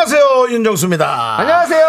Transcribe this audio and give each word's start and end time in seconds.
안녕하세요 0.00 0.46
윤정수입니다. 0.48 1.36
안녕하세요, 1.40 1.86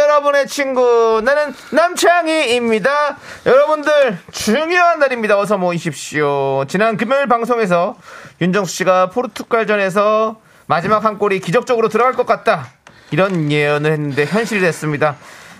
여러분의 0.00 0.48
친구. 0.48 1.22
나는 1.24 1.54
남창희입니다. 1.70 3.16
여러분들, 3.46 4.18
중요한 4.32 4.98
날입니다. 4.98 5.38
어서 5.38 5.56
모이십시오. 5.58 6.64
지난 6.66 6.96
금요일 6.96 7.28
방송에서 7.28 7.94
윤정수 8.40 8.74
씨가 8.74 9.10
포르투갈전에서 9.10 10.40
마지막 10.66 11.04
한 11.04 11.18
골이 11.18 11.38
기적적으로 11.38 11.88
들어갈 11.88 12.14
것 12.14 12.26
같다. 12.26 12.66
이런 13.12 13.52
예언을 13.52 13.92
했는데 13.92 14.24
현실이 14.24 14.60
됐습니다. 14.60 15.14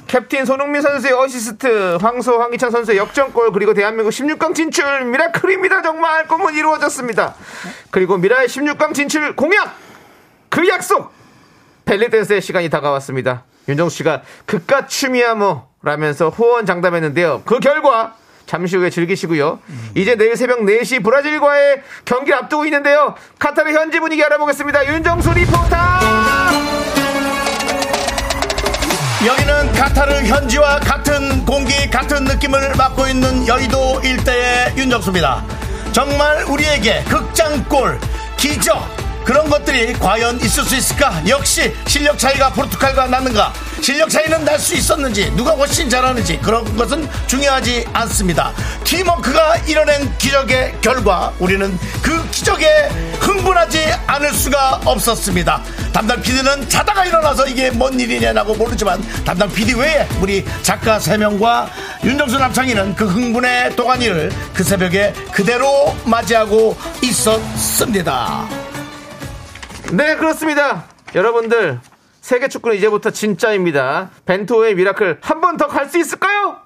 캡틴 0.09 0.45
손흥민 0.45 0.83
선수의 0.83 1.13
어시스트, 1.13 1.99
황소 2.03 2.41
황희찬 2.41 2.73
선수의 2.73 2.99
역전골, 2.99 3.53
그리고 3.53 3.75
대한민국 3.75 4.11
16강 4.11 4.57
진출, 4.57 5.05
miracle입니다. 5.05 5.83
정말 5.83 6.27
꿈은 6.27 6.55
이루어졌습니다. 6.55 7.37
그리고 7.93 8.17
미라의 8.17 8.49
16강 8.49 8.93
진출 8.93 9.37
공약! 9.37 9.77
그 10.49 10.67
약속! 10.67 11.22
벨리댄스의 11.85 12.41
시간이 12.41 12.69
다가왔습니다. 12.71 13.45
윤정수 13.69 13.97
씨가 13.99 14.23
그깟 14.47 14.89
춤이야 14.89 15.35
뭐 15.35 15.69
라면서 15.83 16.29
후원 16.29 16.67
장담했는데요. 16.67 17.43
그 17.45 17.59
결과 17.61 18.15
잠시 18.47 18.77
후에 18.77 18.91
즐기시고요. 18.91 19.61
이제 19.95 20.15
내일 20.17 20.37
새벽 20.37 20.61
4시 20.61 21.03
브라질과의 21.03 21.83
경기를 22.05 22.39
앞두고 22.39 22.65
있는데요. 22.67 23.15
카타르 23.39 23.73
현지 23.73 23.99
분위기 24.01 24.23
알아보겠습니다. 24.25 24.87
윤정수 24.87 25.33
리포터! 25.33 25.77
여기는 29.25 29.73
카타르 29.73 30.15
현지와 30.25 30.81
같은 30.81 31.45
공기 31.47 31.89
같은 31.89 32.25
느낌을 32.25 32.75
맡고 32.77 33.07
있는 33.07 33.47
여의도 33.47 34.01
일대의 34.03 34.77
윤정수입니다. 34.77 35.45
정말 35.93 36.43
우리에게 36.45 37.05
극장골 37.05 38.01
기적 38.37 39.02
그런 39.25 39.49
것들이 39.49 39.93
과연 39.95 40.41
있을 40.41 40.65
수 40.65 40.77
있을까? 40.77 41.23
역시 41.29 41.73
실력 41.87 42.19
차이가 42.19 42.51
포르투갈과 42.51 43.07
나는가? 43.07 43.53
실력 43.81 44.09
차이는 44.11 44.45
날 44.45 44.59
수 44.63 44.75
있었는지 44.75 45.31
누가 45.35 45.53
훨씬 45.53 45.91
잘하는지 45.91 46.39
그런 46.39 46.77
것은 46.77 47.09
중요하지 47.27 47.85
않습니다. 47.93 48.53
팀워크가 48.85 49.57
이뤄낸 49.67 50.17
기적의 50.19 50.77
결과 50.81 51.33
우리는 51.41 51.77
그 52.01 52.25
기적에 52.31 52.67
흥분하지 53.19 53.93
않을 54.07 54.33
수가 54.35 54.81
없었습니다. 54.85 55.63
담당 55.93 56.23
PD는 56.23 56.69
자다가 56.69 57.05
일어나서 57.07 57.47
이게 57.49 57.71
뭔 57.71 57.99
일이냐고 57.99 58.55
모르지만 58.55 59.03
담당 59.25 59.51
PD 59.51 59.75
외에 59.75 60.07
우리 60.21 60.45
작가 60.63 60.99
3명과 60.99 61.67
윤정수 62.05 62.39
남창희는 62.39 62.95
그 62.95 63.07
흥분의 63.07 63.75
도가니를 63.75 64.31
그 64.55 64.63
새벽에 64.63 65.13
그대로 65.33 65.97
맞이하고 66.05 66.77
있었습니다. 67.03 68.62
네, 69.93 70.17
그렇습니다. 70.17 70.85
여러분들, 71.15 71.79
세계 72.21 72.49
축구는 72.49 72.77
이제부터 72.79 73.11
진짜입니다. 73.11 74.11
벤투의 74.25 74.75
miracle 74.75 75.19
한 75.21 75.41
번 75.41 75.57
더 75.57 75.67
갈 75.69 75.89
수 75.91 75.99
있을까요? 75.99 76.57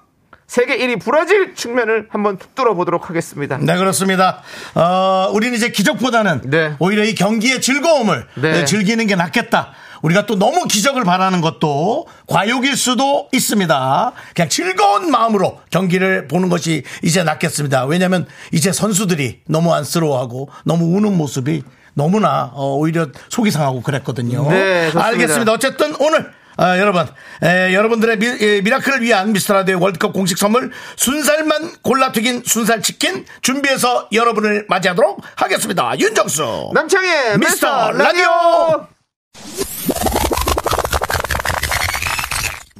세계 0.47 0.77
1위 0.77 1.01
브라질 1.03 1.55
측면을 1.55 2.07
한번 2.09 2.37
뚫어보도록 2.55 3.09
하겠습니다. 3.09 3.57
네, 3.57 3.75
그렇습니다. 3.75 4.41
어, 4.75 5.29
우리는 5.33 5.53
이제 5.57 5.71
기적보다는 5.71 6.41
네. 6.45 6.75
오히려 6.79 7.03
이 7.03 7.15
경기의 7.15 7.59
즐거움을 7.59 8.27
네. 8.35 8.51
네, 8.51 8.65
즐기는 8.65 9.05
게 9.07 9.15
낫겠다. 9.15 9.73
우리가 10.03 10.25
또 10.25 10.37
너무 10.37 10.65
기적을 10.65 11.03
바라는 11.03 11.41
것도 11.41 12.07
과욕일 12.27 12.77
수도 12.77 13.27
있습니다. 13.33 14.11
그냥 14.35 14.47
즐거운 14.47 15.11
마음으로 15.11 15.59
경기를 15.69 16.27
보는 16.29 16.47
것이 16.47 16.83
이제 17.03 17.23
낫겠습니다. 17.23 17.85
왜냐하면 17.85 18.25
이제 18.53 18.71
선수들이 18.71 19.41
너무 19.47 19.73
안쓰러워하고 19.73 20.49
너무 20.63 20.95
우는 20.95 21.17
모습이 21.17 21.63
너무나 21.97 22.51
어, 22.53 22.75
오히려 22.75 23.07
속이 23.29 23.49
상하고 23.49 23.81
그랬거든요. 23.81 24.47
네, 24.51 24.85
좋습니다. 24.91 25.07
알겠습니다. 25.07 25.51
어쨌든 25.51 25.95
오늘 25.99 26.31
아, 26.59 26.77
여러분, 26.79 27.05
에, 27.43 27.73
여러분들의 27.73 28.17
미, 28.17 28.27
에, 28.27 28.61
miracle을 28.61 29.01
위한 29.01 29.33
미스터라디오 29.33 29.79
월드컵 29.79 30.13
공식 30.13 30.37
선물 30.37 30.71
순살만 30.95 31.77
골라 31.81 32.11
튀긴 32.11 32.43
순살 32.45 32.81
치킨 32.83 33.25
준비해서 33.41 34.07
여러분을 34.11 34.65
맞이하도록 34.69 35.21
하겠습니다. 35.35 35.99
윤정수 35.99 36.71
남창희의 36.73 37.39
미스터 37.39 37.91
미스터 37.91 37.91
라디오! 37.93 38.87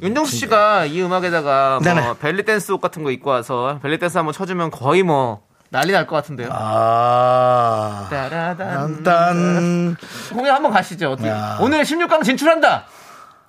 윤정수 0.01 0.35
씨가 0.35 0.85
이 0.85 1.01
음악에다가. 1.01 1.79
뭐 1.83 2.13
벨리 2.15 2.45
댄스 2.45 2.71
옷 2.71 2.79
같은 2.79 3.03
거 3.03 3.09
입고 3.09 3.31
와서 3.31 3.79
벨리 3.81 3.97
댄스 3.97 4.17
한번 4.17 4.31
쳐주면 4.33 4.69
거의 4.69 5.01
뭐 5.01 5.41
난리 5.69 5.91
날 5.91 6.05
것 6.07 6.15
같은데요. 6.15 6.49
아, 6.51 8.07
따라단. 8.09 9.03
딴 9.03 9.97
공연 10.33 10.55
한번 10.55 10.71
가시죠. 10.71 11.11
어떻게. 11.11 11.29
야. 11.29 11.57
오늘 11.61 11.83
16강 11.83 12.23
진출한다. 12.23 12.85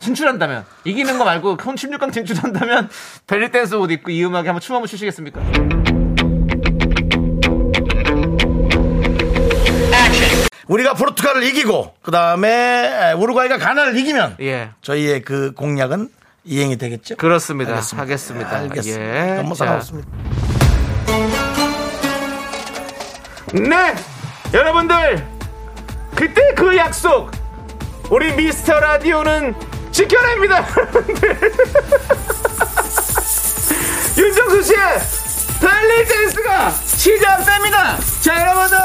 진출한다면 0.00 0.64
이기는 0.84 1.18
거 1.18 1.24
말고 1.24 1.56
16강 1.56 2.12
진출한다면 2.12 2.88
벨리 3.26 3.50
댄스 3.50 3.74
옷 3.76 3.90
입고 3.90 4.10
이 4.10 4.24
음악에 4.24 4.48
한번 4.48 4.60
춤 4.60 4.74
한번 4.76 4.86
추시겠습니까? 4.88 5.40
우리가 10.66 10.94
포르투갈을 10.94 11.44
이기고 11.44 11.94
그 12.02 12.10
다음에 12.10 13.12
우루과이가 13.16 13.58
가나를 13.58 13.96
이기면 13.96 14.36
예. 14.40 14.70
저희의 14.82 15.22
그 15.22 15.52
공약은 15.54 16.10
이행이 16.44 16.76
되겠죠? 16.76 17.16
그렇습니다. 17.16 17.72
알겠습니다. 17.72 18.02
하겠습니다. 18.02 18.56
알겠습니다. 18.58 19.30
예. 19.30 19.36
너무 19.36 19.54
자, 19.54 19.64
상관없습니다. 19.64 20.08
네! 23.52 23.94
여러분들! 24.52 25.26
그때 26.14 26.52
그 26.54 26.76
약속! 26.76 27.30
우리 28.10 28.30
미스터 28.32 28.78
라디오는 28.78 29.54
지켜냅니다! 29.90 30.66
윤정수 34.18 34.62
씨의 34.64 34.78
벨리 35.60 36.04
댄스가 36.06 36.70
시작됩니다! 36.70 37.96
자, 38.20 38.38
여러분들! 38.38 38.76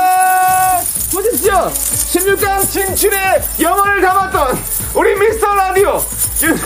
보십시오! 1.14 1.70
16강 1.70 2.70
진출의 2.70 3.44
영혼을 3.60 4.00
담았던 4.02 4.58
우리 4.96 5.14
미스터 5.20 5.54
라디오! 5.56 6.02
윤... 6.44 6.56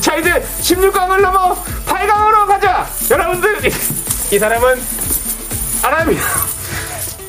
자, 0.00 0.14
이제 0.14 0.40
16강을 0.60 1.20
넘어 1.20 1.56
8강으로 1.86 2.46
가자! 2.46 2.86
여러분들! 3.10 4.09
이, 4.30 4.36
이 4.36 4.38
사람은 4.38 4.80
아랍이야. 5.82 6.20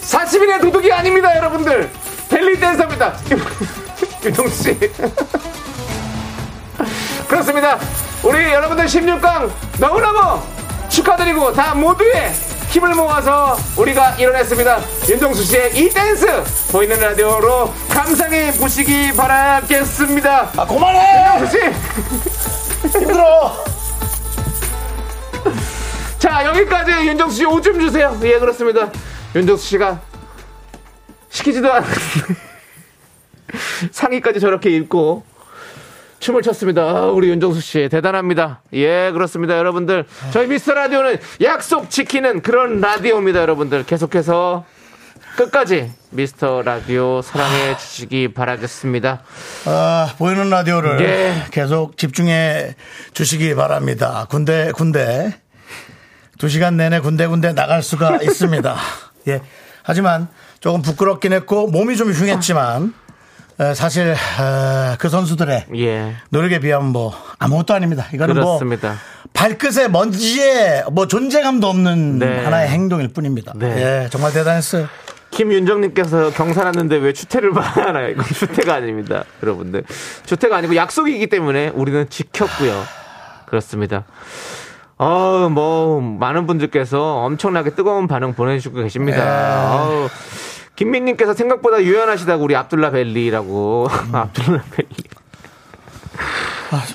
40인의 0.01 0.61
도둑이 0.61 0.91
아닙니다, 0.91 1.35
여러분들. 1.35 1.89
벨리 2.29 2.59
댄서입니다. 2.59 3.13
윤동수 4.23 4.63
씨. 4.63 4.79
그렇습니다. 7.27 7.79
우리 8.23 8.43
여러분들 8.53 8.85
16강 8.85 9.51
너무너무 9.79 10.41
축하드리고 10.89 11.53
다 11.53 11.73
모두의 11.73 12.31
힘을 12.69 12.93
모아서 12.93 13.57
우리가 13.77 14.15
이뤄냈습니다. 14.15 14.79
윤동수 15.09 15.43
씨의 15.43 15.77
이 15.77 15.89
댄스 15.89 16.25
보이는 16.71 16.99
라디오로 16.99 17.73
감상해 17.89 18.51
보시기 18.53 19.13
바라겠습니다. 19.15 20.51
아, 20.55 20.65
그만해! 20.65 21.35
윤동수 21.35 21.57
씨. 21.57 21.63
힘들어! 22.99 23.63
자, 26.21 26.45
여기까지 26.45 26.91
윤정수 27.07 27.35
씨 27.35 27.45
오줌 27.45 27.79
주세요. 27.79 28.15
예, 28.21 28.37
그렇습니다. 28.37 28.91
윤정수 29.33 29.65
씨가 29.65 29.99
시키지도 31.29 31.73
않았는데 31.73 31.99
상의까지 33.91 34.39
저렇게 34.39 34.69
입고 34.69 35.23
춤을 36.19 36.43
췄습니다. 36.43 36.83
아, 36.83 37.05
우리 37.07 37.27
윤정수 37.29 37.59
씨 37.61 37.89
대단합니다. 37.89 38.61
예, 38.73 39.09
그렇습니다. 39.11 39.57
여러분들. 39.57 40.05
저희 40.29 40.45
미스터 40.45 40.75
라디오는 40.75 41.17
약속 41.41 41.89
지키는 41.89 42.43
그런 42.43 42.79
라디오입니다, 42.81 43.39
여러분들. 43.41 43.83
계속해서 43.87 44.63
끝까지 45.37 45.91
미스터 46.11 46.61
라디오 46.61 47.23
사랑해 47.23 47.75
주시기 47.77 48.27
바라겠습니다. 48.35 49.23
아, 49.65 50.13
보이는 50.19 50.51
라디오를 50.51 51.01
예. 51.01 51.45
계속 51.49 51.97
집중해 51.97 52.75
주시기 53.15 53.55
바랍니다. 53.55 54.27
군대, 54.29 54.71
군대. 54.75 55.41
두 56.41 56.49
시간 56.49 56.75
내내 56.75 57.01
군데군데 57.01 57.53
나갈 57.53 57.83
수가 57.83 58.17
있습니다. 58.23 58.75
예. 59.27 59.41
하지만 59.83 60.27
조금 60.59 60.81
부끄럽긴 60.81 61.33
했고 61.33 61.67
몸이 61.67 61.95
좀 61.95 62.11
흉했지만 62.11 62.95
에, 63.59 63.75
사실 63.75 64.07
에, 64.07 64.95
그 64.97 65.07
선수들의 65.07 65.67
예. 65.75 66.15
노력에 66.29 66.57
비하면 66.57 66.89
뭐 66.89 67.13
아무것도 67.37 67.75
아닙니다. 67.75 68.07
이거는 68.11 68.33
그렇습니다. 68.33 68.87
뭐 68.87 68.97
발끝에 69.33 69.87
먼지에 69.89 70.85
뭐 70.91 71.05
존재감도 71.05 71.67
없는 71.67 72.17
네. 72.17 72.43
하나의 72.43 72.69
행동일 72.69 73.09
뿐입니다. 73.09 73.53
네. 73.55 73.67
예, 74.05 74.09
정말 74.09 74.33
대단했어요. 74.33 74.87
김윤정님께서 75.29 76.31
경사 76.31 76.63
났는데 76.63 76.95
왜 76.95 77.13
추태를 77.13 77.51
봐야 77.51 78.07
이건 78.09 78.25
추태가 78.25 78.73
아닙니다. 78.73 79.25
여러분들. 79.43 79.83
추태가 80.25 80.57
아니고 80.57 80.75
약속이기 80.75 81.27
때문에 81.27 81.69
우리는 81.75 82.09
지켰고요. 82.09 82.83
그렇습니다. 83.45 84.05
어, 85.01 85.49
뭐, 85.49 85.99
많은 85.99 86.45
분들께서 86.45 87.23
엄청나게 87.23 87.71
뜨거운 87.71 88.07
반응 88.07 88.35
보내주고 88.35 88.83
계십니다. 88.83 89.83
어우, 89.83 90.07
김민님께서 90.75 91.33
생각보다 91.33 91.81
유연하시다고 91.81 92.43
우리 92.43 92.55
압둘라 92.55 92.91
벨리라고. 92.91 93.87
압둘라 94.13 94.61
벨리. 94.69 94.87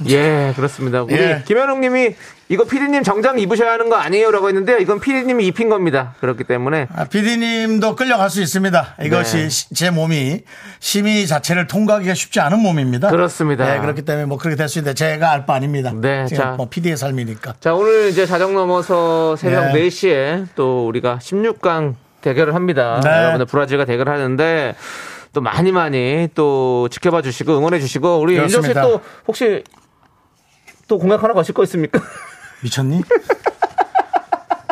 예, 0.08 0.52
그렇습니다. 0.56 1.02
우리 1.02 1.14
예. 1.14 1.42
김현웅 1.46 1.80
님이 1.80 2.14
이거 2.48 2.64
피디님 2.64 3.02
정장 3.02 3.38
입으셔야 3.38 3.72
하는 3.72 3.88
거 3.88 3.96
아니에요? 3.96 4.30
라고 4.30 4.48
했는데요. 4.48 4.78
이건 4.78 5.00
피디님이 5.00 5.46
입힌 5.46 5.68
겁니다. 5.68 6.14
그렇기 6.20 6.44
때문에. 6.44 6.86
아, 6.94 7.04
PD님도 7.04 7.96
끌려갈 7.96 8.30
수 8.30 8.40
있습니다. 8.40 8.94
이것이 9.02 9.36
네. 9.36 9.48
시- 9.48 9.74
제 9.74 9.90
몸이 9.90 10.42
심의 10.78 11.26
자체를 11.26 11.66
통과하기가 11.66 12.14
쉽지 12.14 12.38
않은 12.40 12.60
몸입니다. 12.60 13.08
그렇습니다. 13.10 13.64
네, 13.74 13.80
그렇기 13.80 14.02
때문에 14.02 14.26
뭐 14.26 14.38
그렇게 14.38 14.56
될 14.56 14.68
수 14.68 14.78
있는데 14.78 14.94
제가 14.94 15.30
알 15.32 15.44
바 15.46 15.54
아닙니다. 15.54 15.92
네, 15.94 16.26
자. 16.26 16.54
뭐 16.56 16.68
PD의 16.68 16.96
삶이니까. 16.96 17.54
자, 17.60 17.74
오늘 17.74 18.08
이제 18.08 18.26
자정 18.26 18.54
넘어서 18.54 19.36
새벽 19.36 19.74
예. 19.76 19.88
4시에 19.88 20.46
또 20.54 20.86
우리가 20.86 21.18
16강 21.20 21.94
대결을 22.20 22.54
합니다. 22.54 23.00
네. 23.04 23.10
여러분들 23.10 23.46
브라질과 23.46 23.84
대결하는데 23.84 24.74
또 25.36 25.42
많이 25.42 25.70
많이 25.70 26.28
또 26.34 26.88
지켜봐 26.90 27.20
주시고 27.20 27.58
응원해 27.58 27.78
주시고 27.78 28.20
우리 28.20 28.38
윤정 28.38 28.62
씨. 28.62 28.72
또 28.72 29.02
혹시 29.28 29.62
또 30.88 30.98
공약 30.98 31.22
하나 31.22 31.34
거실 31.34 31.52
거 31.54 31.62
있습니까? 31.64 32.00
미쳤니? 32.64 33.02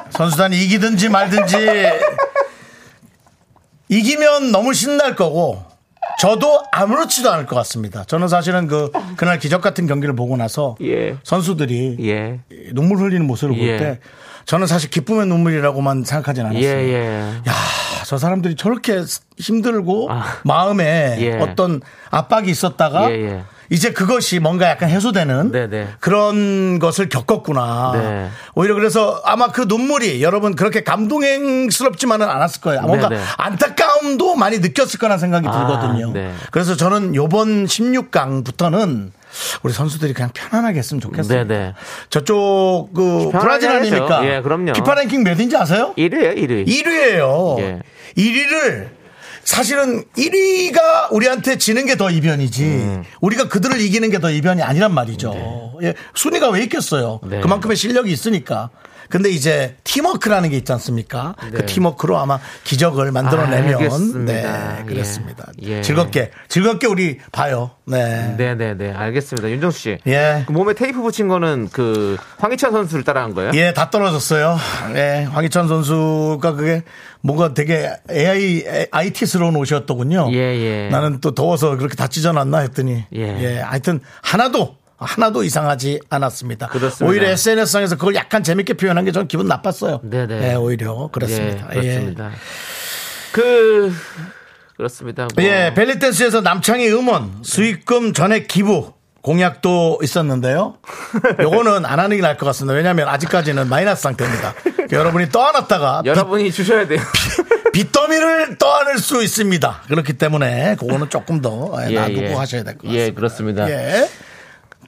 선수단이 0.08 0.56
이기든지 0.64 1.10
말든지 1.10 1.56
이기면 3.90 4.52
너무 4.52 4.72
신날 4.72 5.14
거고 5.14 5.62
저도 6.18 6.62
아무렇지도 6.72 7.30
않을 7.30 7.44
것 7.44 7.56
같습니다. 7.56 8.04
저는 8.04 8.28
사실은 8.28 8.66
그 8.66 8.90
그날 9.18 9.38
기적 9.38 9.60
같은 9.60 9.86
경기를 9.86 10.16
보고 10.16 10.34
나서 10.38 10.76
예. 10.80 11.18
선수들이 11.24 11.98
예. 12.08 12.40
눈물 12.72 13.00
흘리는 13.00 13.26
모습을 13.26 13.54
예. 13.58 13.76
볼때 13.76 14.00
저는 14.46 14.66
사실 14.66 14.88
기쁨의 14.88 15.26
눈물이라고만 15.26 16.04
생각하진 16.04 16.46
않았어요. 16.46 16.64
예, 16.64 16.88
예. 16.88 17.42
야, 17.46 17.52
저 18.04 18.18
사람들이 18.18 18.56
저렇게 18.56 19.02
힘들고 19.38 20.10
아. 20.10 20.24
마음에 20.44 21.16
예. 21.20 21.38
어떤 21.38 21.80
압박이 22.10 22.50
있었다가 22.50 23.10
예, 23.10 23.14
예. 23.16 23.44
이제 23.70 23.92
그것이 23.92 24.38
뭔가 24.38 24.68
약간 24.68 24.88
해소되는 24.88 25.52
네네. 25.52 25.88
그런 26.00 26.78
것을 26.78 27.08
겪었구나. 27.08 27.92
네. 27.94 28.28
오히려 28.54 28.74
그래서 28.74 29.20
아마 29.24 29.48
그 29.48 29.62
눈물이 29.66 30.22
여러분 30.22 30.54
그렇게 30.54 30.82
감동스럽지만은 30.84 32.28
않았을 32.28 32.60
거예요. 32.60 32.82
뭔가 32.82 33.08
네네. 33.08 33.22
안타까움도 33.38 34.34
많이 34.36 34.58
느꼈을 34.58 34.98
거란 34.98 35.18
생각이 35.18 35.46
아, 35.48 35.52
들거든요. 35.52 36.12
네. 36.12 36.32
그래서 36.50 36.76
저는 36.76 37.14
요번 37.14 37.66
16강부터는 37.66 39.10
우리 39.62 39.72
선수들이 39.72 40.12
그냥 40.14 40.30
편안하게 40.32 40.78
했으면 40.78 41.00
좋겠어요. 41.00 41.46
네네. 41.46 41.74
저쪽 42.10 42.90
그 42.94 43.30
브라질. 43.32 43.70
아닙니까? 43.70 44.24
예, 44.24 44.40
그럼요. 44.40 44.72
피파 44.74 44.94
랭킹 44.94 45.24
몇인지 45.24 45.56
아세요? 45.56 45.92
1위에요, 45.98 46.36
1위. 46.36 46.66
1위예요. 46.68 47.58
예. 47.60 47.80
1위를 48.16 48.88
사실은 49.44 50.04
1위가 50.16 51.12
우리한테 51.12 51.58
지는 51.58 51.86
게 51.86 51.94
더 51.96 52.10
이변이지. 52.10 52.64
음. 52.64 53.04
우리가 53.20 53.48
그들을 53.48 53.80
이기는 53.80 54.10
게 54.10 54.18
더 54.18 54.30
이변이 54.30 54.62
아니란 54.62 54.92
말이죠. 54.94 55.74
예, 55.82 55.94
순위가 56.14 56.50
왜 56.50 56.62
있겠어요? 56.62 57.20
네. 57.24 57.40
그만큼의 57.40 57.76
실력이 57.76 58.10
있으니까. 58.10 58.70
근데 59.08 59.30
이제 59.30 59.76
팀워크라는 59.84 60.50
게 60.50 60.56
있지 60.56 60.72
않습니까? 60.72 61.34
그 61.52 61.66
팀워크로 61.66 62.18
아마 62.18 62.38
기적을 62.64 63.12
만들어내면 63.12 63.66
네. 63.66 63.74
알겠습니다. 63.74 64.76
네, 64.78 64.84
그렇습니다. 64.86 65.46
예. 65.62 65.78
예. 65.78 65.82
즐겁게 65.82 66.30
즐겁게 66.48 66.86
우리 66.86 67.18
봐요. 67.32 67.70
네. 67.86 68.34
네네 68.36 68.76
네. 68.76 68.92
알겠습니다. 68.92 69.50
윤정수 69.50 69.78
씨. 69.78 69.98
예. 70.06 70.44
그 70.46 70.52
몸에 70.52 70.74
테이프 70.74 71.02
붙인 71.02 71.28
거는 71.28 71.68
그 71.72 72.16
황희찬 72.38 72.72
선수를 72.72 73.04
따라한 73.04 73.34
거예요? 73.34 73.50
예, 73.54 73.72
다 73.72 73.90
떨어졌어요. 73.90 74.56
예, 74.94 75.26
황희찬 75.30 75.68
선수가 75.68 76.52
그게 76.52 76.82
뭔가 77.20 77.54
되게 77.54 77.90
AI, 78.10 78.88
IT스러운 78.90 79.56
옷이었더군요. 79.56 80.28
예, 80.32 80.36
예. 80.36 80.88
나는 80.90 81.20
또 81.20 81.34
더워서 81.34 81.76
그렇게 81.76 81.94
다 81.94 82.06
찢어놨나 82.06 82.58
했더니. 82.58 83.04
예. 83.14 83.20
예. 83.42 83.60
하여튼 83.60 84.00
하나도, 84.22 84.76
하나도 84.96 85.42
이상하지 85.44 86.00
않았습니다. 86.08 86.68
그렇습니다. 86.68 87.06
오히려 87.10 87.28
SNS상에서 87.28 87.96
그걸 87.96 88.14
약간 88.14 88.42
재밌게 88.42 88.74
표현한 88.74 89.04
게 89.04 89.12
저는 89.12 89.28
기분 89.28 89.46
나빴어요. 89.48 90.00
네네. 90.04 90.50
예, 90.50 90.54
오히려. 90.54 91.08
그렇습니다. 91.12 91.68
예, 91.74 91.80
그렇습니다. 91.80 92.30
그 93.32 93.92
그렇습니다. 94.76 95.28
뭐. 95.34 95.44
예, 95.44 95.72
벨리댄스에서 95.74 96.40
남창희 96.40 96.88
음원, 96.92 97.40
수익금 97.42 98.12
전액 98.12 98.48
기부. 98.48 98.92
공약도 99.22 100.00
있었는데요. 100.02 100.76
요거는 101.40 101.86
안 101.86 101.98
하는 101.98 102.14
게 102.16 102.20
나을 102.22 102.36
것 102.36 102.44
같습니다. 102.44 102.74
왜냐하면 102.74 103.08
아직까지는 103.08 103.70
마이너스 103.70 104.02
상태입니다. 104.02 104.52
여러분이 104.92 105.30
떠안았다가 105.30 106.02
여러분이 106.04 106.52
주셔야 106.52 106.86
돼요. 106.86 107.00
빚더미를 107.72 108.58
떠안을 108.58 108.98
수 108.98 109.22
있습니다. 109.22 109.82
그렇기 109.88 110.12
때문에 110.18 110.76
그거는 110.78 111.08
조금 111.08 111.40
더 111.40 111.72
예, 111.88 111.94
놔두고 111.94 112.22
예. 112.22 112.32
하셔야 112.34 112.64
될 112.64 112.74
것 112.76 112.82
같습니다. 112.82 113.02
예, 113.02 113.10
그렇습니다. 113.12 113.70
예. 113.70 114.08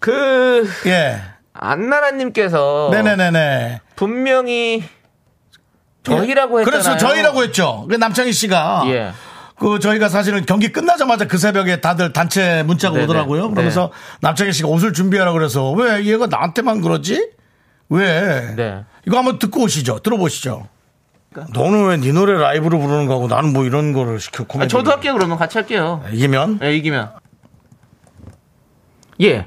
그 0.01 0.69
예. 0.87 1.21
안나라님께서 1.53 2.91
네네네네. 2.93 3.81
분명히 3.97 4.85
저희라고 6.03 6.61
했잖아요. 6.61 6.65
그래서 6.83 6.97
저희라고 6.99 7.43
했죠. 7.43 7.87
그 7.89 7.97
남창희 7.97 8.33
씨가 8.33 8.85
예. 8.87 9.13
그 9.59 9.79
저희가 9.79 10.09
사실은 10.09 10.45
경기 10.45 10.71
끝나자마자 10.71 11.27
그 11.27 11.39
새벽에 11.39 11.81
다들 11.81 12.13
단체 12.13 12.63
문자가 12.63 12.95
네네. 12.95 13.05
오더라고요. 13.05 13.51
그러면서 13.51 13.91
남창희 14.21 14.53
씨가 14.53 14.69
옷을 14.69 14.93
준비하라 14.93 15.33
그래서 15.33 15.73
왜 15.73 16.05
얘가 16.05 16.27
나한테만 16.27 16.83
그러지? 16.83 17.31
왜? 17.89 18.55
네. 18.55 18.85
이거 19.07 19.17
한번 19.19 19.39
듣고 19.39 19.63
오시죠. 19.63 20.01
들어보시죠. 20.01 20.69
너는 21.53 21.87
왜 21.89 21.97
네 21.99 22.13
노래 22.13 22.33
라이브로 22.33 22.79
부르는 22.79 23.07
거고 23.07 23.29
나는 23.29 23.53
뭐 23.53 23.65
이런 23.65 23.93
거를 23.93 24.21
시켜 24.21 24.45
아, 24.45 24.47
코미디. 24.47 24.69
저도 24.71 24.91
할게요. 24.91 25.13
그러면 25.15 25.37
같이 25.39 25.59
할게요. 25.59 26.03
이기면 26.13 26.61
예, 26.63 26.75
이기면. 26.77 27.11
예. 29.23 29.47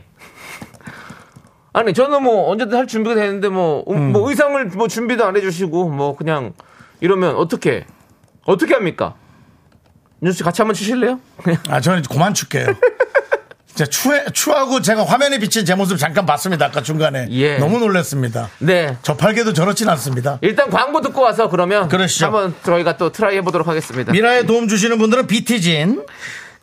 아니 1.73 1.93
저는 1.93 2.23
뭐 2.23 2.49
언제든 2.51 2.77
할 2.77 2.87
준비가 2.87 3.15
되는데 3.15 3.47
뭐, 3.49 3.83
음, 3.89 4.11
뭐 4.11 4.29
의상을 4.29 4.65
뭐 4.67 4.87
준비도 4.87 5.25
안 5.25 5.35
해주시고 5.35 5.89
뭐 5.89 6.15
그냥 6.15 6.53
이러면 6.99 7.35
어떻게 7.35 7.85
어떻게 8.45 8.73
합니까? 8.73 9.15
윤수 10.23 10.37
씨 10.39 10.43
같이 10.43 10.61
한번 10.61 10.73
추실래요? 10.75 11.19
아, 11.69 11.79
저는 11.79 12.01
그만 12.09 12.33
출게요. 12.33 12.65
진짜 13.67 13.85
추해, 13.85 14.25
추하고 14.33 14.81
제가 14.81 15.05
화면에 15.05 15.39
비친 15.39 15.63
제 15.63 15.73
모습 15.73 15.97
잠깐 15.97 16.25
봤습니다. 16.25 16.65
아까 16.65 16.81
중간에. 16.83 17.27
예. 17.29 17.57
너무 17.59 17.79
놀랐습니다. 17.79 18.49
네. 18.57 18.97
저팔계도 19.03 19.53
저렇진 19.53 19.87
않습니다. 19.87 20.37
일단 20.41 20.69
광고 20.69 20.99
듣고 20.99 21.21
와서 21.21 21.49
그러면 21.49 21.87
그러시죠. 21.87 22.25
한번 22.25 22.53
저희가 22.65 22.97
또 22.97 23.11
try 23.13 23.37
해보도록 23.37 23.69
하겠습니다. 23.69 24.11
미라에 24.11 24.43
도움 24.43 24.67
주시는 24.67 24.97
분들은 24.97 25.27
비티진, 25.27 26.03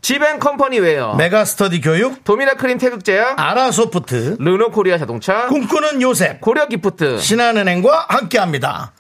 지벤컴퍼니 0.07 0.79
웨어, 0.79 1.17
메가스터디 1.17 1.81
교육, 1.81 2.23
도미나 2.23 2.55
크림 2.55 2.79
태극제약, 2.79 3.41
아라소프트, 3.41 4.37
르노 4.39 4.71
코리아 4.71 4.99
자동차, 4.99 5.49
꿈꾸는 5.49 6.01
요셉, 6.01 6.41
고려 6.41 6.69
기프트. 6.69 7.19
신한은행과 7.19 8.07
함께 8.09 8.39
합니다. 8.39 8.93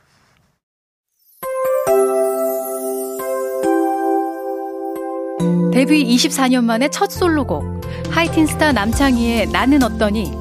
데뷔 5.72 6.04
24년 6.16 6.64
만에 6.64 6.88
첫 6.88 7.12
솔로곡. 7.12 7.82
하이틴스타 8.10 8.72
남창희의 8.72 9.50
나는 9.52 9.84
어떠니? 9.84 10.32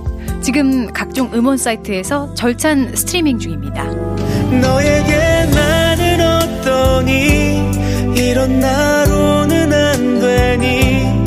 지금 0.42 0.92
각종 0.92 1.32
음원 1.36 1.58
사이트에서 1.58 2.34
절찬 2.34 2.96
스트리밍 2.96 3.38
중입니다. 3.38 3.84
너에게 3.84 5.46
나는 5.54 6.22
어떠니 6.22 7.85
이런 8.16 8.60
나로는 8.60 9.74
안 9.74 10.20
되니 10.20 11.24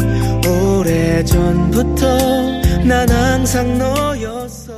오래전부터 0.49 2.07
난 2.85 3.09
항상 3.11 3.77
너였어 3.79 4.73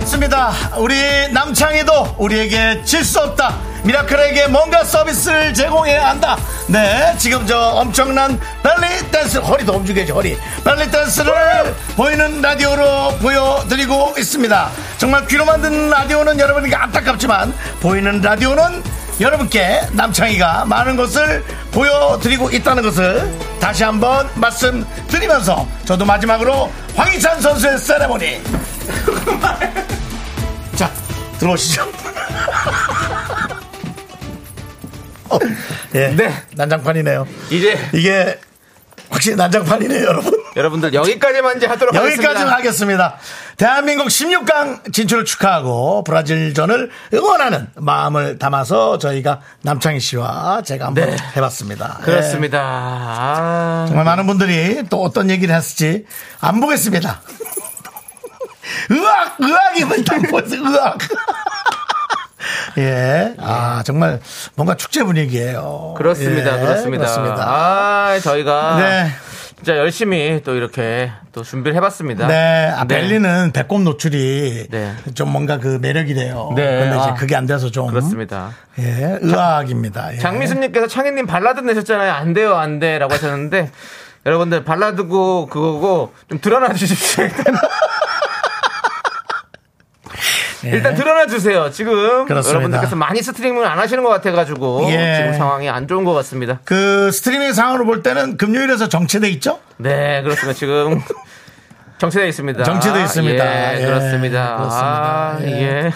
맞습니다. 0.00 0.52
우리 0.78 0.94
남창희도 1.32 2.16
우리에게 2.18 2.82
질 2.84 3.04
수 3.04 3.20
없다. 3.20 3.67
미라클에게 3.84 4.48
뭔가 4.48 4.84
서비스를 4.84 5.54
제공해야 5.54 6.10
한다. 6.10 6.36
네, 6.66 7.14
지금 7.18 7.46
저 7.46 7.56
엄청난 7.58 8.38
벨리 8.62 9.10
댄스, 9.10 9.38
허리도 9.38 9.72
움직여야지, 9.74 10.12
허리. 10.12 10.38
벨리 10.64 10.90
댄스를 10.90 11.74
보이는 11.96 12.40
라디오로 12.42 13.18
보여드리고 13.18 14.14
있습니다. 14.18 14.70
정말 14.98 15.26
귀로 15.26 15.44
만든 15.44 15.90
라디오는 15.90 16.38
여러분에게 16.38 16.74
안타깝지만, 16.74 17.54
보이는 17.80 18.20
라디오는 18.20 18.82
여러분께 19.20 19.80
남창희가 19.92 20.64
많은 20.66 20.96
것을 20.96 21.44
보여드리고 21.72 22.50
있다는 22.50 22.82
것을 22.84 23.36
다시 23.60 23.82
한번 23.82 24.28
말씀드리면서 24.36 25.66
저도 25.84 26.04
마지막으로 26.04 26.70
황희찬 26.94 27.40
선수의 27.40 27.78
세레모니 27.78 28.40
자 30.76 30.88
들어오시죠 31.40 31.82
어, 31.82 31.86
예, 35.94 36.08
네. 36.16 36.32
난장판이네요 36.56 37.26
이제 37.50 37.78
이게 37.92 38.38
확실히 39.10 39.36
난장판이네요 39.36 40.04
여러분 40.06 40.38
여러분들 40.56 40.92
여기까지만 40.92 41.56
이제 41.56 41.66
하도록 41.66 41.94
여기까지 41.94 42.26
하겠습니다. 42.26 42.56
하겠습니다. 42.56 43.16
대한민국 43.56 44.08
16강 44.08 44.92
진출을 44.92 45.24
축하하고 45.24 46.02
브라질전을 46.04 46.90
응원하는 47.14 47.68
마음을 47.76 48.38
담아서 48.38 48.98
저희가 48.98 49.40
남창희 49.62 50.00
씨와 50.00 50.62
제가 50.62 50.86
한번 50.86 51.10
네. 51.10 51.16
해봤습니다. 51.36 52.00
그렇습니다. 52.02 52.58
예, 52.58 52.62
아, 52.64 53.84
정말 53.86 54.04
많은 54.04 54.26
분들이 54.26 54.82
또 54.90 55.02
어떤 55.02 55.30
얘기를 55.30 55.54
했을지 55.54 56.06
안 56.40 56.60
보겠습니다. 56.60 57.20
의학, 58.90 59.36
의학이면 59.38 60.04
딱 60.04 60.22
보세요, 60.30 60.60
의학. 60.64 60.98
예. 62.78 63.34
아, 63.38 63.82
정말 63.84 64.20
뭔가 64.54 64.74
축제 64.74 65.02
분위기예요 65.02 65.94
그렇습니다. 65.96 66.56
예, 66.56 66.60
그렇습니다. 66.60 67.04
그렇습니다. 67.04 67.44
아, 67.46 68.18
저희가 68.22 68.76
네. 68.78 69.10
진짜 69.58 69.76
열심히 69.76 70.40
또 70.44 70.54
이렇게 70.54 71.10
또 71.32 71.42
준비를 71.42 71.74
해봤습니다. 71.76 72.28
네, 72.28 72.72
아, 72.76 72.84
벨리는 72.84 73.50
배꼽 73.50 73.82
노출이 73.82 74.68
네. 74.70 74.94
좀 75.14 75.32
뭔가 75.32 75.58
그 75.58 75.78
매력이래요. 75.82 76.52
네, 76.54 76.64
근데 76.64 76.96
이제 76.96 77.08
아. 77.10 77.14
그게 77.14 77.34
안 77.34 77.46
돼서 77.46 77.68
좀. 77.68 77.88
그렇습니다. 77.88 78.52
예, 78.78 79.18
의학입니다. 79.20 80.14
예. 80.14 80.18
장미수님께서 80.18 80.86
창희님 80.86 81.26
발라드 81.26 81.58
내셨잖아요. 81.60 82.12
안 82.12 82.34
돼요, 82.34 82.54
안 82.54 82.78
돼. 82.78 83.00
라고 83.00 83.14
하셨는데, 83.14 83.72
여러분들 84.26 84.62
발라드고 84.62 85.46
그거고 85.46 86.12
좀 86.28 86.38
드러나 86.40 86.72
주십시오. 86.72 87.24
일단. 90.68 90.72
예. 90.72 90.76
일단 90.76 90.94
드러나 90.94 91.26
주세요. 91.26 91.70
지금 91.70 92.26
그렇습니다. 92.26 92.50
여러분들께서 92.50 92.96
많이 92.96 93.22
스트리밍을 93.22 93.66
안 93.66 93.78
하시는 93.78 94.02
것 94.02 94.10
같아가지고 94.10 94.86
예. 94.90 95.16
지금 95.16 95.32
상황이 95.34 95.68
안 95.68 95.86
좋은 95.88 96.04
것 96.04 96.12
같습니다. 96.14 96.60
그 96.64 97.10
스트리밍 97.10 97.52
상황으로 97.52 97.84
볼 97.86 98.02
때는 98.02 98.36
금요일에서 98.36 98.88
정체돼 98.88 99.28
있죠? 99.30 99.58
네, 99.78 100.22
그렇습니다. 100.22 100.58
지금 100.58 101.00
정체되어 101.98 102.28
있습니다. 102.28 102.62
정체되어 102.64 103.02
있습니다. 103.02 103.74
예, 103.74 103.80
예, 103.82 103.86
그렇습니다. 103.86 104.56
그렇습니다. 104.56 104.68
아, 104.86 105.38
예. 105.42 105.46
예. 105.46 105.92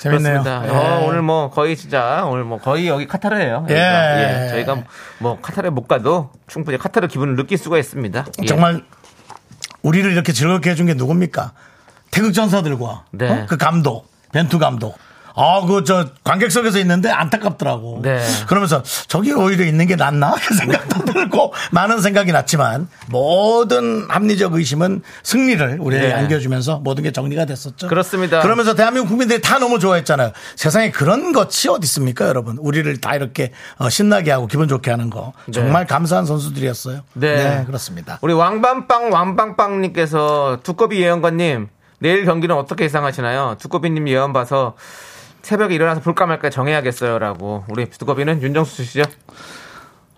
재밌네요. 0.00 0.42
그렇습니다. 0.42 0.62
예. 0.66 0.70
어, 0.70 1.04
오늘 1.06 1.22
뭐 1.22 1.50
거의 1.50 1.76
진짜 1.76 2.24
오늘 2.24 2.42
뭐 2.44 2.58
거의 2.58 2.88
여기 2.88 3.06
카타르예요. 3.06 3.66
예. 3.70 3.74
예. 3.74 4.48
저희가 4.50 4.78
뭐 5.18 5.38
카타르에 5.40 5.70
못 5.70 5.86
가도 5.86 6.30
충분히 6.46 6.78
카타르 6.78 7.06
기분을 7.06 7.36
느낄 7.36 7.58
수가 7.58 7.78
있습니다. 7.78 8.24
예. 8.42 8.46
정말 8.46 8.82
우리를 9.82 10.10
이렇게 10.10 10.32
즐겁게 10.32 10.70
해준 10.70 10.86
게 10.86 10.94
누굽니까? 10.94 11.52
태극전사들과 12.10 13.04
네. 13.12 13.30
어? 13.30 13.46
그 13.48 13.56
감독, 13.56 14.10
벤투 14.32 14.58
감독. 14.58 14.98
아, 15.34 15.64
그, 15.66 15.84
저, 15.84 16.06
관객석에서 16.24 16.78
있는데 16.80 17.08
안타깝더라고. 17.08 18.00
네. 18.02 18.20
그러면서 18.46 18.82
저기 19.06 19.32
오히려 19.32 19.64
있는 19.64 19.86
게 19.86 19.96
낫나? 19.96 20.34
그 20.46 20.54
생각도 20.54 21.04
들고 21.04 21.52
많은 21.70 22.00
생각이 22.00 22.32
났지만 22.32 22.88
모든 23.08 24.06
합리적 24.08 24.54
의심은 24.54 25.02
승리를 25.22 25.78
우리에게 25.80 26.08
네. 26.08 26.12
안겨주면서 26.14 26.80
모든 26.80 27.04
게 27.04 27.12
정리가 27.12 27.44
됐었죠. 27.44 27.88
그렇습니다. 27.88 28.40
그러면서 28.40 28.74
대한민국 28.74 29.08
국민들이 29.08 29.40
다 29.40 29.58
너무 29.58 29.78
좋아했잖아요. 29.78 30.32
세상에 30.56 30.90
그런 30.90 31.32
것이 31.32 31.68
어디 31.68 31.84
있습니까, 31.84 32.26
여러분? 32.26 32.58
우리를 32.58 33.00
다 33.00 33.14
이렇게 33.14 33.52
어, 33.78 33.88
신나게 33.88 34.30
하고 34.30 34.46
기분 34.46 34.68
좋게 34.68 34.90
하는 34.90 35.10
거. 35.10 35.32
정말 35.52 35.86
감사한 35.86 36.26
선수들이었어요. 36.26 37.00
네. 37.14 37.64
그렇습니다. 37.66 38.18
우리 38.22 38.32
왕밤빵 38.32 39.12
왕빵빵님께서 39.12 40.60
두꺼비 40.62 41.00
예언가님 41.00 41.68
내일 42.00 42.24
경기는 42.24 42.54
어떻게 42.56 42.84
예상하시나요? 42.84 43.56
두꺼비님 43.60 44.08
예언 44.08 44.32
봐서 44.32 44.74
새벽에 45.42 45.74
일어나서 45.74 46.00
볼까 46.00 46.26
말까 46.26 46.50
정해야겠어요라고 46.50 47.64
우리 47.68 47.88
두꺼비는 47.88 48.42
윤정수 48.42 48.84
씨죠? 48.84 49.04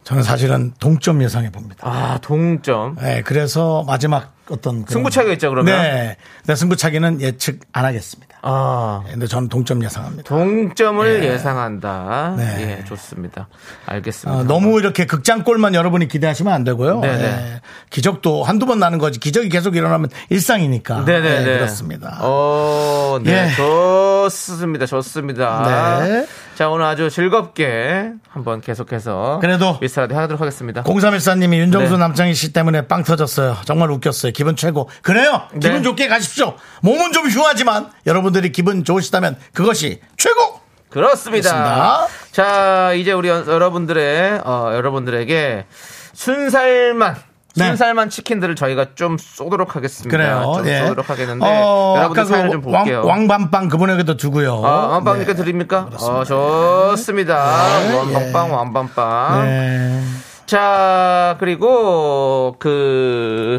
저는 0.04 0.22
사실은 0.24 0.72
동점 0.80 1.22
예상해 1.22 1.50
봅니다. 1.50 1.78
아 1.82 2.18
동점 2.22 2.96
네, 3.00 3.22
그래서 3.22 3.84
마지막 3.86 4.32
어떤 4.50 4.84
그런- 4.84 4.86
승부차기가 4.86 5.32
있죠, 5.34 5.50
그러면? 5.50 5.80
네, 5.80 6.16
근데 6.38 6.54
승부차기는 6.56 7.20
예측 7.20 7.60
안 7.72 7.84
하겠습니다. 7.84 8.31
아 8.44 9.04
근데 9.08 9.28
저는 9.28 9.48
동점 9.48 9.84
예상합니다. 9.84 10.24
동점을 10.24 11.24
예 11.24 11.38
상한다. 11.38 12.34
네. 12.36 12.78
예, 12.80 12.84
좋습니다. 12.84 13.46
알겠습니다. 13.86 14.40
어, 14.40 14.42
너무 14.44 14.80
이렇게 14.80 15.06
극장골만 15.06 15.74
여러분이 15.74 16.08
기대하시면 16.08 16.52
안 16.52 16.64
되고요. 16.64 17.00
네네. 17.00 17.24
예, 17.24 17.60
기적도 17.90 18.42
한두 18.42 18.66
번 18.66 18.80
나는 18.80 18.98
거지. 18.98 19.20
기적이 19.20 19.48
계속 19.48 19.76
일어나면 19.76 20.10
일상이니까. 20.30 21.04
네네네. 21.04 21.44
네, 21.44 21.58
그렇습니다. 21.58 22.18
어, 22.20 23.20
네. 23.22 23.48
예. 23.48 23.54
좋습니다. 23.54 24.86
좋습니다. 24.86 26.00
네. 26.04 26.26
자, 26.54 26.68
오늘 26.68 26.84
아주 26.84 27.08
즐겁게 27.10 28.12
한번 28.28 28.60
계속해서. 28.60 29.38
그래도 29.40 29.78
미스터라디 29.80 30.14
하도록 30.14 30.40
하겠습니다. 30.40 30.82
0314님이 30.82 31.56
윤정수 31.56 31.92
네. 31.92 31.98
남창희 31.98 32.34
씨 32.34 32.52
때문에 32.52 32.86
빵 32.86 33.02
터졌어요. 33.04 33.56
정말 33.64 33.90
웃겼어요. 33.90 34.32
기분 34.32 34.54
최고. 34.54 34.88
그래요. 35.00 35.42
기분 35.60 35.78
네. 35.78 35.82
좋게 35.82 36.08
가십시오. 36.08 36.54
몸은 36.82 37.12
좀 37.12 37.26
흉하지만 37.28 37.90
여러분들이 38.06 38.52
기분 38.52 38.84
좋으시다면 38.84 39.38
그것이 39.54 40.00
최고. 40.18 40.60
그렇습니다. 40.90 41.50
그렇습니다. 41.50 42.06
자, 42.32 42.92
이제 42.92 43.12
우리 43.12 43.28
여- 43.30 43.46
여러분들의, 43.46 44.42
어, 44.44 44.70
여러분들에게 44.74 45.64
순살만. 46.12 47.16
네. 47.54 47.66
순살만 47.66 48.08
치킨들을 48.10 48.56
저희가 48.56 48.94
좀 48.94 49.18
쏘도록 49.18 49.76
하겠습니다. 49.76 50.16
그래요. 50.16 50.52
좀 50.56 50.66
예. 50.68 50.80
쏘도록 50.80 51.10
하겠는데 51.10 51.44
어, 51.46 51.94
여러분들 51.98 52.22
아까 52.22 52.24
사연을 52.28 52.48
그 52.48 52.52
좀 52.52 52.62
볼게요. 52.62 53.02
왕, 53.04 53.28
왕밤빵 53.28 53.68
그분에게도 53.68 54.16
두고요. 54.16 54.62
아, 54.64 54.86
왕빵님께 54.88 55.34
네. 55.34 55.36
드립니까? 55.42 55.88
어, 56.00 56.24
좋습니다. 56.24 57.36
왕빵빵, 57.36 58.52
왕빵빵. 58.54 59.44
네. 59.44 60.02
자, 60.46 61.36
그리고 61.40 62.56
그, 62.58 63.58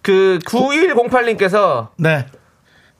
그 0.00 0.38
9108님께서 0.46 1.88
네. 1.96 2.26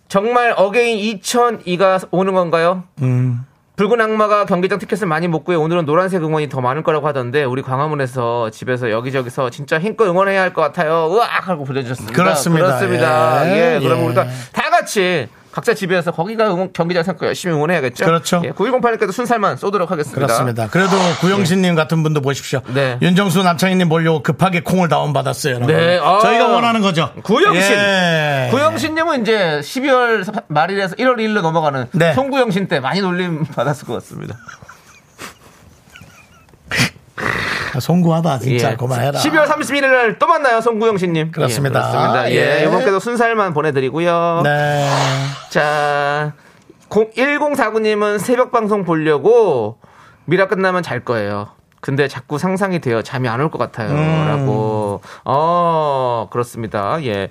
정말 0.09 0.53
Again 0.57 1.21
2002가 1.21 2.07
오는 2.11 2.35
건가요? 2.35 2.85
음. 3.03 3.45
붉은 3.83 4.01
악마가 4.01 4.47
경기장 4.47 4.79
티켓을 4.79 5.09
많이 5.09 5.27
못 5.27 5.43
구해 5.43 5.57
오늘은 5.59 5.87
노란색 5.87 6.23
응원이 6.23 6.49
더 6.49 6.61
많을 6.61 6.85
거라고 6.85 7.09
하던데 7.09 7.43
우리 7.43 7.63
광화문에서 7.63 8.51
집에서 8.51 8.93
여기저기서 8.93 9.51
진짜 9.51 9.81
힘껏 9.81 10.07
응원해야 10.07 10.41
할 10.41 10.53
것 10.53 10.61
같아요. 10.63 11.09
으악 11.13 11.49
하고 11.49 11.65
보내주셨습니다. 11.65 12.15
그렇습니다. 12.15 12.67
그렇습니다. 12.67 13.49
예. 13.49 13.75
예, 13.77 13.81
그럼 13.81 13.99
예. 13.99 14.05
우리가 14.05 14.27
다 14.53 14.71
같이 14.71 15.27
각자 15.53 15.75
집에서 15.75 16.11
거기가 16.11 16.51
응원, 16.51 16.73
경기장 16.73 17.03
생각 17.03 17.27
열심히 17.27 17.55
응원해야겠죠. 17.55 18.05
그렇죠. 18.07 18.41
예, 18.45 18.53
9108님께도 18.53 19.13
순살만 19.13 19.59
쏘도록 19.59 19.91
하겠습니다. 19.91 20.27
그렇습니다. 20.27 20.69
그래도 20.69 20.97
구영신님 21.21 21.75
같은 21.75 22.03
분도 22.03 22.23
보십시오. 22.23 22.63
네. 22.73 22.99
윤정수 23.03 23.43
남창희님 23.43 23.89
볼려고 23.89 24.23
급하게 24.23 24.61
콩을 24.61 24.89
다운받았어요. 24.89 25.57
여러분. 25.57 25.77
네, 25.77 26.01
아. 26.03 26.19
저희가 26.21 26.49
원하는 26.49 26.81
거죠. 26.81 27.13
구영신. 27.23 27.73
예. 27.73 28.49
구영신님은 28.51 29.23
이제 29.23 29.61
12월 29.63 30.45
말일에서 30.49 30.97
1월 30.97 31.17
1일로 31.17 31.43
넘어가는 31.43 31.87
네. 31.93 32.15
송구영신 32.15 32.69
때 32.69 32.81
많이 32.81 33.03
놀림 33.03 33.45
받았을 33.45 33.87
것 33.87 33.93
같습니다. 33.95 34.39
아, 37.17 37.23
송구하다 37.81 38.39
진짜 38.41 38.73
예. 38.73 38.77
고마해라. 38.77 39.19
12월 39.19 39.47
31일 39.47 39.81
날 39.91 40.19
또 40.19 40.27
만나요, 40.27 40.61
송구영신님. 40.61 41.33
그렇습니다. 41.33 41.81
예, 41.81 41.91
그렇습니다. 41.93 42.31
예, 42.31 42.61
예. 42.61 42.65
이번께도 42.67 42.99
순살만 43.01 43.55
보내드리고요. 43.55 44.41
네. 44.45 44.89
자, 45.51 46.33
1049님은 46.91 48.19
새벽 48.19 48.53
방송 48.53 48.85
보려고 48.85 49.79
미라 50.27 50.49
끝나면 50.49 50.83
잘 50.83 51.01
거예요. 51.05 51.49
근데 51.81 52.07
자꾸 52.07 52.39
상상이 52.39 52.79
돼요. 52.81 53.03
잠이 53.03 53.29
안 53.29 53.41
올 53.41 53.51
것 53.51 53.59
같아요. 53.59 53.91
음. 53.91 54.29
라고. 54.29 55.01
어, 55.25 56.29
그렇습니다. 56.31 57.03
예. 57.05 57.29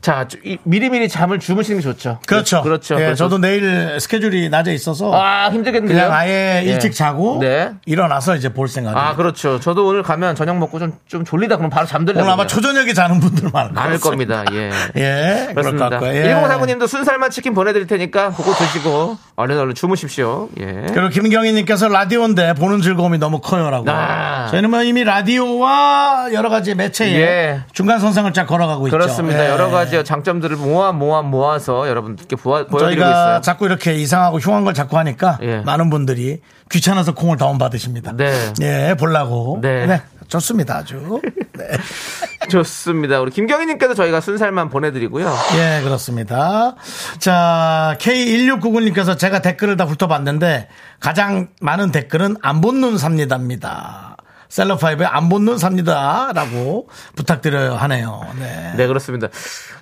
자, 0.00 0.26
이- 0.44 0.58
미리미리 0.64 1.08
잠을 1.08 1.38
주무시는 1.38 1.80
게 1.80 1.82
좋죠. 1.82 2.18
그렇죠. 2.26 2.62
그렇죠. 2.62 2.94
예, 2.96 2.98
그래서- 3.00 3.16
저도 3.16 3.38
내일 3.38 3.98
스케줄이 4.00 4.48
낮에 4.48 4.72
있어서 4.72 5.12
아, 5.14 5.50
힘들겠네요. 5.50 5.88
그냥 5.94 6.12
아예 6.12 6.62
예. 6.64 6.70
일찍 6.70 6.94
자고 6.94 7.38
네. 7.40 7.70
일어나서 7.86 8.36
이제 8.36 8.52
볼 8.52 8.68
생각이에요. 8.68 8.98
아, 9.04 9.14
그렇죠. 9.16 9.60
저도 9.60 9.86
오늘 9.86 10.02
가면 10.02 10.34
저녁 10.34 10.58
먹고 10.58 10.78
좀, 10.78 10.92
좀 11.06 11.24
졸리다 11.24 11.56
그러면 11.56 11.70
바로 11.70 11.86
잠들려고. 11.86 12.22
오늘 12.22 12.32
아마 12.32 12.46
초저녁에 12.46 12.92
자는 12.92 13.20
분들 13.20 13.50
많을 13.52 13.72
많을 13.72 13.98
것 14.00 14.10
겁니다. 14.10 14.44
예. 14.52 14.70
예, 14.96 15.52
그렇습니다. 15.54 16.00
예. 16.14 16.22
1049 16.24 16.66
님도 16.66 16.86
순살만 16.86 17.30
치킨 17.30 17.54
보내 17.54 17.72
드릴 17.72 17.86
테니까 17.86 18.30
그거 18.30 18.52
드시고 18.54 19.18
얼른 19.36 19.58
얼른 19.58 19.74
주무십시오. 19.74 20.48
예. 20.60 20.86
그리고 20.92 21.08
김경희 21.08 21.52
님께서 21.52 21.88
라디오인데 21.88 22.54
보는 22.54 22.80
즐거움이 22.82 23.18
너무 23.18 23.40
커요라고. 23.40 23.84
아. 23.90 24.48
저희는 24.50 24.70
뭐 24.70 24.82
이미 24.82 25.04
라디오와 25.04 26.28
여러 26.32 26.48
가지 26.48 26.74
매체에 26.74 27.14
예. 27.20 27.60
중간 27.72 27.98
선상을 27.98 28.32
쫙 28.32 28.46
걸어가고 28.46 28.86
있죠. 28.88 28.96
그렇습니다. 28.96 29.44
예. 29.44 29.50
여러 29.50 29.70
가지 29.70 29.89
장점들을 30.04 30.56
모아 30.56 30.92
모아 30.92 31.22
모아서 31.22 31.88
여러분들께 31.88 32.36
보아, 32.36 32.66
보여드리고 32.66 32.78
저희가 32.78 33.10
있어요. 33.10 33.40
자꾸 33.42 33.66
이렇게 33.66 33.94
이상하고 33.94 34.38
흉한 34.38 34.64
걸 34.64 34.74
자꾸 34.74 34.96
하니까 34.98 35.38
예. 35.42 35.60
많은 35.60 35.90
분들이 35.90 36.40
귀찮아서 36.70 37.14
콩을 37.14 37.36
다운 37.36 37.58
받으십니다. 37.58 38.12
네. 38.16 38.32
예, 38.62 38.94
보려고. 38.98 39.58
네. 39.62 40.00
좋습니다, 40.28 40.76
아주. 40.76 41.20
네. 41.58 41.66
좋습니다. 42.48 43.20
우리 43.20 43.30
김경희님께서 43.32 43.94
저희가 43.94 44.20
순살만 44.20 44.70
보내드리고요. 44.70 45.28
예, 45.56 45.82
그렇습니다. 45.82 46.74
자, 47.18 47.96
K1699님께서 48.00 49.18
제가 49.18 49.42
댓글을 49.42 49.76
다 49.76 49.84
훑어봤는데 49.84 50.68
가장 51.00 51.48
많은 51.60 51.90
댓글은 51.92 52.36
안 52.42 52.60
본 52.60 52.80
눈 52.80 52.96
삽니다입니다. 52.96 54.16
셀럽파이브에 54.50 55.06
안 55.06 55.28
본눈 55.28 55.56
삽니다 55.58 56.32
라고 56.34 56.88
부탁드려요 57.16 57.74
하네요. 57.74 58.20
네. 58.38 58.74
네, 58.76 58.86
그렇습니다. 58.86 59.28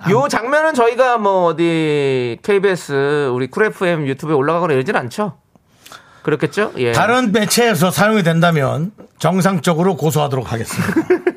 요 0.09 0.27
장면은 0.29 0.73
저희가 0.73 1.17
뭐 1.17 1.45
어디 1.45 2.37
KBS 2.43 3.31
우리 3.33 3.47
쿨 3.47 3.65
FM 3.65 4.07
유튜브에 4.07 4.35
올라가거나 4.35 4.73
이러진 4.73 4.95
않죠? 4.95 5.37
그렇겠죠? 6.21 6.73
예. 6.77 6.91
다른 6.91 7.31
매체에서 7.31 7.91
사용이 7.91 8.23
된다면 8.23 8.91
정상적으로 9.17 9.97
고소하도록 9.97 10.51
하겠습니다. 10.51 10.93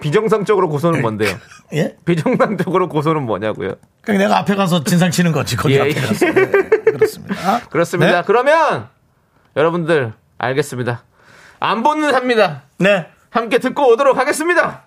비정상적으로 0.00 0.68
고소는 0.68 1.02
뭔데요? 1.02 1.36
예? 1.74 1.96
비정상적으로 2.04 2.88
고소는 2.88 3.22
뭐냐고요? 3.22 3.74
그냥 4.02 4.20
내가 4.22 4.38
앞에 4.38 4.54
가서 4.54 4.82
진상 4.84 5.10
치는 5.10 5.32
거지. 5.32 5.56
거기 5.56 5.74
예, 5.74 5.80
앞에 5.80 5.90
예. 5.90 5.94
가서. 5.94 6.26
네, 6.26 6.50
그렇습니다. 6.92 7.60
그렇습니다. 7.68 8.20
네? 8.20 8.22
그러면 8.26 8.88
여러분들 9.56 10.12
알겠습니다. 10.38 11.04
안 11.60 11.82
보는 11.82 12.10
삽니다. 12.10 12.62
네. 12.78 13.06
함께 13.28 13.58
듣고 13.58 13.90
오도록 13.92 14.16
하겠습니다. 14.16 14.84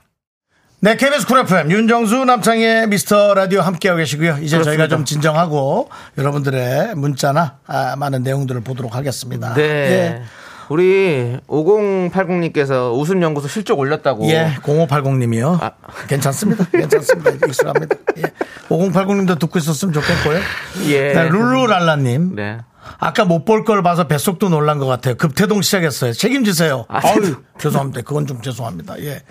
네, 0.82 0.98
KBS 0.98 1.27
쿨 1.27 1.39
FM 1.39 1.72
윤정수 1.72 2.25
남창의 2.25 2.88
미스터 2.88 3.34
라디오 3.36 3.62
함께하고 3.62 4.00
계시고요. 4.00 4.39
이제 4.42 4.58
그렇습니다. 4.58 4.63
저희가 4.63 4.88
좀 4.89 5.06
진정하고 5.06 5.89
여러분들의 6.18 6.96
문자나 6.96 7.60
아, 7.68 7.96
많은 7.96 8.24
내용들을 8.24 8.60
보도록 8.62 8.96
하겠습니다. 8.96 9.53
네. 9.53 10.22
우리 10.68 11.38
5080님께서 11.48 12.94
웃음연구소 12.98 13.48
실적 13.48 13.80
올렸다고. 13.80 14.25
예, 14.25 14.32
예 14.32 14.56
0580님이요. 14.62 15.60
아. 15.62 15.72
괜찮습니다. 16.08 16.65
괜찮습니다. 16.65 17.32
익숙합니다. 17.48 17.96
예. 18.18 18.24
5080님도 18.68 19.39
듣고 19.39 19.60
있었으면 19.60 19.94
좋겠고요. 19.94 20.39
예. 20.88 21.13
네, 21.13 21.30
룰루랄라님. 21.30 22.36
네. 22.36 22.58
아까 23.00 23.25
못 23.25 23.46
볼 23.46 23.63
걸 23.63 23.84
봐서 23.84 24.08
뱃속도 24.08 24.50
놀란 24.50 24.80
것 24.80 24.86
같아요. 24.86 25.16
급태동 25.16 25.62
시작했어요. 25.62 26.13
책임지세요. 26.13 26.86
아, 26.88 27.00
아유, 27.04 27.36
죄송합니다. 27.58 28.02
그건 28.02 28.25
좀 28.28 28.42
죄송합니다. 28.42 29.00
예. 29.02 29.22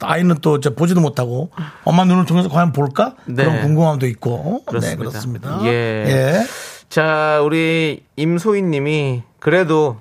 아이는 0.00 0.36
또 0.40 0.56
이제 0.56 0.74
보지도 0.74 1.00
못하고 1.00 1.50
엄마 1.84 2.04
눈을 2.04 2.24
통해서 2.24 2.48
과연 2.48 2.72
볼까? 2.72 3.14
네. 3.26 3.44
그런 3.44 3.60
궁금함도 3.62 4.06
있고. 4.06 4.64
그렇습니다. 4.64 5.02
네, 5.02 5.10
그렇습니다. 5.10 5.60
예. 5.64 5.68
예. 5.68 6.46
자, 6.88 7.40
우리 7.44 8.04
임소희 8.16 8.62
님이 8.62 9.22
그래도 9.40 10.00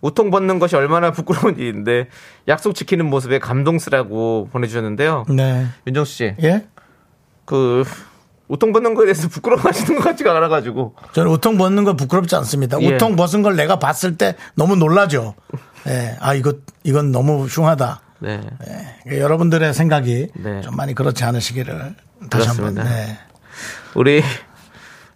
우통 0.00 0.30
벗는 0.30 0.58
것이 0.58 0.76
얼마나 0.76 1.10
부끄러운 1.12 1.58
일인데 1.58 2.08
약속 2.48 2.74
지키는 2.74 3.04
모습에 3.04 3.38
감동스라고 3.38 4.48
보내주셨는데요. 4.52 5.26
네. 5.28 5.66
윤정수 5.86 6.12
씨, 6.12 6.34
예? 6.42 6.66
그 7.44 7.84
우통 8.50 8.72
벗는 8.72 8.94
거에 8.94 9.06
대해서 9.06 9.28
부끄러워하시는 9.28 9.96
것 9.96 10.04
같지가 10.04 10.36
않아가지고. 10.36 10.96
저는 11.12 11.30
우통 11.30 11.56
벗는 11.56 11.84
거 11.84 11.94
부끄럽지 11.94 12.34
않습니다. 12.34 12.78
예. 12.80 12.94
우통 12.94 13.14
벗은 13.14 13.42
걸 13.42 13.54
내가 13.54 13.78
봤을 13.78 14.18
때 14.18 14.34
너무 14.56 14.74
놀라죠. 14.74 15.34
예. 15.86 16.16
아, 16.20 16.34
이거, 16.34 16.54
이건 16.82 17.12
너무 17.12 17.46
흉하다. 17.46 18.00
네. 18.18 18.40
예. 19.08 19.20
여러분들의 19.20 19.72
생각이 19.72 20.28
네. 20.34 20.60
좀 20.62 20.74
많이 20.74 20.96
그렇지 20.96 21.22
않으시기를 21.22 21.94
다시 22.28 22.48
한번. 22.48 22.74
네. 22.74 23.18
우리 23.94 24.20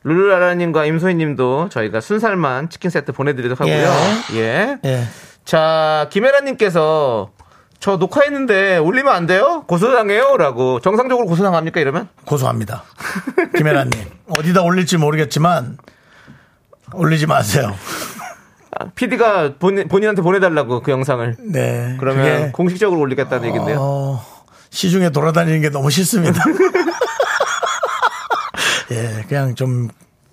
룰루라라님과 0.04 0.86
임소희님도 0.86 1.70
저희가 1.70 2.00
순살만 2.00 2.70
치킨 2.70 2.90
세트 2.90 3.10
보내드리도록 3.10 3.60
하고요. 3.60 3.90
예. 4.34 4.78
예. 4.84 5.04
자, 5.44 6.06
김혜라님께서 6.10 7.32
저 7.84 7.98
녹화했는데 7.98 8.78
올리면 8.78 9.12
안 9.12 9.26
돼요? 9.26 9.62
고소당해요? 9.66 10.38
라고. 10.38 10.80
정상적으로 10.80 11.26
고소당합니까? 11.26 11.80
이러면? 11.80 12.08
고소합니다. 12.24 12.82
김혜라님. 13.58 13.92
어디다 14.38 14.62
올릴지 14.62 14.96
모르겠지만 14.96 15.76
올리지 16.94 17.26
마세요. 17.26 17.74
PD가 18.94 19.56
본, 19.58 19.86
본인한테 19.86 20.22
보내달라고 20.22 20.80
그 20.80 20.92
영상을. 20.92 21.36
네. 21.40 21.96
그러면 22.00 22.52
공식적으로 22.52 22.98
올리겠다는 23.02 23.48
얘기인데요. 23.48 23.76
어, 23.78 24.24
시중에 24.70 25.10
돌아다니는 25.10 25.60
게 25.60 25.68
너무 25.68 25.90
싫습니다. 25.90 26.42
예, 28.92 29.26
그냥 29.28 29.54
좀 29.54 29.90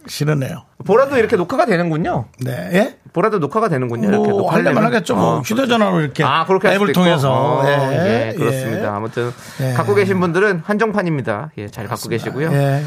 싫으네요. 0.07 0.63
보라도 0.85 1.17
이렇게 1.17 1.35
녹화가 1.35 1.65
되는군요. 1.65 2.25
네. 2.39 2.69
예? 2.73 2.97
보라도 3.13 3.39
녹화가 3.39 3.69
되는군요. 3.69 4.07
이렇게 4.09 4.29
뭐 4.29 4.39
녹화하려면. 4.39 4.77
하려면 4.77 4.85
하겠죠. 4.93 5.15
뭐 5.15 5.25
어, 5.37 5.39
휴대전화로 5.41 5.99
이렇게 6.01 6.23
아, 6.23 6.45
그렇게 6.45 6.67
할 6.69 6.75
앱을 6.77 6.87
수도 6.87 6.99
있고. 6.99 7.03
통해서 7.03 7.31
어, 7.31 7.63
예, 7.65 8.29
예, 8.29 8.33
그렇습니다. 8.37 8.83
예. 8.83 8.87
아무튼 8.87 9.31
예. 9.61 9.73
갖고 9.73 9.93
계신 9.95 10.19
분들은 10.19 10.63
한정판입니다. 10.65 11.51
예, 11.57 11.67
잘 11.67 11.87
갖고 11.87 12.09
계시고요. 12.09 12.51
예. 12.53 12.83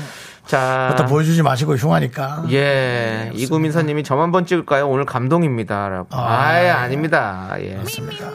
자, 0.47 0.89
갖다 0.91 1.07
보여주지 1.07 1.43
마시고 1.43 1.75
흉하니까. 1.77 2.45
예, 2.53 3.31
이구민서님이 3.35 4.03
점 4.05 4.21
한번 4.21 4.45
찍을까요? 4.45 4.89
오늘 4.89 5.07
감동입니다라고. 5.07 6.09
아, 6.11 6.63
예, 6.63 6.69
아닙니다. 6.69 7.55
예, 7.61 7.79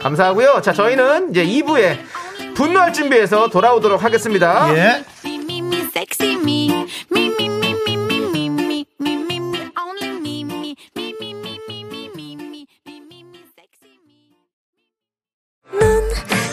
감사하고요. 0.00 0.60
자, 0.62 0.72
저희는 0.72 1.30
이제 1.30 1.44
2부에 1.44 1.98
분노할 2.56 2.92
준비해서 2.92 3.48
돌아오도록 3.48 4.02
하겠습니다. 4.02 4.74
예. 4.76 5.04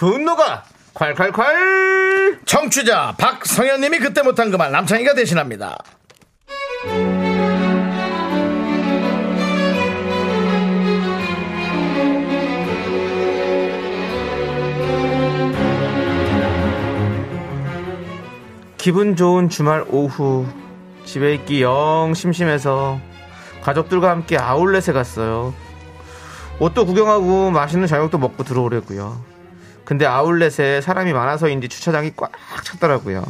분노가 0.00 0.64
콸콸콸! 0.94 2.46
청취자 2.46 3.14
박성현님이 3.18 3.98
그때 3.98 4.22
못한 4.22 4.50
그 4.50 4.56
말 4.56 4.72
남창희가 4.72 5.12
대신합니다. 5.12 5.76
기분 18.78 19.16
좋은 19.16 19.48
주말 19.50 19.84
오후 19.90 20.46
집에 21.04 21.34
있기 21.34 21.62
영 21.62 22.12
심심해서 22.14 22.98
가족들과 23.62 24.10
함께 24.10 24.38
아울렛에 24.38 24.92
갔어요. 24.92 25.52
옷도 26.58 26.86
구경하고 26.86 27.50
맛있는 27.50 27.86
저녁도 27.86 28.18
먹고 28.18 28.44
들어오려고요. 28.44 29.29
근데 29.90 30.06
아울렛에 30.06 30.82
사람이 30.82 31.12
많아서인지 31.12 31.68
주차장이 31.68 32.12
꽉 32.14 32.30
찼더라고요. 32.62 33.24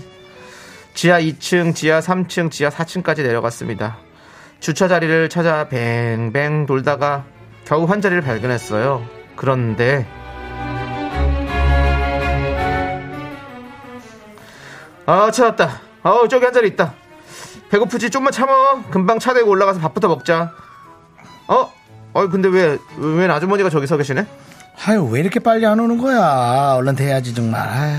지하 0.92 1.18
2층, 1.18 1.74
지하 1.74 2.00
3층, 2.00 2.50
지하 2.50 2.68
4층까지 2.68 3.22
내려갔습니다. 3.22 3.96
주차 4.60 4.86
자리를 4.86 5.30
찾아 5.30 5.70
뱅뱅 5.70 6.66
돌다가 6.66 7.24
겨우 7.64 7.86
한 7.86 8.02
자리를 8.02 8.20
발견했어요. 8.20 9.02
그런데 9.36 10.06
아 15.06 15.30
찾았다. 15.30 15.80
어 16.02 16.28
저기 16.28 16.44
한 16.44 16.52
자리 16.52 16.68
있다. 16.68 16.92
배고프지 17.70 18.10
좀만 18.10 18.32
참어. 18.32 18.82
금방 18.90 19.18
차 19.18 19.32
대고 19.32 19.48
올라가서 19.48 19.80
밥부터 19.80 20.08
먹자. 20.08 20.52
어? 21.48 21.72
어 22.12 22.28
근데 22.28 22.50
왜왜 22.50 23.28
아주머니가 23.28 23.70
저기 23.70 23.86
서 23.86 23.96
계시네? 23.96 24.26
아유, 24.86 25.04
왜 25.10 25.20
이렇게 25.20 25.40
빨리 25.40 25.66
안 25.66 25.78
오는 25.78 25.98
거야? 25.98 26.74
얼른 26.76 26.96
돼야지, 26.96 27.34
정말. 27.34 27.60
아유. 27.68 27.98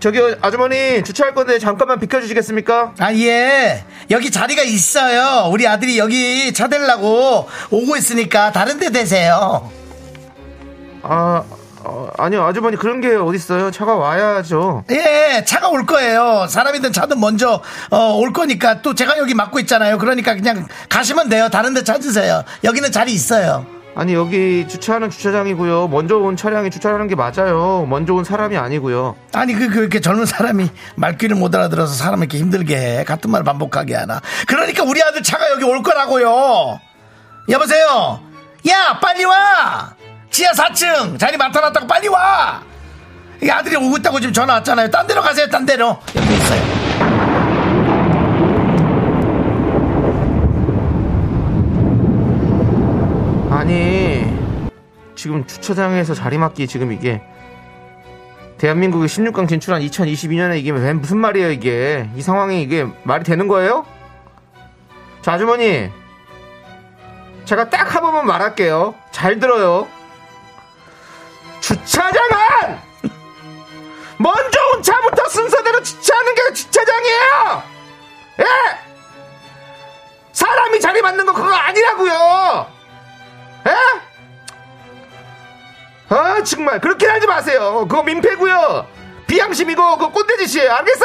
저기 0.00 0.20
아주머니 0.40 1.02
주차할 1.02 1.34
건데 1.34 1.58
잠깐만 1.58 1.98
비켜주시겠습니까? 1.98 2.94
아, 2.98 3.12
예. 3.14 3.82
여기 4.10 4.30
자리가 4.30 4.62
있어요. 4.62 5.50
우리 5.50 5.66
아들이 5.66 5.98
여기 5.98 6.52
차 6.52 6.68
대려고 6.68 7.48
오고 7.70 7.96
있으니까 7.96 8.52
다른 8.52 8.78
데 8.78 8.90
대세요. 8.90 9.68
아 11.02 11.42
어, 11.82 12.10
아니요, 12.16 12.44
아주머니 12.44 12.76
그런 12.76 13.00
게 13.00 13.16
어딨어요. 13.16 13.72
차가 13.72 13.96
와야죠. 13.96 14.84
예, 14.92 15.42
차가 15.44 15.68
올 15.68 15.84
거예요. 15.84 16.46
사람이든 16.48 16.92
차든 16.92 17.18
먼저 17.18 17.60
어, 17.90 18.12
올 18.18 18.32
거니까 18.32 18.82
또 18.82 18.94
제가 18.94 19.18
여기 19.18 19.34
맡고 19.34 19.58
있잖아요. 19.60 19.98
그러니까 19.98 20.34
그냥 20.34 20.68
가시면 20.88 21.28
돼요. 21.28 21.48
다른 21.48 21.74
데 21.74 21.82
찾으세요. 21.82 22.44
여기는 22.62 22.92
자리 22.92 23.12
있어요. 23.12 23.66
아니, 23.98 24.14
여기 24.14 24.64
주차하는 24.68 25.10
주차장이고요. 25.10 25.88
먼저 25.88 26.18
온 26.18 26.36
차량이 26.36 26.70
주차하는 26.70 27.08
게 27.08 27.16
맞아요. 27.16 27.84
먼저 27.90 28.14
온 28.14 28.22
사람이 28.22 28.56
아니고요. 28.56 29.16
아니 29.32 29.54
그 29.54 29.68
그렇게 29.68 29.98
젊은 29.98 30.24
사람이 30.24 30.70
말귀를 30.94 31.34
못 31.34 31.52
알아들어서 31.52 31.94
사람 31.94 32.20
이렇게 32.20 32.38
힘들게 32.38 32.76
해. 32.76 33.02
같은 33.04 33.28
말 33.32 33.42
반복하게 33.42 33.96
하나. 33.96 34.20
그러니까 34.46 34.84
우리 34.84 35.02
아들 35.02 35.24
차가 35.24 35.50
여기 35.50 35.64
올 35.64 35.82
거라고요. 35.82 36.78
여보세요. 37.48 38.20
야 38.68 39.00
빨리 39.00 39.24
와. 39.24 39.96
지하 40.30 40.52
4층 40.52 41.18
자리 41.18 41.36
맡아놨다고 41.36 41.88
빨리 41.88 42.06
와. 42.06 42.62
이 43.42 43.50
아들이 43.50 43.74
오고 43.74 43.96
있다고 43.96 44.20
지금 44.20 44.32
전화 44.32 44.54
왔잖아요. 44.54 44.90
딴 44.90 45.08
데로 45.08 45.22
가세요. 45.22 45.48
딴 45.48 45.66
데로. 45.66 45.98
여기 46.14 46.34
있어요. 46.34 46.87
아니, 53.58 54.24
지금 55.16 55.44
주차장에서 55.44 56.14
자리 56.14 56.38
맡기 56.38 56.68
지금 56.68 56.92
이게 56.92 57.20
대한민국이 58.56 59.06
16강 59.06 59.48
진출한 59.48 59.82
2022년에 59.82 60.58
이게 60.58 60.70
왜 60.70 60.92
무슨 60.92 61.18
말이에요, 61.18 61.50
이게. 61.50 62.08
이 62.14 62.22
상황이 62.22 62.62
이게 62.62 62.86
말이 63.02 63.24
되는 63.24 63.48
거예요? 63.48 63.84
자, 65.22 65.32
아주머니. 65.32 65.90
제가 67.46 67.68
딱 67.68 67.92
한 67.92 68.02
번만 68.02 68.26
말할게요. 68.28 68.94
잘 69.10 69.40
들어요. 69.40 69.88
주차장은 71.58 72.78
먼저 74.18 74.60
온 74.72 74.82
차부터 74.84 75.28
순서대로 75.30 75.82
주차하는 75.82 76.34
게 76.36 76.52
주차장이에요. 76.52 77.62
예? 78.38 78.44
사람이 80.32 80.78
자리 80.78 81.02
맞는 81.02 81.26
거 81.26 81.32
그거 81.32 81.52
아니라고요. 81.52 82.77
예? 83.68 83.74
아 86.10 86.42
정말 86.42 86.80
그렇게 86.80 87.06
하지 87.06 87.26
마세요. 87.26 87.86
그거 87.88 88.02
민폐고요. 88.02 88.86
비양심이고 89.26 89.98
그거 89.98 90.10
꼰대짓이에요. 90.10 90.72
알겠어? 90.72 91.04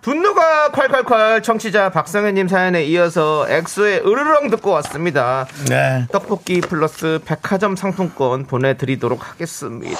분노가 0.00 0.68
콸콸콸 0.70 1.42
청취자 1.42 1.88
박성현님 1.90 2.46
사연에 2.48 2.84
이어서 2.84 3.46
엑소의 3.48 4.00
으르렁 4.06 4.50
듣고 4.50 4.70
왔습니다. 4.72 5.46
네. 5.68 6.06
떡볶이 6.12 6.60
플러스 6.60 7.20
백화점 7.24 7.74
상품권 7.74 8.44
보내드리도록 8.46 9.26
하겠습니다. 9.30 9.96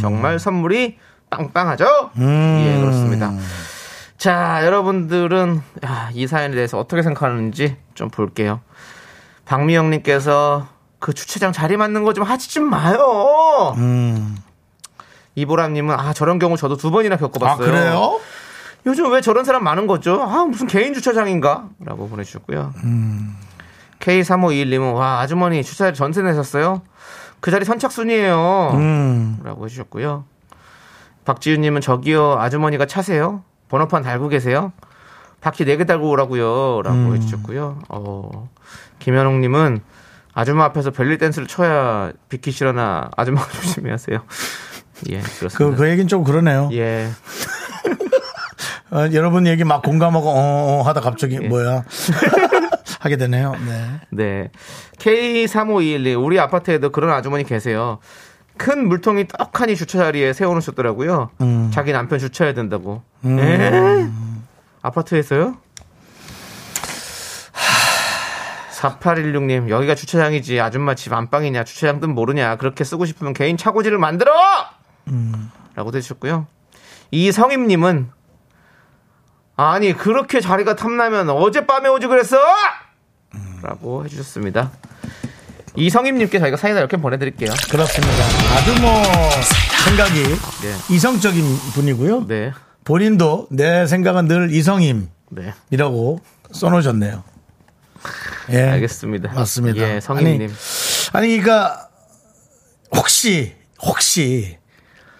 정말 0.00 0.38
선물이 0.38 0.98
빵빵하죠? 1.28 2.10
예, 2.18 2.78
그렇습니다. 2.80 3.32
자, 4.16 4.60
여러분들은 4.64 5.60
야, 5.84 6.08
이 6.14 6.26
사연에 6.26 6.54
대해서 6.54 6.78
어떻게 6.78 7.02
생각하는지 7.02 7.76
좀 7.94 8.08
볼게요. 8.08 8.60
박미영님께서 9.44 10.66
그 10.98 11.12
주차장 11.12 11.52
자리 11.52 11.76
맞는 11.76 12.04
거 12.04 12.12
좀 12.12 12.24
하지 12.24 12.48
좀 12.50 12.64
마요. 12.70 13.74
이보람님은 15.34 15.98
아 15.98 16.12
저런 16.12 16.38
경우 16.38 16.56
저도 16.56 16.76
두 16.76 16.90
번이나 16.90 17.14
아 17.14 17.18
겪어봤어요. 17.18 17.66
그래요? 17.66 18.20
요즘 18.84 19.10
왜 19.12 19.20
저런 19.20 19.44
사람 19.44 19.62
많은 19.64 19.86
거죠? 19.86 20.20
아, 20.20 20.44
무슨 20.44 20.66
개인 20.66 20.92
주차장인가? 20.92 21.68
라고 21.80 22.08
보내주셨고요. 22.08 22.74
K3521님은, 24.00 24.94
와, 24.94 25.20
아주머니 25.20 25.62
주차자리 25.62 25.94
전세 25.96 26.20
내셨어요? 26.22 26.82
그 27.38 27.52
자리 27.52 27.64
선착순이에요. 27.64 28.70
음. 28.74 29.38
라고 29.44 29.64
해주셨고요. 29.66 30.24
박지윤님은, 31.24 31.80
저기요, 31.80 32.38
아주머니가 32.40 32.86
차세요? 32.86 33.44
번호판 33.68 34.02
달고 34.02 34.26
계세요? 34.28 34.72
바퀴 35.40 35.64
4개 35.64 35.86
달고 35.86 36.08
오라고요. 36.10 36.82
라고 36.82 37.14
해주셨고요. 37.14 37.78
어, 37.88 38.48
김현웅님은, 39.02 39.80
아줌마 40.32 40.64
앞에서 40.66 40.92
별일 40.92 41.18
댄스를 41.18 41.48
쳐야 41.48 42.12
비키시려나 42.28 43.10
아줌마가 43.16 43.50
조심히 43.60 43.90
하세요. 43.90 44.22
예, 45.10 45.18
그렇습니다. 45.18 45.58
그, 45.58 45.74
그 45.76 45.88
얘기는 45.88 46.06
좀 46.06 46.22
그러네요. 46.22 46.70
예. 46.72 47.08
어, 48.92 49.08
여러분 49.12 49.46
얘기 49.46 49.64
막 49.64 49.82
공감하고 49.82 50.28
어, 50.28 50.34
어 50.34 50.82
하다 50.82 51.00
갑자기 51.00 51.38
예. 51.42 51.48
뭐야 51.48 51.84
하게 53.00 53.16
되네요. 53.16 53.56
네. 53.66 54.00
네. 54.10 54.50
K3521님, 54.98 56.24
우리 56.24 56.38
아파트에도 56.38 56.90
그런 56.90 57.10
아주머니 57.10 57.42
계세요. 57.42 57.98
큰 58.56 58.86
물통이 58.86 59.26
떡하니 59.26 59.74
주차 59.74 59.98
자리에 59.98 60.32
세워놓으셨더라고요. 60.32 61.30
자기 61.72 61.90
남편 61.90 62.20
주차해야 62.20 62.54
된다고. 62.54 63.02
에? 63.24 64.06
아파트에서요? 64.82 65.56
4816님, 68.82 69.68
여기가 69.68 69.94
주차장이지. 69.94 70.60
아줌마 70.60 70.94
집 70.94 71.12
안방이냐. 71.12 71.64
주차장 71.64 72.00
든 72.00 72.14
모르냐. 72.14 72.56
그렇게 72.56 72.82
쓰고 72.84 73.06
싶으면 73.06 73.32
개인 73.32 73.56
차고지를 73.56 73.98
만들어! 73.98 74.32
라고 75.74 75.90
해주셨고요. 75.94 76.46
이성임님은, 77.12 78.10
아니, 79.56 79.92
그렇게 79.92 80.40
자리가 80.40 80.76
탐나면 80.76 81.30
어젯밤에 81.30 81.88
오지 81.88 82.08
그랬어! 82.08 82.36
라고 83.62 84.04
해주셨습니다. 84.04 84.72
이성임님께 85.76 86.38
저희가 86.38 86.56
사이다 86.56 86.80
이렇게 86.80 86.96
보내드릴게요. 86.96 87.50
그렇습니다. 87.70 88.24
아주 88.56 88.82
뭐 88.82 89.02
생각이 89.86 90.22
네. 90.22 90.94
이성적인 90.94 91.42
분이고요. 91.74 92.26
네. 92.26 92.52
본인도 92.84 93.46
내 93.50 93.86
생각은 93.86 94.26
늘 94.26 94.52
이성임이라고 94.52 95.08
네. 95.30 95.52
써놓으셨네요. 96.50 97.22
예. 98.50 98.62
알겠습니다. 98.62 99.32
맞습니다. 99.32 99.94
예, 99.94 100.00
성임님. 100.00 100.50
아니, 101.12 101.26
아니, 101.26 101.40
그러니까 101.40 101.88
혹시 102.94 103.54
혹시 103.80 104.58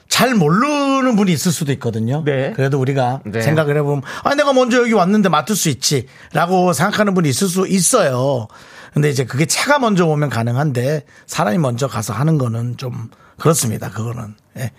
잘 0.09 0.35
모르는 0.35 1.17
분이 1.17 1.33
있을 1.33 1.53
수도 1.53 1.73
있거든요. 1.73 2.23
네. 2.25 2.53
그래도 2.55 2.79
우리가 2.79 3.23
네. 3.25 3.41
생각을 3.41 3.77
해보면, 3.79 4.03
아, 4.25 4.35
내가 4.35 4.53
먼저 4.53 4.77
여기 4.77 4.93
왔는데 4.93 5.31
맡을 5.31 5.57
수 5.57 5.71
있지. 5.71 6.07
라고 6.35 6.75
생각하는 6.75 7.15
분이 7.15 7.29
있을 7.31 7.49
수 7.49 7.67
있어요. 7.67 8.47
근데 8.93 9.09
이제 9.09 9.25
그게 9.25 9.47
차가 9.47 9.79
먼저 9.79 10.05
오면 10.07 10.29
가능한데, 10.29 11.07
사람이 11.27 11.57
먼저 11.57 11.89
가서 11.89 12.13
하는 12.13 12.37
거는 12.37 12.77
좀 12.77 13.09
그렇습니다. 13.39 13.91
그거는. 13.91 14.35
예. 14.59 14.73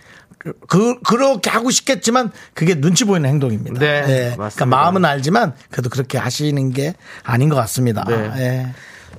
그, 0.44 0.54
그, 0.68 1.00
그렇게 1.02 1.50
하고 1.50 1.72
싶겠지만, 1.72 2.32
그게 2.54 2.76
눈치 2.80 3.06
보이는 3.06 3.30
행동입니다. 3.30 3.80
네, 3.80 4.04
예. 4.04 4.06
그러니까 4.06 4.44
맞습니다. 4.44 4.66
마음은 4.66 5.06
알지만, 5.06 5.54
그래도 5.70 5.90
그렇게 5.90 6.18
하시는 6.18 6.72
게 6.72 6.96
아닌 7.24 7.50
것 7.50 7.56
같습니다. 7.56 8.04
네. 8.08 8.32
예. 8.38 8.68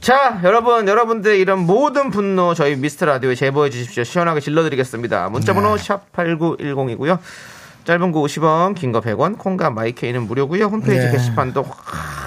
자, 0.01 0.41
여러분, 0.45 0.87
여러분들 0.87 1.37
이런 1.37 1.61
모든 1.61 2.11
분노 2.11 2.53
저희 2.53 2.77
미스터 2.77 3.07
라디오에 3.07 3.35
제보해 3.35 3.71
주십시오. 3.71 4.05
시원하게 4.05 4.41
질러드리겠습니다. 4.41 5.31
문자번호 5.31 5.77
네. 5.77 5.83
샵8910이고요. 5.83 7.19
짧은 7.85 8.13
거 8.13 8.21
50원, 8.23 8.75
긴 8.75 8.93
거 8.93 9.01
100원, 9.01 9.37
콩과 9.39 9.71
마이케이는 9.71 10.23
무료고요. 10.27 10.67
홈페이지 10.67 11.05
네. 11.07 11.13
게시판도 11.13 11.65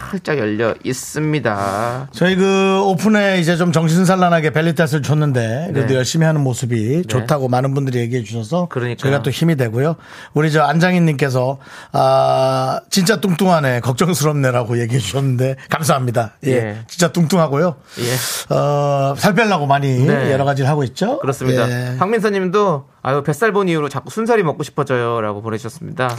활짝 0.10 0.38
열려 0.38 0.74
있습니다. 0.84 2.08
저희 2.12 2.36
그 2.36 2.82
오픈에 2.84 3.40
이제 3.40 3.58
좀 3.58 3.72
정신산란하게 3.72 4.52
벨리탓을 4.52 5.02
줬는데 5.02 5.70
그래도 5.74 5.90
네. 5.90 5.96
열심히 5.96 6.26
하는 6.26 6.42
모습이 6.42 7.04
좋다고 7.08 7.48
많은 7.50 7.74
분들이 7.74 8.00
얘기해 8.00 8.24
주셔서 8.24 8.68
그러니까요. 8.70 8.98
저희가 8.98 9.22
또 9.24 9.30
힘이 9.32 9.56
되고요. 9.58 9.96
우리 10.34 10.52
저 10.52 10.62
안장인님께서 10.64 11.58
아 11.92 12.80
진짜 12.90 13.20
뚱뚱하네 13.20 13.82
걱정스럽네라고 13.82 14.80
얘기해 14.80 15.00
주셨는데 15.00 15.56
감사합니다. 15.70 16.34
예, 16.46 16.52
예. 16.52 16.78
진짜 16.88 17.12
뚱뚱하고요. 17.12 17.76
예. 18.00 18.54
어살 18.56 19.34
빼려고 19.34 19.66
많이 19.66 20.06
네. 20.06 20.32
여러 20.32 20.46
가지를 20.46 20.70
하고 20.70 20.84
있죠. 20.84 21.20
그렇습니다. 21.20 21.70
예. 21.70 21.98
박민서님도 21.98 22.86
아유 23.08 23.24
뱃살 23.24 23.54
본 23.54 23.70
이후로 23.70 23.88
자꾸 23.88 24.10
순살이 24.10 24.44
먹고 24.44 24.64
싶어져요라고 24.64 25.42
보내주셨습니다. 25.42 26.14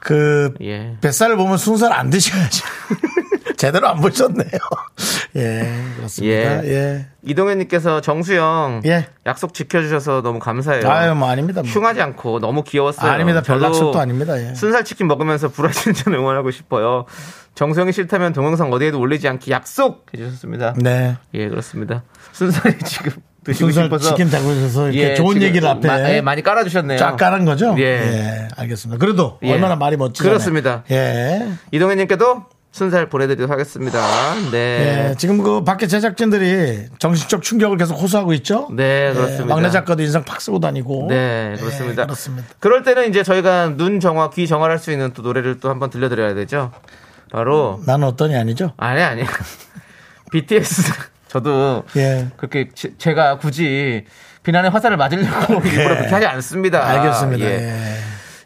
그 0.00 0.54
예. 0.62 0.96
뱃살을 1.02 1.36
보면 1.36 1.58
순살 1.58 1.92
안 1.92 2.08
드셔야죠. 2.08 2.64
제대로 3.58 3.86
안 3.86 4.00
보셨네요. 4.00 4.48
예, 5.36 5.70
그렇습니다. 5.98 6.64
예. 6.64 6.70
예. 6.70 7.06
이동현님께서 7.22 8.00
정수영 8.00 8.80
예. 8.86 9.08
약속 9.26 9.52
지켜주셔서 9.52 10.22
너무 10.22 10.38
감사해요. 10.38 10.88
아유, 10.88 11.14
뭐 11.14 11.28
아닙니다. 11.28 11.60
뭐. 11.60 11.70
흉하지 11.70 12.00
않고 12.00 12.40
너무 12.40 12.64
귀여웠어요. 12.64 13.12
아 13.12 13.18
닙니다. 13.18 13.42
별 13.42 13.60
저도 13.60 13.66
약속도 13.66 13.98
아닙니다. 13.98 14.40
예. 14.40 14.54
순살 14.54 14.86
치킨 14.86 15.08
먹으면서 15.08 15.48
불화신전 15.50 16.14
응원하고 16.14 16.50
싶어요. 16.50 17.04
정수영이 17.54 17.92
싫다면 17.92 18.32
동영상 18.32 18.72
어디에도 18.72 18.98
올리지 18.98 19.28
않기 19.28 19.50
약속 19.50 20.06
해주셨습니다. 20.14 20.76
네. 20.78 21.18
예, 21.34 21.48
그렇습니다. 21.50 22.04
순살이 22.32 22.78
지금 22.78 23.12
드시고 23.46 23.70
싶어서 23.70 24.08
치킨 24.10 24.26
있어서 24.26 24.90
이렇게 24.90 25.10
예, 25.12 25.14
좋은 25.14 25.40
얘기를 25.40 25.68
앞에 25.68 25.86
마- 25.88 26.10
예, 26.10 26.20
많이 26.20 26.42
깔아주셨네요. 26.42 26.98
쫙 26.98 27.16
깔은 27.16 27.44
거죠? 27.44 27.74
예. 27.78 27.82
예, 27.84 28.48
알겠습니다. 28.56 28.98
그래도 28.98 29.38
예. 29.42 29.52
얼마나 29.52 29.76
말이 29.76 29.96
멋지잖아요. 29.96 30.32
그렇습니다. 30.32 30.82
예. 30.90 31.48
이동현님께도 31.72 32.44
순살 32.72 33.08
보내드리도록 33.08 33.50
하겠습니다. 33.50 34.02
네. 34.50 34.58
예, 35.10 35.14
지금 35.16 35.42
그 35.42 35.64
밖에 35.64 35.86
제작진들이 35.86 36.88
정신적 36.98 37.40
충격을 37.42 37.78
계속 37.78 37.94
호소하고 37.94 38.34
있죠. 38.34 38.68
네, 38.70 39.08
예, 39.08 39.14
그렇습니다. 39.14 39.46
막내 39.46 39.70
작가도 39.70 40.02
인상 40.02 40.24
팍 40.24 40.42
쓰고 40.42 40.60
다니고. 40.60 41.06
네, 41.08 41.52
예, 41.54 41.58
그렇습니다. 41.58 42.02
그렇습니다. 42.04 42.46
그럴 42.60 42.82
때는 42.82 43.08
이제 43.08 43.22
저희가 43.22 43.76
눈 43.78 43.98
정화, 43.98 44.28
귀 44.30 44.46
정화를 44.46 44.72
할 44.74 44.78
수 44.78 44.92
있는 44.92 45.12
또 45.14 45.22
노래를 45.22 45.58
또 45.60 45.70
한번 45.70 45.88
들려드려야 45.88 46.34
되죠. 46.34 46.70
바로 47.32 47.80
나는 47.86 48.08
어떠니 48.08 48.36
아니죠? 48.36 48.72
아니 48.76 49.00
아니 49.00 49.22
BTS 50.30 50.92
저도 51.36 51.84
예. 51.96 52.28
그렇게 52.36 52.68
제, 52.74 53.14
가 53.14 53.38
굳이 53.38 54.04
비난의 54.42 54.70
화살을 54.70 54.96
맞으려고 54.96 55.54
일부러 55.66 55.96
그렇게 55.96 56.08
하지 56.08 56.26
않습니다. 56.26 56.86
알겠습니다. 56.86 57.44
예. 57.44 57.50
예. 57.50 57.96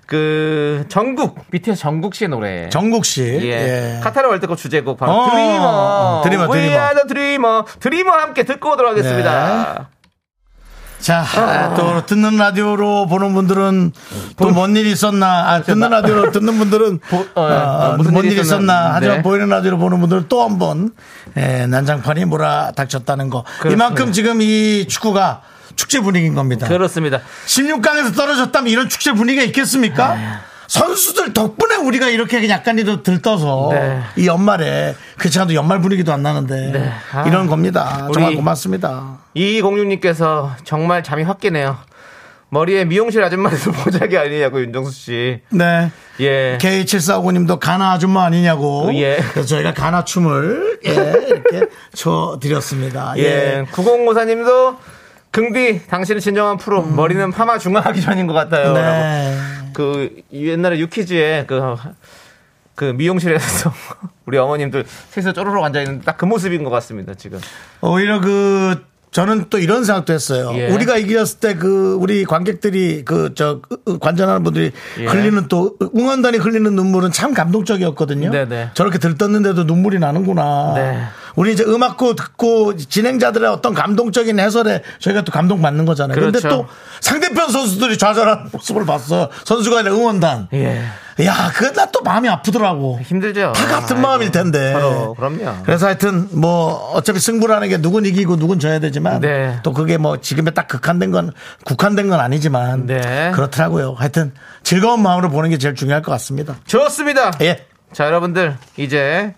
그 0.07 0.87
정국 0.89 1.49
BTS 1.53 1.81
정국 1.81 2.17
씨의 2.17 2.31
노래. 2.31 2.69
정국 2.69 3.05
씨. 3.05 3.23
예. 3.23 3.97
예. 3.97 4.01
카타르 4.03 4.29
월드컵 4.29 4.59
주제곡 4.59 4.99
바로 4.99 5.13
어, 5.13 5.31
드리머. 5.31 5.63
어, 5.63 6.21
드리머, 6.25 6.49
드리머. 6.49 6.73
are 6.73 6.95
the 6.95 7.07
dreamer. 7.07 7.65
드리머 7.79 8.11
함께 8.11 8.43
듣고 8.43 8.73
오도록 8.73 8.91
하겠습니다. 8.91 9.89
자, 11.01 11.21
아, 11.37 11.75
또 11.75 12.05
듣는 12.05 12.37
라디오로 12.37 13.07
보는 13.07 13.33
분들은 13.35 13.93
또 14.37 14.49
뭔 14.53 14.77
일이 14.77 14.93
있었나? 14.93 15.51
아, 15.51 15.63
듣는 15.63 15.89
라디오로 15.89 16.31
듣는 16.31 16.59
분들은 16.59 16.99
보- 16.99 17.17
어, 17.35 17.41
어, 17.41 17.43
어, 17.43 17.97
무슨 17.97 18.13
무슨 18.13 18.31
일이 18.31 18.41
있었나? 18.41 18.75
있었나? 18.75 18.95
하지만 18.95 19.17
네. 19.19 19.23
보이는 19.23 19.49
라디오로 19.49 19.79
보는 19.79 19.99
분들은 20.01 20.27
또 20.29 20.45
한번 20.45 20.91
예, 21.37 21.67
난장판이 21.67 22.27
몰아닥쳤다는 22.27 23.31
거. 23.31 23.45
그렇습니다. 23.61 23.73
이만큼 23.87 24.13
지금 24.13 24.43
이 24.43 24.87
축구가 24.89 25.41
축제 25.77 26.01
분위기인 26.01 26.35
겁니다. 26.35 26.69
그렇습니다. 26.69 27.21
16강에서 27.47 28.15
떨어졌다면 28.15 28.71
이런 28.71 28.89
축제 28.89 29.13
분위기가 29.13 29.43
있겠습니까? 29.45 30.15
네. 30.15 30.29
선수들 30.71 31.33
덕분에 31.35 31.75
우리가 31.75 32.11
이렇게 32.11 32.49
약간이라도 32.49 33.03
들떠서 33.03 33.71
네. 33.73 34.01
이 34.17 34.29
연말에 34.29 34.95
그렇지않아도 35.19 35.55
연말 35.55 35.81
분위기도 35.81 36.13
안 36.13 36.23
나는데 36.23 36.71
네. 36.71 36.93
아. 37.13 37.27
이런 37.27 37.49
겁니다. 37.49 38.09
정말 38.15 38.37
고맙습니다. 38.37 39.19
이공육님께서 39.35 40.53
정말 40.63 41.03
잠이 41.03 41.25
확 41.25 41.41
깨네요. 41.41 41.77
머리에 42.51 42.85
미용실 42.85 43.21
아줌마에서 43.25 43.73
보자기 43.83 44.17
아니냐고 44.17 44.61
윤정수 44.61 44.93
씨. 44.93 45.41
네. 45.51 45.91
예. 46.21 46.57
K7459님도 46.61 47.59
가나 47.59 47.91
아줌마 47.91 48.25
아니냐고. 48.25 48.91
예. 48.95 49.19
그래서 49.33 49.49
저희가 49.49 49.75
가나 49.75 50.05
춤을 50.05 50.79
예, 50.87 50.91
이렇게 50.91 51.67
춰 51.95 52.39
드렸습니다. 52.41 53.15
예. 53.17 53.23
예. 53.23 53.65
9054님도 53.73 54.77
긍디 55.31 55.87
당신은 55.89 56.21
진정한 56.21 56.57
프로 56.57 56.83
머리는 56.83 57.31
파마 57.31 57.59
중화하기 57.59 58.01
전인 58.01 58.27
것 58.27 58.33
같아요. 58.35 58.71
음. 58.71 58.75
네. 58.75 58.81
라고. 58.81 59.73
그 59.73 60.17
옛날에 60.33 60.79
유키즈에 60.81 61.45
그, 61.47 61.77
그 62.75 62.85
미용실에서 62.87 63.73
우리 64.27 64.39
어머님들 64.39 64.85
셋이서 65.11 65.33
쪼르륵 65.33 65.63
앉아 65.63 65.81
있는 65.83 66.01
딱 66.03 66.17
그 66.17 66.25
모습인 66.25 66.65
것 66.65 66.71
같습니다 66.71 67.15
지금. 67.15 67.39
오히려 67.81 68.21
그 68.21 68.85
저는 69.13 69.47
또 69.51 69.59
이런 69.59 69.85
생각도 69.85 70.13
했어요. 70.13 70.53
예. 70.55 70.69
우리가 70.69 70.97
이겼을 70.97 71.41
때 71.41 71.55
그 71.55 71.97
우리 72.01 72.25
관객들이 72.25 73.05
그 73.05 73.33
저 73.35 73.61
관전하는 74.01 74.43
분들이 74.43 74.71
예. 74.99 75.07
흘리는 75.07 75.47
또 75.49 75.77
응원단이 75.97 76.39
흘리는 76.39 76.75
눈물은 76.75 77.11
참 77.13 77.35
감동적이었거든요. 77.35 78.31
네네. 78.31 78.71
저렇게 78.75 78.99
들떴는데도 78.99 79.65
눈물이 79.65 79.99
나는구나. 80.01 80.73
네. 80.77 81.05
우리 81.37 81.53
이제 81.53 81.65
음악고 81.65 82.15
듣고 82.15 82.77
진행자들의 82.77 83.49
어떤 83.49 83.75
감동적인 83.75 84.39
해설에 84.39 84.83
저희가 84.99 85.23
또 85.23 85.33
감동받는 85.33 85.85
거잖아요. 85.85 86.19
근데 86.19 86.39
그렇죠. 86.39 86.49
또 86.49 86.67
상대편 87.01 87.51
선수들이 87.51 87.99
좌절한 87.99 88.51
모습을 88.53 88.87
봤어요. 88.87 89.29
선수가 89.45 89.79
아니라 89.79 89.95
응원단. 89.95 90.49
예. 90.53 90.85
야, 91.25 91.51
그게 91.55 91.71
나또 91.73 92.01
마음이 92.03 92.29
아프더라고. 92.29 92.99
힘들죠. 93.03 93.53
다 93.55 93.67
같은 93.67 93.97
아이고, 93.97 94.09
마음일 94.09 94.31
텐데. 94.31 94.73
서로 94.73 95.15
그럼요. 95.15 95.63
그래서 95.65 95.87
하여튼 95.87 96.29
뭐 96.33 96.93
어차피 96.95 97.21
승부라는 97.21 97.69
게 97.69 97.77
누군 97.77 98.07
이기고 98.07 98.37
누군 98.37 98.59
져야 98.59 98.79
되지만 98.79 99.21
네. 99.21 99.59
또 99.63 99.73
그게 99.73 99.99
뭐 99.99 100.21
지금에 100.21 100.53
딱 100.53 100.67
극한된 100.67 101.11
건 101.11 101.33
국한된 101.65 102.09
건 102.09 102.21
아니지만 102.21 102.87
네. 102.87 103.33
그렇더라고요. 103.35 103.97
하여튼 103.99 104.33
즐거운 104.63 105.03
마음으로 105.03 105.29
보는 105.31 105.51
게 105.51 105.59
제일 105.59 105.75
중요할 105.75 106.01
것 106.03 106.11
같습니다. 106.13 106.57
좋습니다. 106.67 107.33
예. 107.43 107.67
자, 107.93 108.07
여러분들, 108.07 108.57
이제 108.77 109.35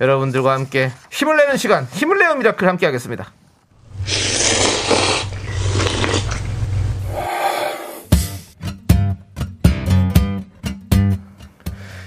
여러분들과 0.00 0.52
함께 0.52 0.90
힘을 1.10 1.36
내는 1.36 1.56
시간, 1.56 1.84
힘을 1.84 2.18
내는 2.18 2.38
miracle 2.38 2.68
함께 2.68 2.86
하겠습니다. 2.86 3.32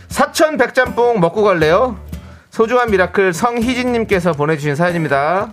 사천 0.09 0.57
백짬뽕 0.57 1.19
먹고 1.19 1.43
갈래요? 1.43 1.99
소중한 2.51 2.91
miracle 2.91 3.33
성희진님께서 3.33 4.33
보내주신 4.33 4.75
사연입니다. 4.75 5.51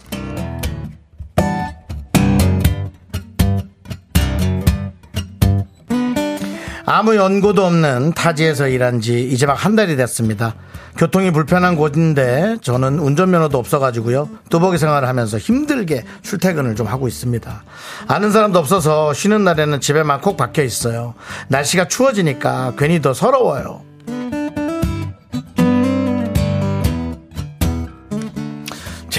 아무 6.89 7.17
연고도 7.17 7.65
없는 7.65 8.13
타지에서 8.15 8.69
일한 8.69 9.01
지 9.01 9.29
이제 9.29 9.45
막 9.45 9.57
한 9.57 9.75
달이 9.75 9.97
됐습니다. 9.97 10.55
교통이 10.97 11.33
불편한 11.33 11.75
곳인데 11.75 12.59
저는 12.63 13.01
운전면허도 13.01 13.59
없어가지고요. 13.59 14.29
뚜벅이 14.51 14.79
생활을 14.79 15.09
하면서 15.09 15.37
힘들게 15.39 16.05
출퇴근을 16.23 16.77
좀 16.77 16.87
하고 16.87 17.09
있습니다. 17.09 17.65
아는 18.07 18.31
사람도 18.31 18.59
없어서 18.61 19.13
쉬는 19.13 19.43
날에는 19.43 19.81
집에만 19.81 20.21
콕 20.21 20.37
박혀 20.37 20.63
있어요. 20.63 21.15
날씨가 21.49 21.89
추워지니까 21.89 22.75
괜히 22.79 23.03
더 23.03 23.13
서러워요. 23.13 23.86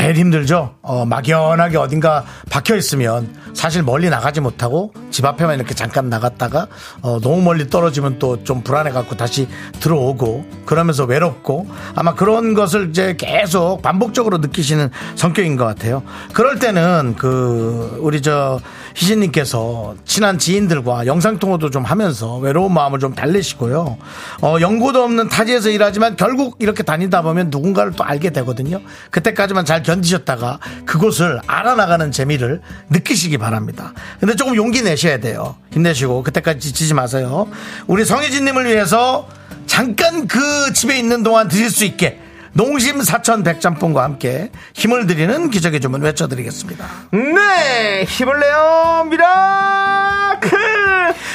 제일 0.08 0.20
힘들죠. 0.20 0.76
어, 0.84 1.06
막연하게 1.06 1.76
어딘가 1.76 2.24
박혀 2.50 2.78
있으면 2.78 3.36
사실 3.54 3.84
멀리 3.84 4.10
나가지 4.10 4.39
못하고 4.39 4.93
집 5.12 5.26
앞에만 5.26 5.56
이렇게 5.56 5.74
잠깐 5.74 6.08
나갔다가 6.08 6.67
어, 7.02 7.20
너무 7.20 7.41
멀리 7.41 7.70
떨어지면 7.70 8.17
또 8.17 8.38
좀 8.43 8.62
불안해 8.62 8.91
갖고 8.91 9.17
다시 9.17 9.50
들어오고 9.82 10.46
그러면서 10.65 11.04
외롭고 11.04 11.67
아마 11.96 12.13
그런 12.13 12.54
것을 12.54 12.89
이제 12.89 13.15
계속 13.17 13.82
반복적으로 13.82 14.38
느끼시는 14.38 14.89
성격인 15.15 15.58
것 15.58 15.65
같아요. 15.65 16.04
그럴 16.32 16.60
때는 16.60 17.15
그 17.17 17.98
우리 18.00 18.22
저 18.22 18.62
희진님께서 18.98 19.96
친한 20.06 20.40
지인들과 20.40 21.06
영상통화도 21.06 21.70
좀 21.70 21.84
하면서 21.84 22.38
외로운 22.38 22.74
마음을 22.74 23.00
좀 23.00 23.14
달래시고요. 23.14 23.98
어, 24.42 24.58
연고도 24.60 25.04
없는 25.04 25.30
타지에서 25.30 25.70
일하지만 25.70 26.16
결국 26.16 26.56
이렇게 26.60 26.82
다니다 26.82 27.22
보면 27.22 27.50
누군가를 27.52 27.94
또 27.94 28.04
알게 28.04 28.32
되거든요. 28.32 28.82
그때까지만 29.12 29.66
잘 29.66 29.84
견디셨다가 29.84 30.60
그곳을 30.86 31.40
알아나가는 31.46 32.12
재미를 32.12 32.62
느끼시기 32.90 33.38
바랍니다. 33.38 33.94
근데 34.20 34.36
조금 34.36 34.56
용기 34.56 34.82
내셔야 34.82 35.20
돼요. 35.20 35.56
힘내시고 35.72 36.24
그때까지 36.24 36.60
지치지 36.60 36.96
마세요. 36.96 37.48
우리 37.86 38.04
성혜진님을 38.04 38.66
위해서 38.66 39.28
잠깐 39.68 40.28
그 40.28 40.74
집에 40.74 40.98
있는 40.98 41.22
동안 41.22 41.48
드실 41.48 41.70
수 41.70 41.86
있게 41.86 42.20
농심 42.58 43.04
사천 43.04 43.43
백짬뽕과 43.43 44.02
함께 44.02 44.50
힘을 44.74 45.06
드리는 45.06 45.52
기적의 45.52 45.80
주문 45.80 46.02
외쳐드리겠습니다. 46.02 46.86
네! 47.12 48.04
힘을 48.04 48.39
내요, 48.39 49.08
miracle! 49.12 50.58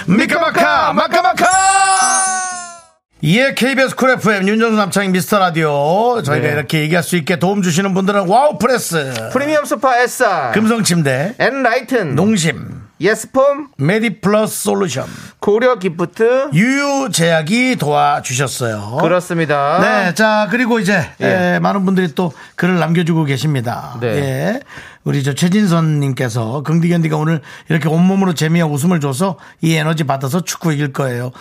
미카마카 0.08 0.92
마카마카 0.92 1.46
예, 3.22 3.54
KBS 3.54 3.94
Cool 3.94 4.10
FM 4.10 4.48
윤정수 4.48 4.76
남창희 4.76 5.10
미스터 5.10 5.38
라디오 5.38 6.20
저희가 6.24 6.44
네. 6.48 6.52
이렇게 6.54 6.80
얘기할 6.80 7.04
수 7.04 7.14
있게 7.14 7.38
도움 7.38 7.62
주시는 7.62 7.94
분들은 7.94 8.26
와우 8.26 8.58
프레스 8.58 9.30
프리미엄 9.32 9.64
소파 9.64 10.00
에싸, 10.00 10.50
금성 10.50 10.82
침대 10.82 11.36
엔라이튼, 11.38 12.16
농심 12.16 12.71
예스폼, 13.00 13.68
메디 13.78 14.20
플러스 14.20 14.62
솔루션 14.62 15.06
고려 15.40 15.78
기프트, 15.78 16.50
유유제약이 16.52 17.76
도와주셨어요. 17.76 18.98
그렇습니다. 19.00 19.80
네, 19.80 20.14
자 20.14 20.46
그리고 20.50 20.78
이제 20.78 21.04
예. 21.20 21.54
예, 21.54 21.58
많은 21.58 21.84
분들이 21.84 22.14
또 22.14 22.32
글을 22.54 22.78
남겨주고 22.78 23.24
계십니다. 23.24 23.96
네. 24.00 24.06
예, 24.06 24.60
우리 25.04 25.22
저 25.24 25.34
최진선님께서 25.34 26.62
긍디견디가 26.62 27.16
오늘 27.16 27.40
이렇게 27.68 27.88
온몸으로 27.88 28.34
재미와 28.34 28.68
웃음을 28.68 29.00
줘서 29.00 29.36
이 29.60 29.74
에너지 29.74 30.04
받아서 30.04 30.42
축구 30.42 30.72
이길 30.72 30.92
거예요. 30.92 31.32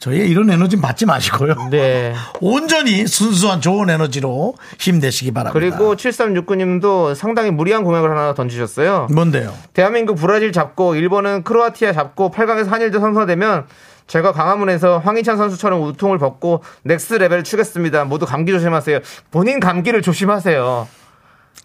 저희 0.00 0.18
이런 0.28 0.48
에너지는 0.50 0.80
받지 0.80 1.06
마시고요. 1.06 1.68
네. 1.70 2.14
온전히 2.40 3.06
순수한 3.06 3.60
좋은 3.60 3.90
에너지로 3.90 4.54
힘내시기 4.78 5.32
바랍니다. 5.32 5.52
그리고 5.58 5.96
7369님도 5.96 7.14
상당히 7.14 7.50
무리한 7.50 7.82
공약을 7.84 8.10
하나 8.10 8.34
던지셨어요. 8.34 9.08
뭔데요? 9.12 9.52
대한민국 9.72 10.14
브라질 10.16 10.52
잡고 10.52 10.94
일본은 10.94 11.42
크로아티아 11.42 11.92
잡고 11.92 12.30
8강에서 12.30 12.68
한일전 12.68 13.00
성사되면 13.00 13.66
제가 14.06 14.32
광화문에서 14.32 14.98
황희찬 14.98 15.36
선수처럼 15.36 15.82
웃통을 15.82 16.18
벗고 16.18 16.62
Next 16.84 17.14
Level 17.14 17.44
추겠습니다. 17.44 18.04
모두 18.04 18.24
감기 18.24 18.52
조심하세요. 18.52 19.00
본인 19.30 19.60
감기를 19.60 20.00
조심하세요. 20.00 20.88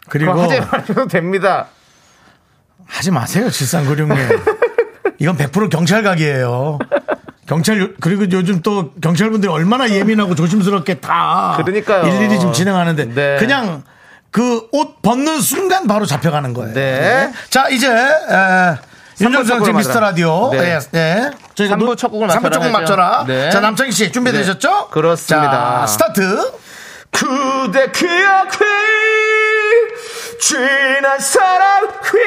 그리고 0.09 0.33
하지 0.33 0.59
마셔도 0.59 1.07
됩니다. 1.07 1.67
하지 2.85 3.11
마세요, 3.11 3.47
7396님. 3.47 4.17
이건 5.19 5.37
100% 5.37 5.69
경찰 5.69 6.03
각이에요. 6.03 6.79
경찰 7.47 7.79
요- 7.81 7.89
그리고 7.99 8.23
요즘 8.31 8.61
또 8.61 8.91
경찰분들이 9.01 9.51
얼마나 9.51 9.89
예민하고 9.89 10.35
조심스럽게 10.35 10.95
다 11.01 11.53
그러니까요. 11.57 12.07
일일이 12.07 12.39
지금 12.39 12.53
진행하는데 12.53 13.05
네. 13.13 13.37
그냥 13.39 13.83
그 14.31 14.67
옷 14.73 15.01
벗는 15.01 15.41
순간 15.41 15.87
바로 15.87 16.05
잡혀가는 16.05 16.53
거예요. 16.53 16.73
네. 16.73 17.31
자 17.49 17.67
이제 17.69 17.87
에, 17.87 18.77
윤정수 19.21 19.59
첫씨 19.59 19.73
미스터. 19.73 19.99
라디오 19.99 20.49
네. 20.53 20.79
예, 20.93 20.97
예. 20.97 21.31
저희가 21.53 21.73
삼부 21.73 21.85
노- 21.85 21.95
첫 21.95 22.07
곡을 22.09 22.27
맞춰라 22.27 22.49
첫곡 22.49 22.63
하죠. 22.65 22.71
맞춰라. 22.79 23.25
네. 23.27 23.49
자 23.51 23.59
남창희 23.59 23.91
씨 23.91 24.11
준비되셨죠? 24.11 24.69
네. 24.69 24.85
그렇습니다. 24.91 25.81
자 25.81 25.87
스타트. 25.87 26.51
그대 27.11 27.91
기억이 27.91 28.57
지난 30.41 31.19
사랑 31.19 31.87
휘 31.87 32.17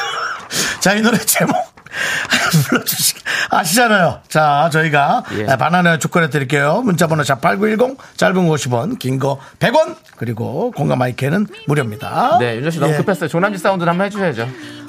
자, 0.80 0.94
이 0.94 1.02
노래 1.02 1.18
제목. 1.18 1.54
불러주시 2.68 3.14
아시잖아요. 3.50 4.20
자, 4.28 4.68
저희가 4.72 5.24
예. 5.32 5.42
네, 5.44 5.56
바나나 5.56 5.98
주권해 5.98 6.30
드릴게요. 6.30 6.82
문자번호 6.82 7.22
자8910 7.24 7.96
짧은 8.16 8.34
50원, 8.48 8.98
긴 8.98 9.18
거 9.18 9.38
100원 9.58 9.96
그리고 10.16 10.70
공감 10.72 10.98
마이크는 10.98 11.46
무료입니다. 11.66 12.38
네, 12.40 12.56
윤정 12.56 12.70
씨 12.70 12.78
너무 12.80 12.92
예. 12.92 12.96
급했어요. 12.98 13.28
조남지 13.28 13.58
사운드 13.58 13.84
한번 13.84 14.06
해주셔야죠. 14.06 14.48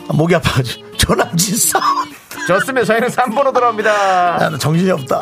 아, 0.10 0.14
목이 0.14 0.36
아파가지고 0.36 0.92
조남지 0.98 1.56
사운드. 1.58 2.16
좋습니다. 2.48 2.86
저희는 2.86 3.10
3번으로 3.10 3.54
돌아옵니다. 3.54 3.92
야, 4.44 4.58
정신이 4.58 4.90
없다. 4.92 5.22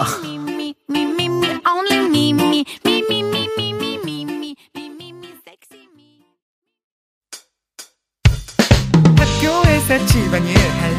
학교에서 9.18 10.06
집안일 10.06 10.58
할 10.58 10.99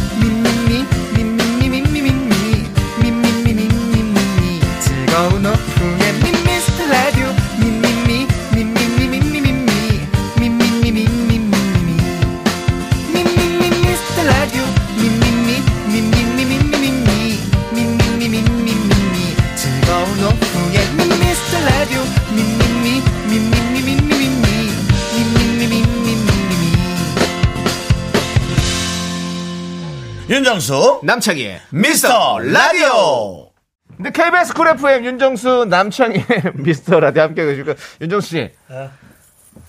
윤정수, 30.51 30.99
남창희의 31.03 31.61
미스터 31.69 32.39
라디오. 32.39 33.51
근데 33.95 34.11
KBS 34.11 34.53
Cool 34.53 34.67
FM 34.67 35.05
윤정수 35.05 35.67
남창희의 35.69 36.25
미스터 36.55 36.99
라디오 36.99 37.23
함께 37.23 37.45
계시고 37.45 37.73
윤정수 38.01 38.27
씨. 38.27 38.51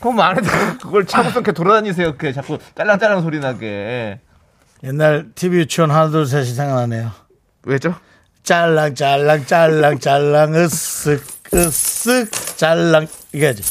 그럼 0.00 0.20
안 0.20 0.36
해도 0.36 0.48
그걸 0.82 1.06
차고서 1.06 1.34
이렇게 1.38 1.52
돌아다니세요. 1.52 2.08
이렇게 2.08 2.32
자꾸 2.32 2.58
딸랑딸랑 2.74 3.22
소리 3.22 3.38
나게. 3.38 4.18
옛날 4.82 5.28
TV 5.36 5.60
유치원 5.60 5.92
하나, 5.92 6.10
둘, 6.10 6.26
셋이 6.26 6.46
생각나네요. 6.46 7.12
왜죠? 7.62 7.94
짤랑, 8.42 8.96
짤랑, 8.96 9.46
짤랑, 9.46 10.00
짤랑, 10.00 10.50
으쓱, 10.52 11.20
으쓱, 11.52 12.56
짤랑, 12.56 13.06
이게 13.32 13.46
하지. 13.46 13.62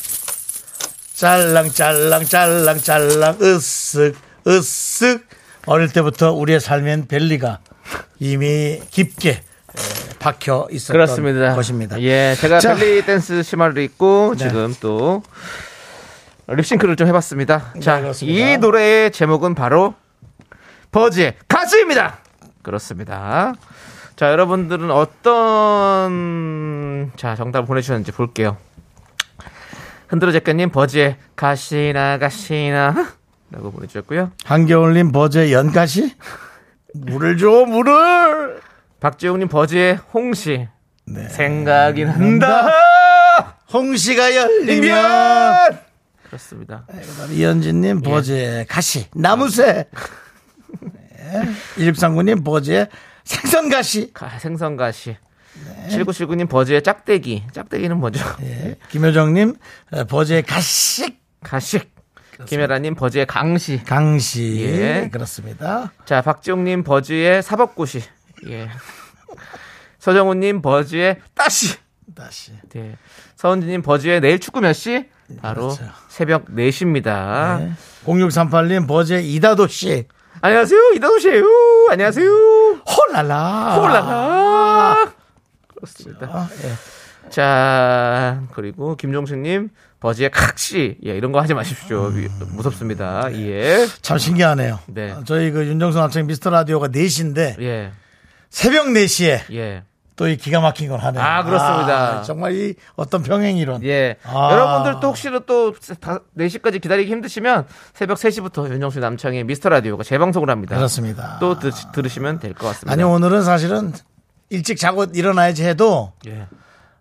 짤랑, 1.16 1.72
짤랑, 1.72 2.24
짤랑, 2.24 2.78
짤랑, 2.80 3.38
으쓱, 3.40 4.16
으쓱. 4.46 5.31
어릴 5.68 5.92
때부터 5.92 6.32
우리의 6.34 6.60
삶엔 6.60 7.08
벨리가 7.08 7.60
이미 8.20 8.80
깊게 8.90 9.30
에, 9.30 9.42
박혀 10.20 10.68
있었던 10.72 10.94
그렇습니다. 10.94 11.56
것입니다. 11.56 12.02
예, 12.02 12.36
제가 12.40 12.60
자. 12.60 12.76
벨리 12.76 13.06
댄스 13.06 13.44
치마를 13.44 13.82
입고 13.84 14.36
네. 14.38 14.48
지금 14.48 14.76
또 14.82 15.24
립싱크를 16.48 16.96
좀 16.96 17.08
해봤습니다. 17.08 17.74
자, 17.82 18.02
그렇습니다. 18.02 18.40
이 18.54 18.58
노래의 18.58 19.12
제목은 19.12 19.56
바로 19.56 19.94
버즈의 20.92 21.36
가수입니다. 21.48 22.18
그렇습니다. 22.64 23.54
자, 24.16 24.32
여러분들은 24.32 24.92
어떤 24.92 26.32
자 27.16 27.36
정답을 27.36 27.66
보내주셨는지 27.66 28.12
볼게요. 28.12 28.58
흔들어 30.10 30.32
작가님 30.34 30.70
버즈의 30.72 31.16
가시나 31.38 32.18
가시나 32.18 33.14
라고 33.52 33.72
보내주셨고요. 33.72 34.32
한겨울님 34.46 35.12
버즈의 35.12 35.52
연가시? 35.54 36.16
물을 36.94 37.38
줘, 37.38 37.66
물을! 37.66 38.62
박지용님 39.00 39.48
버즈의 39.48 39.96
홍시 40.14 40.68
네. 41.06 41.28
생각이 41.30 42.06
난다. 42.06 42.70
홍시가 43.74 44.36
열리면. 44.36 45.80
그렇습니다. 46.24 46.86
이현진님 47.32 48.02
버즈의 48.02 48.66
가시, 48.68 49.08
나무새. 49.14 49.88
네. 50.80 51.42
1639님 51.78 52.44
버즈의 52.46 52.88
생선가시. 53.24 54.12
가- 54.14 54.38
생선가시. 54.40 55.18
네. 55.66 55.88
7979님 55.98 56.48
버즈의 56.48 56.82
짝대기. 56.84 57.44
짝대기는 57.52 57.98
뭐죠? 57.98 58.24
예. 58.44 58.78
김효정님 58.90 59.56
어, 59.92 60.04
버즈의 60.06 60.44
가식. 60.44 61.20
가식. 61.44 61.94
김혜라님 62.46 62.96
버즈의 62.96 63.26
강시. 63.26 63.84
강시. 63.84 64.62
예. 64.62 65.10
그렇습니다. 65.12 65.92
자, 66.06 66.22
박지용님 66.22 66.84
버즈의 66.84 67.44
사법고시. 67.44 68.04
예. 68.48 68.70
서정훈님 70.00 70.62
버즈의 70.62 71.20
따시. 71.36 71.78
다시. 72.16 72.52
네. 72.70 72.98
서은지님 73.36 73.82
버즈의 73.82 74.20
내일 74.22 74.40
축구 74.40 74.62
몇 74.62 74.74
시? 74.74 75.10
바로 75.42 75.70
그렇죠. 75.70 75.86
새벽 76.10 76.46
4시입니다. 76.48 77.60
네. 77.60 77.72
0638님 78.06 78.88
버즈의 78.88 79.32
이다도 79.34 79.68
씨. 79.68 80.08
안녕하세요. 80.42 80.94
이다도 80.96 81.20
씨예요. 81.20 81.46
안녕하세요. 81.92 82.30
홀라라. 82.30 83.76
홀라. 83.76 85.14
그렇습니다. 85.76 86.28
아, 86.32 86.50
예. 86.64 87.30
자, 87.30 88.42
그리고 88.54 88.96
김종식님 88.96 89.70
버즈의 90.02 90.30
각시. 90.32 90.98
예, 91.06 91.16
이런 91.16 91.32
거 91.32 91.40
하지 91.40 91.54
마십시오. 91.54 92.08
위- 92.08 92.28
무섭습니다. 92.50 93.32
예. 93.34 93.88
참 94.02 94.18
신기하네요. 94.18 94.80
네. 94.88 95.12
어, 95.12 95.24
저희 95.26 95.52
그 95.52 95.66
윤정수 95.66 95.98
남창 96.00 96.28
미스터 96.28 96.50
라디오가 96.50 96.88
4시인데 96.90 97.62
예. 97.62 97.92
새벽 98.50 98.88
4시에 98.88 99.42
예. 99.54 99.84
또 100.18 100.28
이 100.28 100.36
기가 100.38 100.60
막힌 100.60 100.90
걸 100.90 101.00
하네요. 101.00 101.24
아, 101.24 101.44
그렇습니다. 101.44 102.20
아, 102.20 102.22
정말 102.22 102.54
이 102.56 102.74
어떤 102.96 103.24
병행이론. 103.24 103.84
예. 103.86 104.18
아. 104.24 104.50
여러분들 104.52 105.00
또 105.02 105.08
혹시 105.10 105.30
또 105.48 105.74
4시까지 105.74 106.82
기다리기 106.82 107.10
힘드시면 107.12 107.66
새벽 107.94 108.18
3시부터 108.18 108.70
윤정수 108.72 109.00
남창의 109.00 109.44
미스터 109.46 109.70
라디오가 109.70 110.04
재방송을 110.04 110.50
합니다. 110.50 110.76
그렇습니다. 110.76 111.38
또 111.40 111.58
드, 111.58 111.72
들으시면 111.94 112.40
될 112.40 112.54
것 112.54 112.68
같습니다. 112.68 112.92
아니 112.92 113.02
오늘은 113.04 113.42
사실은 113.44 113.94
일찍 114.50 114.78
자고 114.78 115.06
일어나야지 115.06 115.64
해도 115.66 116.12
예. 116.28 116.46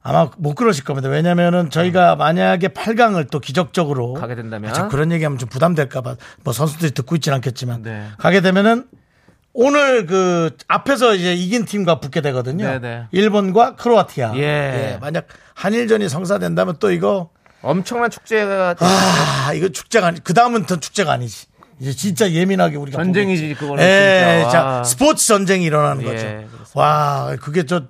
아마 0.03 0.31
못 0.39 0.55
그러실 0.55 0.85
겁니다. 0.85 1.09
왜냐면은 1.09 1.69
저희가 1.69 2.17
만약에 2.17 2.69
8강을 2.69 3.31
또 3.31 3.39
기적적으로 3.39 4.15
가게 4.15 4.35
된다면? 4.35 4.71
아, 4.71 4.73
저 4.73 4.89
그런 4.89 5.13
얘기하면 5.13 5.39
좀 5.39 5.49
부담될까봐 5.49 6.17
뭐 6.43 6.53
선수들이 6.53 6.93
듣고 6.93 7.17
있진 7.17 7.33
않겠지만 7.35 7.83
네. 7.83 8.07
가게 8.19 8.41
되면은 8.41 8.87
오늘 9.53 10.07
그 10.07 10.57
앞에서 10.69 11.15
이제 11.15 11.35
이긴 11.35 11.65
팀과 11.67 12.01
붙게 12.01 12.23
되거든요. 12.23 12.65
네네. 12.65 13.09
일본과 13.11 13.77
크로아티아. 13.77 14.37
예. 14.37 14.99
만약 15.01 15.27
한일전이 15.55 16.09
성사된다면 16.09 16.77
또 16.79 16.91
이거 16.93 17.31
엄청난 17.61 18.11
축제가 18.11 18.77
아 18.79 19.53
이거 19.55 19.69
축제가 19.69 20.07
아니 20.07 20.25
그 20.25 20.33
다음은 20.33 20.65
더 20.67 20.77
축제가 20.77 21.13
아니지. 21.13 21.47
이제 21.79 21.93
진짜 21.93 22.31
예민하게 22.31 22.77
우리가 22.77 22.97
전쟁이지. 23.03 23.55
그거는 23.55 23.83
예, 23.83 24.41
진짜. 24.43 24.51
자, 24.51 24.65
와. 24.65 24.85
스포츠 24.85 25.27
전쟁이 25.27 25.65
일어나는 25.65 26.03
예, 26.03 26.07
거죠. 26.07 26.27
그렇습니다. 26.27 26.71
와 26.75 27.37
그게 27.41 27.65
저 27.65 27.83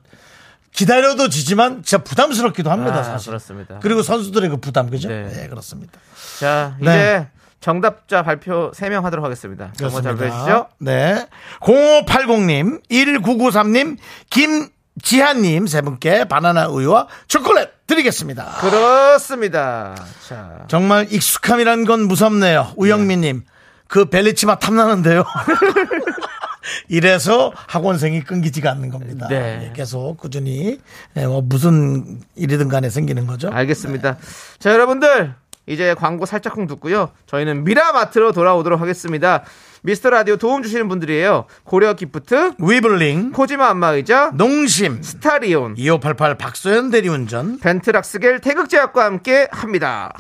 기다려도 0.73 1.29
지지만 1.29 1.83
진짜 1.83 2.03
부담스럽기도 2.03 2.71
합니다 2.71 2.99
아, 2.99 3.03
사실. 3.03 3.31
그렇습니다. 3.31 3.79
그리고 3.83 4.03
선수들의 4.03 4.51
그 4.51 4.57
부담 4.59 4.89
그죠? 4.91 5.09
네. 5.09 5.29
네, 5.29 5.49
그렇습니다. 5.49 5.99
자, 6.39 6.77
네. 6.81 6.91
이제 6.91 7.29
정답자 7.61 8.23
발표 8.23 8.71
3명 8.71 9.03
하도록 9.03 9.25
하겠습니다. 9.25 9.73
정말 9.77 10.03
잘 10.03 10.15
보시죠. 10.17 10.69
네. 10.79 11.27
0580님, 11.61 12.81
1993님, 12.91 13.99
김지한님 14.31 15.67
세 15.67 15.83
분께 15.83 16.25
바나나 16.25 16.69
우유와 16.69 17.09
초콜릿 17.29 17.69
드리겠습니다. 17.87 18.45
그렇습니다. 18.61 19.95
자, 20.27 20.61
정말 20.69 21.09
익숙함이란 21.11 21.85
건 21.85 22.07
무섭네요. 22.09 22.73
우영민님, 22.77 23.43
그 23.89 24.07
벨리치마 24.07 24.59
탐나는데요. 24.59 25.25
이래서 26.89 27.53
학원생이 27.55 28.23
끊기지가 28.23 28.71
않는 28.73 28.91
겁니다. 28.91 29.29
네. 29.29 29.69
예, 29.69 29.73
계속 29.75 30.17
꾸준히 30.17 30.79
예, 31.17 31.27
뭐 31.27 31.41
무슨 31.41 32.21
일이든 32.37 32.69
간에 32.69 32.91
생기는 32.91 33.27
거죠. 33.27 33.51
알겠습니다. 33.51 34.19
자, 34.59 34.73
여러분들 34.73 35.35
이제 35.67 35.95
광고 35.95 36.27
살짝쿵 36.27 36.67
듣고요. 36.67 37.11
저희는 37.27 37.65
미라마트로 37.65 38.33
돌아오도록 38.33 38.81
하겠습니다. 38.81 39.45
미스터 39.83 40.11
라디오 40.11 40.37
도움 40.37 40.63
주시는 40.63 40.89
분들이에요. 40.89 41.47
고려 41.65 41.95
기프트, 41.95 42.55
위블링, 42.59 43.33
코지마 43.33 43.69
안마의자, 43.69 44.33
농심, 44.35 45.03
스타리온, 45.03 45.75
2588 45.79 46.37
박소연 46.37 46.91
대리운전, 46.91 47.61
벤트락스겔 47.61 48.41
태극제약과 48.41 49.05
함께 49.05 49.49
합니다. 49.51 50.13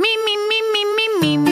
Me, 0.00 1.51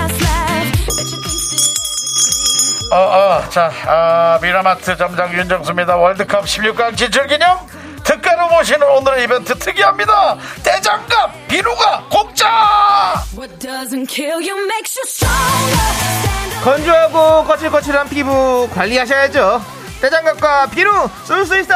어, 2.91 2.95
어, 2.97 3.49
자, 3.49 3.71
아, 3.87 4.37
미라마트 4.41 4.97
점장 4.97 5.33
윤정수입니다. 5.33 5.95
월드컵 5.95 6.43
16강 6.43 6.97
진출 6.97 7.25
기념 7.25 7.57
특가로 8.03 8.49
모시는 8.49 8.85
오늘의 8.85 9.23
이벤트 9.23 9.57
특이합니다. 9.57 10.35
대장갑 10.61 11.47
비누가 11.47 12.03
공짜! 12.09 13.23
what 13.37 13.57
doesn't 13.65 14.07
kill 14.09 14.45
you 14.45 14.57
makes 14.67 14.99
you 14.99 15.05
stronger. 15.05 15.79
Stand 16.19 16.55
up. 16.57 16.63
건조하고 16.65 17.43
거칠거칠한 17.45 18.09
피부 18.09 18.67
관리하셔야죠. 18.73 19.61
떼장갑과 20.01 20.67
비누 20.71 21.09
쏠수 21.23 21.59
있어! 21.59 21.73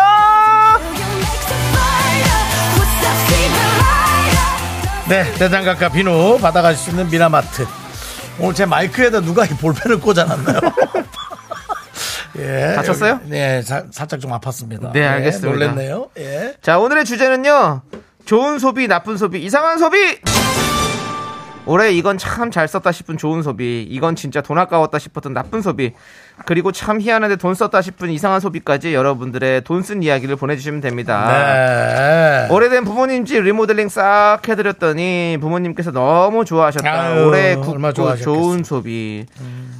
네, 5.08 5.32
대장갑과 5.36 5.90
비누 5.90 6.40
받아가실 6.42 6.78
수 6.84 6.90
있는 6.90 7.10
미라마트. 7.10 7.66
오늘 8.40 8.54
제 8.54 8.66
마이크에다 8.66 9.22
누가 9.22 9.46
이 9.46 9.50
볼펜을 9.50 10.00
꽂아놨나요? 10.00 10.60
예. 12.38 12.74
다쳤어요? 12.76 13.22
네, 13.26 13.62
사- 13.62 13.86
살짝 13.92 14.20
좀 14.20 14.32
아팠습니다. 14.32 14.92
네, 14.92 15.06
알겠습니다. 15.06 15.50
놀랬네요. 15.50 16.10
예. 16.18 16.56
자, 16.62 16.78
오늘의 16.80 17.06
주제는요. 17.06 17.82
좋은 18.26 18.60
소비, 18.60 18.88
나쁜 18.88 19.18
소비, 19.18 19.40
이상한 19.44 19.78
소비! 19.78 19.98
올해 21.68 21.92
이건 21.92 22.18
참 22.18 22.52
잘 22.52 22.68
썼다 22.68 22.92
싶은 22.92 23.18
좋은 23.18 23.42
소비, 23.42 23.82
이건 23.90 24.16
진짜 24.16 24.42
돈 24.42 24.58
아까웠다 24.60 25.00
싶었던 25.00 25.34
나쁜 25.34 25.62
소비, 25.62 25.94
그리고 26.46 26.72
참 26.72 27.02
희한한데 27.02 27.38
돈 27.38 27.56
썼다 27.56 27.82
싶은 27.82 28.12
이상한 28.12 28.40
소비까지 28.40 28.94
여러분들의 28.94 29.64
돈 29.64 29.82
쓴 29.84 30.04
이야기를 30.04 30.36
보내주시면 30.36 30.82
됩니다. 30.82 31.28
네. 31.28 32.48
오래된 32.54 32.84
부모님 32.86 33.26
집 33.26 33.42
리모델링 33.42 33.90
싹 33.90 34.40
해드렸더니 34.48 35.38
부모님께서 35.42 35.92
너무 35.92 36.46
좋아하셨다. 36.46 36.92
아유, 36.92 37.26
올해 37.28 37.56
좋아하셨겠어. 37.56 38.16
좋은 38.24 38.64
소비. 38.64 39.26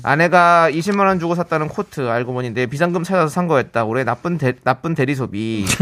아내가 0.04 0.70
20만 0.72 1.06
원 1.08 1.20
주고 1.20 1.36
샀다는 1.36 1.68
코트 1.68 2.08
알고 2.10 2.34
보니 2.34 2.52
내 2.52 2.66
비상금 2.68 3.04
찾아서 3.04 3.28
산 3.30 3.48
거였다. 3.48 3.86
올해 3.86 4.04
나쁜 4.04 4.38
대, 4.38 4.54
나쁜 4.64 4.96
대리 4.96 5.16
소비. 5.16 5.66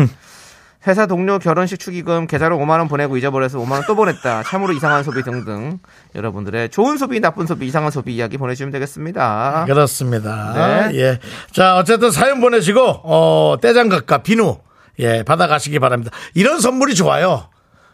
회사 0.86 1.06
동료 1.06 1.40
결혼식 1.40 1.80
축의금 1.80 2.28
계좌로 2.28 2.58
5만 2.58 2.72
원 2.80 2.88
보내고 2.90 3.16
잊어버려서 3.18 3.58
5만 3.60 3.72
원 3.72 3.84
또 3.88 3.96
보냈다. 3.96 4.44
참으로 4.44 4.74
이상한 4.74 5.04
소비 5.04 5.24
등등. 5.24 5.80
여러분들의 6.16 6.70
좋은 6.70 6.98
소비, 6.98 7.20
나쁜 7.20 7.48
소비, 7.48 7.68
이상한 7.68 7.90
소비 7.92 8.16
이야기 8.16 8.38
보내주시면 8.38 8.72
되겠습니다. 8.72 9.66
그렇습니다. 9.68 10.90
네. 10.92 10.98
예. 11.00 11.20
자, 11.52 11.78
어쨌든 11.78 12.12
사연 12.12 12.42
보내시고, 12.42 12.82
어, 13.04 13.56
떼장갑과 13.62 14.20
비누, 14.24 14.58
예, 15.00 15.24
받아가시기 15.24 15.80
바랍니다. 15.80 16.12
이런 16.34 16.60
선물이 16.60 16.96
좋아요. 16.96 17.50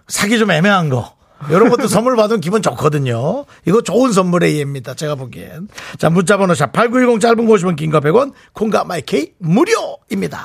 사기 0.08 0.38
좀 0.40 0.50
애매한 0.52 0.90
거. 0.90 1.16
이런 1.50 1.70
것도 1.70 1.88
선물 1.88 2.16
받으면 2.16 2.42
기분 2.42 2.62
좋거든요. 2.62 3.46
이거 3.66 3.82
좋은 3.82 4.12
선물의 4.12 4.56
예입니다. 4.58 4.94
제가 4.96 5.16
보기엔. 5.16 5.70
자, 5.98 6.10
문자번호 6.10 6.54
샵 6.56 6.72
8910 6.74 7.22
짧은 7.22 7.46
거 7.46 7.54
50원, 7.54 7.76
긴거 7.78 8.00
100원, 8.02 8.34
콩과 8.54 8.84
마이케이 8.84 9.32
무료입니다. 9.40 10.40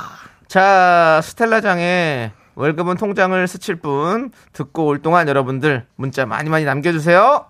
자, 0.55 1.21
스텔라장의 1.25 2.31
월급은 2.55 2.97
통장을 2.97 3.49
스칠 3.49 3.75
뿐 3.75 4.31
듣고 4.53 4.87
올 4.87 5.03
동안 5.03 5.27
여러분들 5.27 5.85
문자 5.97 6.27
많이 6.27 6.49
많이 6.49 6.65
남겨주세요. 6.65 7.47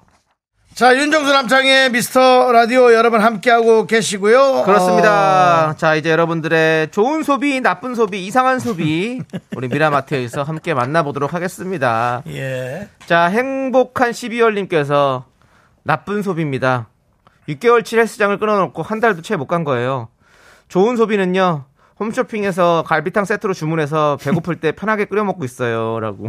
자, 0.73 0.97
윤정수 0.97 1.31
남창의 1.31 1.91
미스터 1.91 2.51
라디오 2.51 2.95
여러분 2.95 3.21
함께하고 3.21 3.87
계시고요. 3.87 4.63
그렇습니다. 4.65 5.75
자, 5.77 5.97
이제 5.97 6.11
여러분들의 6.11 6.93
좋은 6.93 7.25
소비, 7.25 7.61
나쁜 7.61 7.95
소비, 7.95 8.25
이상한 8.25 8.59
소비 8.59 9.21
우리 9.55 9.69
미라마트에서 9.69 10.43
함께 10.43 10.73
만나보도록 10.73 11.35
하겠습니다. 11.35 12.23
어, 12.27 12.31
예. 12.31 12.89
자, 13.05 13.27
행복한 13.27 14.13
12월님께서 14.13 15.25
나쁜 15.83 16.23
소비입니다. 16.23 16.89
6개월치 17.51 17.99
헬스장을 17.99 18.39
끊어놓고 18.39 18.83
한 18.83 19.01
달도 19.01 19.21
채 19.21 19.37
못 19.37 19.47
간 19.47 19.63
거예요. 19.63 20.09
좋은 20.69 20.97
소비는요. 20.97 21.67
홈쇼핑에서 22.01 22.85
갈비탕 22.87 23.25
세트로 23.25 23.55
주문해서 23.55 24.19
배고플 24.21 24.57
때 24.57 24.73
편하게 24.73 25.05
끓여 25.05 25.25
먹고 25.25 25.45
있어요. 25.45 26.01
라고. 26.01 26.29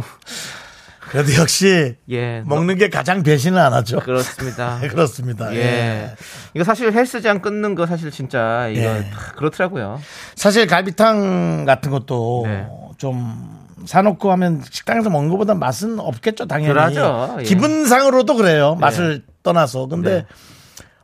그래도 1.10 1.34
역시 1.40 1.96
예. 2.10 2.42
먹는 2.46 2.78
게 2.78 2.90
가장 2.90 3.22
배신을 3.22 3.58
안 3.58 3.72
하죠. 3.74 4.00
그렇습니다. 4.00 4.80
그렇습니다. 4.90 5.54
예. 5.54 5.58
예. 5.58 6.10
이거 6.54 6.64
사실 6.64 6.92
헬스장 6.92 7.40
끊는 7.40 7.74
거 7.74 7.86
사실 7.86 8.10
진짜 8.10 8.68
이거 8.68 8.82
예. 8.82 9.10
다 9.10 9.32
그렇더라고요. 9.36 10.00
사실 10.34 10.66
갈비탕 10.66 11.64
같은 11.64 11.90
것도 11.92 12.42
네. 12.46 12.66
좀 12.98 13.66
사놓고 13.84 14.32
하면 14.32 14.62
식당에서 14.68 15.10
먹는 15.10 15.30
것보다 15.30 15.54
맛은 15.54 16.00
없겠죠, 16.00 16.46
당연히. 16.46 16.72
그러죠. 16.72 17.36
예. 17.38 17.44
기분상으로도 17.44 18.34
그래요. 18.34 18.76
맛을 18.80 19.22
떠나서. 19.44 19.86
근데 19.86 20.10
네. 20.10 20.26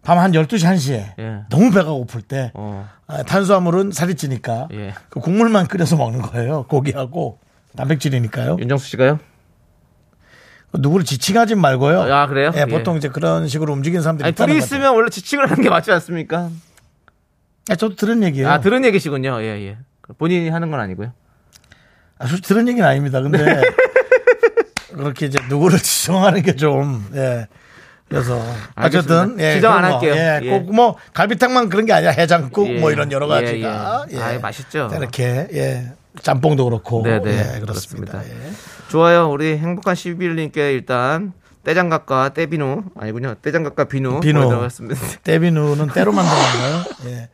밤 0.05 0.19
한 0.19 0.33
12시, 0.33 0.65
1시에 0.65 1.19
예. 1.19 1.41
너무 1.49 1.71
배가 1.71 1.93
고플 1.93 2.23
때 2.23 2.51
어. 2.55 2.89
아, 3.07 3.23
탄수화물은 3.23 3.93
살이 3.93 4.15
찌니까 4.17 4.69
예. 4.73 4.95
그 5.11 5.21
국물만 5.21 5.69
끓여서 5.69 5.97
먹는 5.97 6.23
거예요. 6.23 6.65
고기하고 6.69 7.39
단백질이니까요. 7.77 8.57
윤정수 8.59 8.89
씨가요? 8.89 9.21
누구를 10.75 11.05
지칭하진 11.05 11.61
말고요. 11.61 12.01
아, 12.13 12.27
그래요? 12.27 12.51
예, 12.57 12.61
예. 12.63 12.65
보통 12.67 12.97
이제 12.97 13.09
그런 13.09 13.47
식으로 13.47 13.73
움직이는 13.75 14.03
사람들이 14.03 14.27
아니, 14.27 14.35
둘이. 14.35 14.57
있으면 14.57 14.95
원래 14.95 15.09
지칭을 15.11 15.51
하는 15.51 15.63
게 15.63 15.69
맞지 15.71 15.93
않습니까? 15.93 16.51
아, 17.71 17.75
저도 17.77 17.95
들은 17.95 18.23
얘기예요. 18.25 18.49
아, 18.49 18.61
들은 18.61 18.85
얘기시군요. 18.85 19.41
예, 19.43 19.47
예. 19.67 19.77
본인이 20.19 20.49
하는 20.49 20.71
건 20.71 20.81
아니고요. 20.81 21.13
아, 22.19 22.27
솔직히 22.27 22.49
들은 22.49 22.67
얘기는 22.69 22.87
아닙니다. 22.89 23.21
근데 23.21 23.45
네. 23.45 23.61
그렇게 24.97 25.27
이제 25.27 25.39
누구를 25.49 25.79
지정하는 25.79 26.43
게 26.43 26.55
좀 26.57 27.07
예. 27.15 27.47
그래서 28.13 28.43
어쨌든. 28.77 29.37
예, 29.41 29.55
지정 29.55 29.73
안. 29.75 29.85
할게요. 29.85 30.15
예, 30.17 30.41
예. 30.43 30.51
꼭 30.51 30.73
뭐 30.73 30.97
갈비탕만 31.15 31.69
그런 31.69 31.87
게 31.87 31.93
아니라 31.93 32.13
해장국 32.13 32.69
예. 32.69 32.79
뭐 32.81 32.91
이런 32.93 33.11
여러 33.13 33.27
예, 33.27 33.41
가지가 33.45 34.07
예. 34.13 34.19
아이, 34.19 34.39
맛있죠. 34.39 34.89
이렇게 34.97 35.49
예. 35.55 35.93
짬뽕도 36.23 36.65
그렇고 36.65 37.03
네, 37.03 37.21
네. 37.21 37.31
예, 37.57 37.61
그렇습니다. 37.61 38.13
그렇습니다. 38.13 38.23
예. 38.25 38.53
좋아요. 38.89 39.31
우리 39.31 39.57
행복한 39.59 39.95
11님께 39.95 40.57
일단 40.75 41.33
떼장갑과 41.65 42.31
떼비누 42.35 42.83
아니군요. 42.99 43.35
떼장갑과 43.41 43.85
비누 43.85 44.21
비누. 44.21 44.41
보내드렸습니다. 44.43 45.01
떼비누는 45.25 45.89
때로 45.89 46.13
만들었나요? 46.13 46.85
예. 47.07 47.29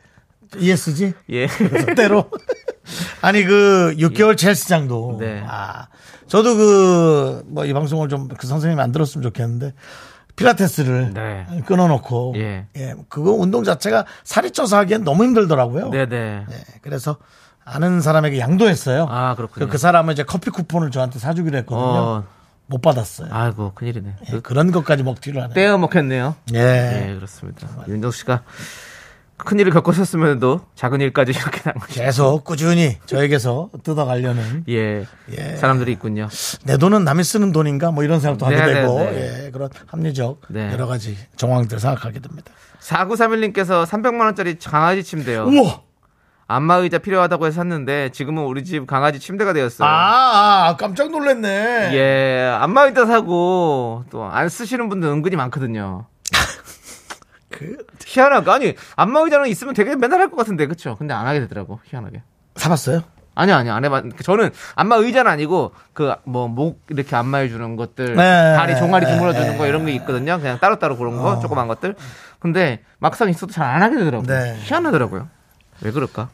ESG? 0.56 1.12
예. 1.30 1.48
때로. 1.96 2.30
아니 3.20 3.42
그 3.44 3.94
6개월 3.98 4.36
첼스장도 4.36 5.16
네. 5.20 5.42
아 5.46 5.88
저도 6.28 6.56
그 6.56 7.42
뭐 7.48 7.64
이 7.66 7.72
방송을 7.72 8.08
좀 8.08 8.28
그 8.28 8.46
선생님이 8.46 8.80
안 8.80 8.92
들었으면 8.92 9.22
좋겠는데 9.24 9.72
필라테스를 10.38 11.12
네. 11.14 11.46
끊어놓고 11.66 12.34
예. 12.36 12.66
예. 12.76 12.94
그거 13.08 13.32
운동 13.32 13.64
자체가 13.64 14.06
살이 14.24 14.50
쪄서 14.50 14.76
하기엔 14.78 15.04
너무 15.04 15.24
힘들더라고요. 15.24 15.90
네네. 15.90 16.16
예, 16.50 16.64
그래서 16.80 17.16
아는 17.64 18.00
사람에게 18.00 18.38
양도했어요. 18.38 19.06
아, 19.10 19.34
그렇군요. 19.34 19.66
그, 19.66 19.72
그 19.72 19.78
사람은 19.78 20.14
이제 20.14 20.22
커피 20.22 20.50
쿠폰을 20.50 20.90
저한테 20.90 21.18
사주기로 21.18 21.58
했거든요. 21.58 21.82
어, 21.82 22.24
못 22.66 22.80
받았어요. 22.80 23.28
아이고, 23.30 23.72
큰일이네. 23.74 24.14
예, 24.32 24.40
그런 24.40 24.70
것까지 24.72 25.02
먹튀를 25.02 25.42
하네. 25.42 25.54
떼어 25.54 25.76
먹겠네요. 25.78 26.36
예. 26.54 27.08
예, 27.10 27.14
그렇습니다. 27.14 27.68
윤정수 27.88 28.20
씨가 28.20 28.42
큰 29.38 29.58
일을 29.58 29.72
겪으셨으면도 29.72 30.60
작은 30.74 31.00
일까지 31.00 31.32
이렇게 31.36 31.60
난 31.62 31.74
거죠. 31.74 31.94
계속 31.94 32.44
꾸준히 32.44 32.98
저에게서 33.06 33.70
뜯어가려는 33.84 34.64
예. 34.70 35.06
예. 35.36 35.56
사람들이 35.56 35.92
있군요. 35.92 36.28
내 36.64 36.76
돈은 36.76 37.04
남이 37.04 37.22
쓰는 37.24 37.52
돈인가 37.52 37.90
뭐 37.92 38.04
이런 38.04 38.20
생각도 38.20 38.46
하게 38.46 38.56
네, 38.56 38.74
되고 38.74 38.98
네, 38.98 39.10
네. 39.12 39.44
예, 39.46 39.50
그런 39.50 39.70
합리적 39.86 40.40
네. 40.48 40.72
여러 40.72 40.86
가지 40.86 41.16
정황들 41.36 41.78
생각하게 41.80 42.20
됩니다. 42.20 42.52
4931님께서 42.80 43.86
300만 43.86 44.20
원짜리 44.20 44.58
강아지 44.58 45.02
침대요. 45.04 45.44
우와! 45.44 45.80
안마의자 46.50 46.96
필요하다고 46.98 47.44
해서 47.46 47.56
샀는데 47.56 48.08
지금은 48.10 48.44
우리 48.44 48.64
집 48.64 48.86
강아지 48.86 49.18
침대가 49.20 49.52
되었어요. 49.52 49.86
아, 49.86 50.68
아, 50.68 50.76
깜짝 50.76 51.10
놀랐네. 51.10 51.90
예, 51.92 52.56
안마의자 52.58 53.04
사고 53.04 54.04
또 54.10 54.24
안 54.32 54.48
쓰시는 54.48 54.88
분들 54.88 55.08
은근히 55.10 55.36
많거든요. 55.36 56.06
그, 57.50 57.76
희한하게 58.04 58.50
아니 58.50 58.74
안마 58.96 59.20
의자는 59.20 59.48
있으면 59.48 59.74
되게 59.74 59.96
맨날 59.96 60.20
할 60.20 60.28
것 60.30 60.36
같은데 60.36 60.66
그쵸? 60.66 60.96
근데 60.98 61.14
안 61.14 61.26
하게 61.26 61.40
되더라고 61.40 61.80
희한하게. 61.84 62.22
사봤어요? 62.56 63.02
아니요 63.34 63.54
아니요 63.54 63.72
안 63.74 63.84
해봤. 63.84 64.04
저는 64.22 64.50
안마 64.74 64.96
의자는 64.96 65.30
아니고 65.30 65.72
그 65.92 66.12
뭐 66.26 66.48
목 66.48 66.84
이렇게 66.90 67.14
안마해 67.16 67.48
주는 67.48 67.76
것들, 67.76 68.16
네. 68.16 68.54
다리 68.56 68.76
종아리 68.76 69.06
주물러 69.06 69.32
주는 69.32 69.52
네. 69.52 69.56
거 69.56 69.66
이런 69.66 69.86
게 69.86 69.92
있거든요. 69.94 70.38
그냥 70.40 70.58
따로 70.58 70.78
따로 70.78 70.96
그런 70.96 71.16
거 71.16 71.38
조그만 71.40 71.68
것들. 71.68 71.94
근데 72.40 72.82
막상 72.98 73.28
있어도 73.30 73.52
잘 73.52 73.64
안 73.64 73.82
하게 73.82 73.96
되더라고. 73.98 74.24
요 74.24 74.26
네. 74.26 74.58
희한하더라고요. 74.64 75.28
왜 75.82 75.90
그럴까? 75.92 76.28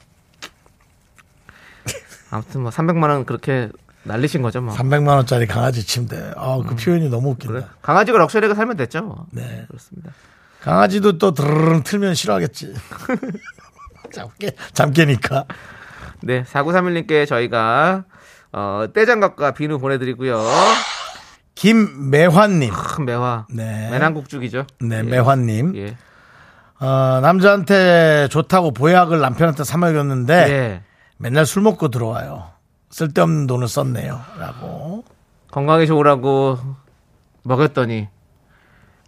아무튼 2.31 2.63
뭐 2.63 2.71
300만 2.71 3.09
원 3.11 3.25
그렇게 3.27 3.69
날리신 4.05 4.43
거죠 4.43 4.61
뭐. 4.61 4.75
300만 4.75 5.09
원짜리 5.09 5.47
강아지 5.47 5.87
침대. 5.87 6.33
아, 6.37 6.59
그 6.67 6.75
표현이 6.75 7.09
너무 7.09 7.31
웃긴다. 7.31 7.53
그래. 7.53 7.67
강아지가 7.83 8.19
럭셔리하게 8.19 8.55
살면 8.55 8.77
됐죠. 8.77 9.03
뭐. 9.03 9.27
네. 9.31 9.65
그렇습니다. 9.69 10.11
강아지도 10.65 11.19
또 11.19 11.33
드르릉 11.33 11.83
틀면 11.83 12.15
싫어하겠지. 12.15 12.75
잠깨, 14.11 14.53
잠깨니까. 14.73 15.45
네, 16.23 16.43
4931님께 16.45 17.27
저희가 17.27 18.05
어, 18.51 18.87
떼장갑과 18.95 19.51
비누 19.51 19.79
보내드리고요. 19.79 20.43
김매환님. 21.55 22.73
큰 22.73 23.05
매화. 23.05 23.47
네. 23.51 23.91
매난국죽이죠. 23.91 24.67
네, 24.81 24.99
예. 24.99 25.03
매환님. 25.03 25.77
예. 25.77 25.97
어, 26.81 27.21
남자한테 27.21 28.29
좋다고 28.31 28.73
보약을 28.73 29.21
남편한테 29.21 29.65
사먹였는데 29.65 30.35
예. 30.35 30.83
맨날 31.19 31.45
술 31.45 31.61
먹고 31.63 31.89
들어와요. 31.89 32.49
쓸데없는 32.89 33.47
돈을 33.47 33.69
썼네요. 33.69 34.19
라고. 34.39 35.05
건강이 35.51 35.87
좋으라고 35.87 36.59
먹였더니 37.43 38.09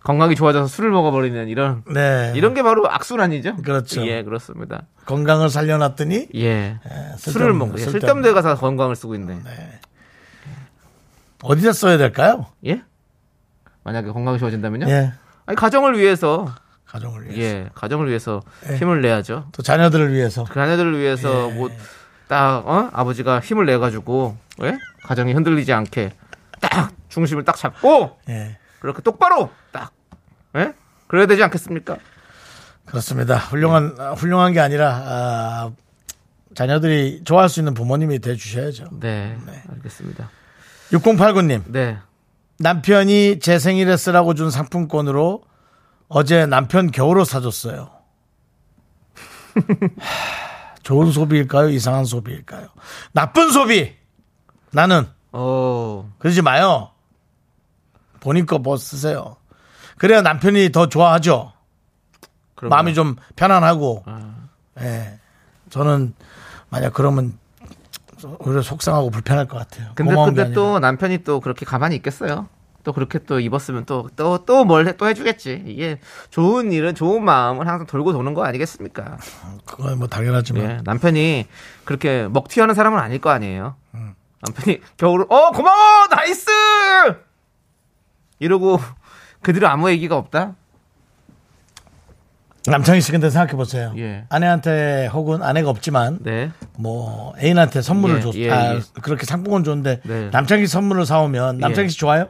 건강이 0.06 0.36
좋아져서 0.36 0.68
술을 0.68 0.92
먹어버리는 0.92 1.48
이런 1.48 1.82
네. 1.92 2.32
이런 2.36 2.54
게 2.54 2.62
바로 2.62 2.88
악순환이죠. 2.88 3.56
그렇죠. 3.56 4.06
예, 4.06 4.22
그렇습니다. 4.22 4.82
건강을 5.04 5.50
살려놨더니 5.50 6.28
예. 6.36 6.78
쓸데없는, 6.84 7.16
술을 7.18 7.52
먹고 7.54 7.72
예, 7.72 7.78
쓸데없는. 7.78 7.90
쓸데없는 8.00 8.22
데 8.22 8.32
가서 8.32 8.54
건강을 8.54 8.94
쓰고 8.94 9.16
있네. 9.16 9.40
어디다 11.42 11.72
써야 11.72 11.98
될까요? 11.98 12.46
예? 12.64 12.82
만약에 13.82 14.12
건강이 14.12 14.38
좋아진다면요? 14.38 14.88
예. 14.88 15.12
아니 15.44 15.56
가정을 15.56 15.98
위해서 15.98 16.54
가정을 16.84 17.24
위해서. 17.24 17.40
예, 17.40 17.68
가정을 17.74 18.06
위해서 18.06 18.42
예. 18.70 18.76
힘을 18.76 19.00
내야죠. 19.00 19.48
또 19.50 19.62
자녀들을 19.64 20.12
위해서. 20.12 20.44
그 20.44 20.54
자녀들을 20.54 21.00
위해서 21.00 21.50
예. 21.50 21.54
뭐딱 21.54 22.68
어? 22.68 22.90
아버지가 22.92 23.40
힘을 23.40 23.66
내 23.66 23.76
가지고 23.76 24.36
예? 24.62 24.78
가정이 25.02 25.32
흔들리지 25.32 25.72
않게 25.72 26.12
딱 26.60 26.92
중심을 27.08 27.44
딱 27.44 27.56
잡고 27.56 28.18
예. 28.28 28.56
그렇게 28.78 29.02
똑바로 29.02 29.50
딱 29.72 29.95
예? 30.56 30.74
그래야 31.06 31.26
되지 31.26 31.42
않겠습니까? 31.42 31.96
그렇습니다. 32.84 33.36
훌륭한, 33.36 33.94
아, 33.98 34.12
훌륭한 34.12 34.52
게 34.52 34.60
아니라, 34.60 34.94
아, 35.04 35.70
자녀들이 36.54 37.22
좋아할 37.24 37.48
수 37.48 37.60
있는 37.60 37.74
부모님이 37.74 38.18
돼 38.20 38.34
주셔야죠. 38.36 38.88
네, 39.00 39.36
알겠습니다. 39.70 40.30
6089님. 40.92 41.64
네. 41.66 41.98
남편이 42.58 43.40
제 43.40 43.58
생일에 43.58 43.96
쓰라고 43.96 44.32
준 44.34 44.50
상품권으로 44.50 45.42
어제 46.08 46.46
남편 46.46 46.90
겨울옷 46.90 47.26
사줬어요. 47.28 47.90
하, 49.98 50.74
좋은 50.82 51.10
소비일까요? 51.12 51.68
이상한 51.70 52.04
소비일까요? 52.04 52.68
나쁜 53.12 53.50
소비! 53.50 53.94
나는 54.72 55.06
어, 55.32 56.10
그러지 56.18 56.40
마요. 56.42 56.90
본인 58.20 58.46
거 58.46 58.58
뭐 58.58 58.76
쓰세요. 58.76 59.36
그래야 59.98 60.22
남편이 60.22 60.72
더 60.72 60.88
좋아하죠. 60.88 61.52
그럼 62.54 62.70
마음이 62.70 62.94
좀 62.94 63.16
편안하고. 63.36 64.02
아. 64.06 64.34
예. 64.80 65.18
저는 65.70 66.14
만약 66.68 66.92
그러면 66.92 67.38
오히려 68.40 68.62
속상하고 68.62 69.10
불편할 69.10 69.46
것 69.46 69.58
같아요. 69.58 69.90
근데 69.94 70.14
근데. 70.14 70.52
또 70.52 70.78
남편이 70.78 71.18
또 71.24 71.40
그렇게 71.40 71.64
가만히 71.66 71.96
있겠어요? 71.96 72.48
또 72.82 72.92
그렇게 72.92 73.18
또 73.18 73.40
입었으면 73.40 73.84
또 73.84 74.08
또 74.16 74.44
또 74.46 74.64
뭘또 74.64 75.08
해주겠지. 75.08 75.64
이게 75.66 75.98
좋은 76.30 76.70
일은 76.72 76.94
좋은 76.94 77.24
마음을 77.24 77.66
항상 77.66 77.86
돌고 77.86 78.12
도는 78.12 78.32
거 78.34 78.44
아니겠습니까? 78.44 79.18
그건 79.66 79.98
뭐 79.98 80.06
당연하지만 80.06 80.62
예, 80.62 80.80
남편이 80.84 81.46
그렇게 81.84 82.28
먹튀하는 82.28 82.74
사람은 82.74 82.98
아닐 82.98 83.20
거 83.20 83.30
아니에요. 83.30 83.74
남편이 84.40 84.80
겨울 84.96 85.22
어 85.28 85.50
고마워 85.50 86.06
nice 86.10 86.48
이러고 88.38 88.78
그 89.46 89.52
뒤로 89.52 89.68
아무 89.68 89.88
얘기가 89.90 90.16
없다. 90.16 90.56
남창희 92.66 93.00
씨 93.00 93.12
근데 93.12 93.30
생각해 93.30 93.52
보세요. 93.52 93.94
예. 93.96 94.24
아내한테 94.28 95.06
혹은 95.12 95.40
아내가 95.40 95.70
없지만 95.70 96.18
네, 96.22 96.50
뭐 96.76 97.32
애인한테 97.40 97.80
선물을 97.80 98.16
예, 98.16 98.20
줬, 98.20 98.34
예, 98.34 98.50
아, 98.50 98.74
예. 98.74 98.80
그렇게 99.02 99.24
상품권 99.24 99.62
줬는데 99.62 100.00
네. 100.02 100.30
남창희 100.32 100.66
선물을 100.66 101.06
사오면 101.06 101.58
남창희 101.58 101.90
씨 101.90 101.96
좋아요? 101.96 102.26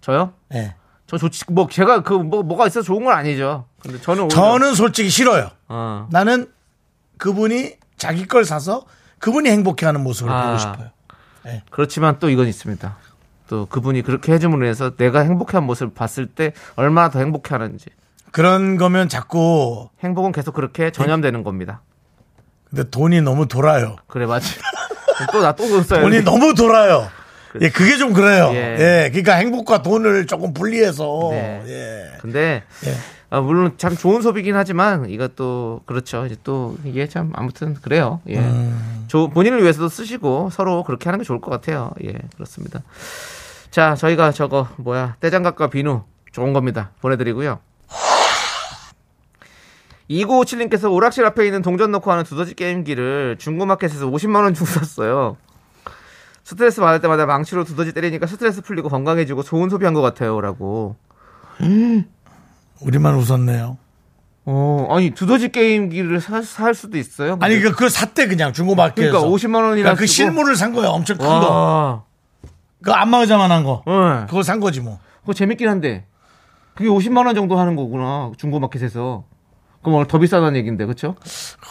저요? 0.00 0.32
예. 0.54 0.74
저 1.06 1.16
좋지 1.18 1.44
뭐 1.52 1.68
제가 1.70 2.02
그 2.02 2.14
뭐 2.18 2.42
뭐가 2.42 2.66
있어 2.66 2.80
서 2.82 2.84
좋은 2.84 3.04
건 3.04 3.14
아니죠. 3.14 3.66
근데 3.78 4.00
저는 4.00 4.24
오히려- 4.24 4.34
저는 4.34 4.74
솔직히 4.74 5.08
싫어요. 5.08 5.50
어. 5.68 6.08
나는 6.10 6.50
그분이 7.18 7.74
자기 7.96 8.26
걸 8.26 8.44
사서 8.44 8.86
그분이 9.20 9.48
행복해하는 9.50 10.00
모습을 10.02 10.32
아. 10.32 10.46
보고 10.46 10.58
싶어요. 10.58 10.88
그렇지만 11.70 12.18
또 12.18 12.28
이건 12.28 12.48
있습니다. 12.48 12.96
또 13.48 13.66
그분이 13.66 14.02
그렇게 14.02 14.32
해줌으로 14.32 14.66
해서 14.66 14.96
내가 14.96 15.20
행복한 15.20 15.64
모습을 15.64 15.94
봤을 15.94 16.26
때 16.26 16.52
얼마나 16.76 17.10
더 17.10 17.18
행복해 17.20 17.42
하는지 17.50 17.86
그런 18.32 18.76
거면 18.76 19.08
자꾸 19.08 19.88
행복은 20.02 20.32
계속 20.32 20.52
그렇게 20.54 20.90
전염되는 20.90 21.42
겁니다. 21.42 21.80
근데 22.68 22.88
돈이 22.90 23.22
너무 23.22 23.46
돌아요. 23.46 23.96
그래 24.06 24.26
맞지. 24.26 24.58
또나또 25.32 25.82
써야 25.82 26.02
돈이 26.02 26.22
너무 26.22 26.52
돌아요. 26.54 27.08
예, 27.62 27.70
그게 27.70 27.96
좀 27.96 28.12
그래요. 28.12 28.50
예. 28.52 28.76
예. 29.04 29.08
그러니까 29.10 29.34
행복과 29.36 29.80
돈을 29.82 30.26
조금 30.26 30.52
분리해서 30.52 31.28
네. 31.30 31.62
예. 31.66 32.18
근데 32.20 32.64
예. 32.86 32.94
아, 33.30 33.40
물론 33.40 33.72
참 33.78 33.96
좋은 33.96 34.20
소비긴 34.20 34.54
하지만 34.56 35.08
이것도 35.08 35.82
그렇죠. 35.86 36.26
이제 36.26 36.36
또 36.44 36.76
이게 36.84 37.08
참 37.08 37.32
아무튼 37.34 37.74
그래요. 37.74 38.20
예. 38.28 38.38
음. 38.38 39.04
조- 39.08 39.30
본인을 39.30 39.62
위해서도 39.62 39.88
쓰시고 39.88 40.50
서로 40.52 40.82
그렇게 40.84 41.08
하는 41.08 41.18
게 41.20 41.24
좋을 41.24 41.40
것 41.40 41.50
같아요. 41.50 41.92
예, 42.04 42.12
그렇습니다. 42.34 42.82
자, 43.76 43.94
저희가 43.94 44.32
저거 44.32 44.68
뭐야 44.78 45.16
떼장갑과 45.20 45.68
비누 45.68 46.02
좋은 46.32 46.54
겁니다. 46.54 46.92
보내드리고요. 47.02 47.58
2957님께서 50.08 50.90
오락실 50.90 51.26
앞에 51.26 51.44
있는 51.44 51.60
동전 51.60 51.90
넣고 51.90 52.10
하는 52.10 52.24
두더지 52.24 52.54
게임기를 52.54 53.36
중고마켓에서 53.38 54.06
50만 54.06 54.36
원 54.44 54.54
주고 54.54 54.64
샀어요. 54.64 55.36
스트레스 56.42 56.80
받을 56.80 57.02
때마다 57.02 57.26
망치로 57.26 57.64
두더지 57.64 57.92
때리니까 57.92 58.26
스트레스 58.26 58.62
풀리고 58.62 58.88
건강해지고 58.88 59.42
좋은 59.42 59.68
소비한 59.68 59.92
것 59.92 60.00
같아요 60.00 60.40
라고. 60.40 60.96
우리만 62.80 63.14
웃었네요. 63.16 63.76
어, 64.46 64.86
아니 64.88 65.10
두더지 65.10 65.50
게임기를 65.50 66.22
사, 66.22 66.40
살 66.40 66.74
수도 66.74 66.96
있어요. 66.96 67.36
아니 67.42 67.56
근데- 67.56 67.68
그 67.68 67.72
그걸 67.72 67.90
샀대 67.90 68.26
그냥 68.26 68.54
중고마켓에서. 68.54 69.18
그러니까 69.18 69.30
50만 69.30 69.56
원이나 69.56 69.74
그러니까 69.74 69.94
그 69.96 70.06
실물을 70.06 70.56
산 70.56 70.72
거예요. 70.72 70.88
엄청 70.88 71.18
큰 71.18 71.26
거. 71.26 72.05
와, 72.78 72.82
그 72.84 72.92
안마의자만한 72.92 73.64
거. 73.64 73.82
네. 73.86 74.26
그걸 74.26 74.44
산 74.44 74.60
거지 74.60 74.80
뭐. 74.80 74.98
그거 75.20 75.32
재밌긴 75.32 75.68
한데 75.68 76.06
그게 76.74 76.88
50만 76.88 77.26
원 77.26 77.34
정도 77.34 77.58
하는 77.58 77.76
거구나 77.76 78.32
중고마켓에서. 78.36 79.24
그럼 79.82 79.96
오늘 79.96 80.06
더 80.08 80.18
비싸다는 80.18 80.56
얘기인데, 80.56 80.84
그렇죠? 80.84 81.14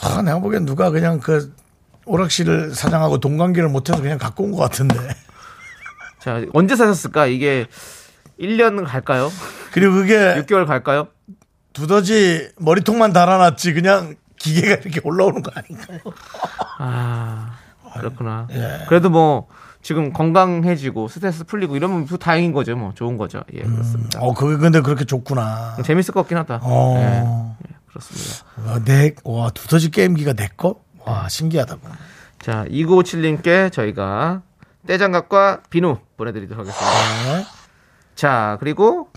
아, 0.01 0.21
내가 0.21 0.39
보기엔 0.39 0.65
누가 0.65 0.89
그냥 0.89 1.19
그 1.19 1.53
오락실을 2.05 2.73
사장하고 2.73 3.19
동관계를 3.19 3.67
못해서 3.69 4.01
그냥 4.01 4.17
갖고 4.17 4.43
온 4.45 4.51
것 4.51 4.57
같은데. 4.59 4.95
자, 6.19 6.41
언제 6.53 6.75
사셨을까? 6.77 7.25
이게 7.27 7.67
1년 8.39 8.85
갈까요? 8.85 9.29
그리고 9.73 9.93
그게 9.95 10.15
6개월 10.41 10.65
갈까요? 10.65 11.07
두더지 11.73 12.51
머리통만 12.57 13.11
달아놨지 13.11 13.73
그냥 13.73 14.15
기계가 14.37 14.75
이렇게 14.81 15.01
올라오는 15.03 15.41
거 15.41 15.51
아닌가요? 15.53 15.99
아, 16.79 17.57
그렇구나. 17.97 18.47
예. 18.51 18.85
그래도 18.87 19.09
뭐 19.09 19.47
지금 19.85 20.11
건강해지고 20.11 21.07
스트레스 21.09 21.43
풀리고 21.43 21.75
이러면 21.75 22.07
또 22.07 22.17
다행인 22.17 22.53
거죠, 22.53 22.75
뭐 22.75 22.91
좋은 22.95 23.17
거죠. 23.17 23.43
예, 23.53 23.61
그렇습니다. 23.61 24.19
어, 24.19 24.33
그게 24.33 24.57
근데 24.57 24.81
그렇게 24.81 25.05
좋구나. 25.05 25.77
재밌을 25.85 26.11
것 26.11 26.21
같긴 26.21 26.39
하다. 26.39 26.61
어. 26.63 27.55
예, 27.69 27.75
그렇습니다. 27.87 28.45
와, 28.65 28.79
내, 28.83 29.13
와, 29.23 29.51
두더지 29.51 29.91
게임기가 29.91 30.33
내 30.33 30.47
거? 30.57 30.81
와, 31.05 31.29
신기하다. 31.29 31.77
자, 32.39 32.65
2957님께 32.67 33.71
저희가 33.71 34.41
떼장갑과 34.87 35.61
비누 35.69 35.99
보내드리도록 36.17 36.65
하겠습니다. 36.65 37.37
네. 37.37 37.45
자, 38.15 38.57
그리고 38.59 39.09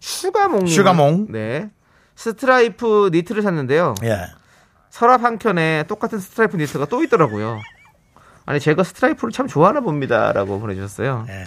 슈가몽. 0.00 0.66
슈가몽. 0.66 1.26
네. 1.28 1.68
스트라이프 2.16 3.10
니트를 3.12 3.42
샀는데요. 3.42 3.96
예. 4.04 4.16
서랍 4.88 5.22
한 5.24 5.38
켠에 5.38 5.84
똑같은 5.88 6.18
스트라이프 6.20 6.56
니트가 6.56 6.86
또 6.86 7.04
있더라고요. 7.04 7.60
아니, 8.46 8.60
제가 8.60 8.82
스트라이프를 8.82 9.32
참 9.32 9.46
좋아하나 9.46 9.80
봅니다. 9.80 10.32
라고 10.32 10.60
보내주셨어요. 10.60 11.26
예. 11.28 11.44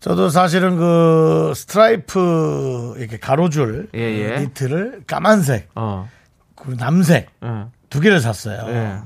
저도 0.00 0.28
사실은 0.28 0.76
그 0.76 1.52
스트라이프 1.56 2.94
이렇게 2.98 3.18
가로줄 3.18 3.88
예, 3.94 3.98
예. 4.00 4.34
그 4.36 4.40
니트를 4.42 5.02
까만색, 5.06 5.70
어. 5.74 6.08
그리고 6.54 6.76
남색 6.76 7.30
예. 7.42 7.64
두 7.88 8.00
개를 8.00 8.20
샀어요. 8.20 8.58
예. 8.68 8.98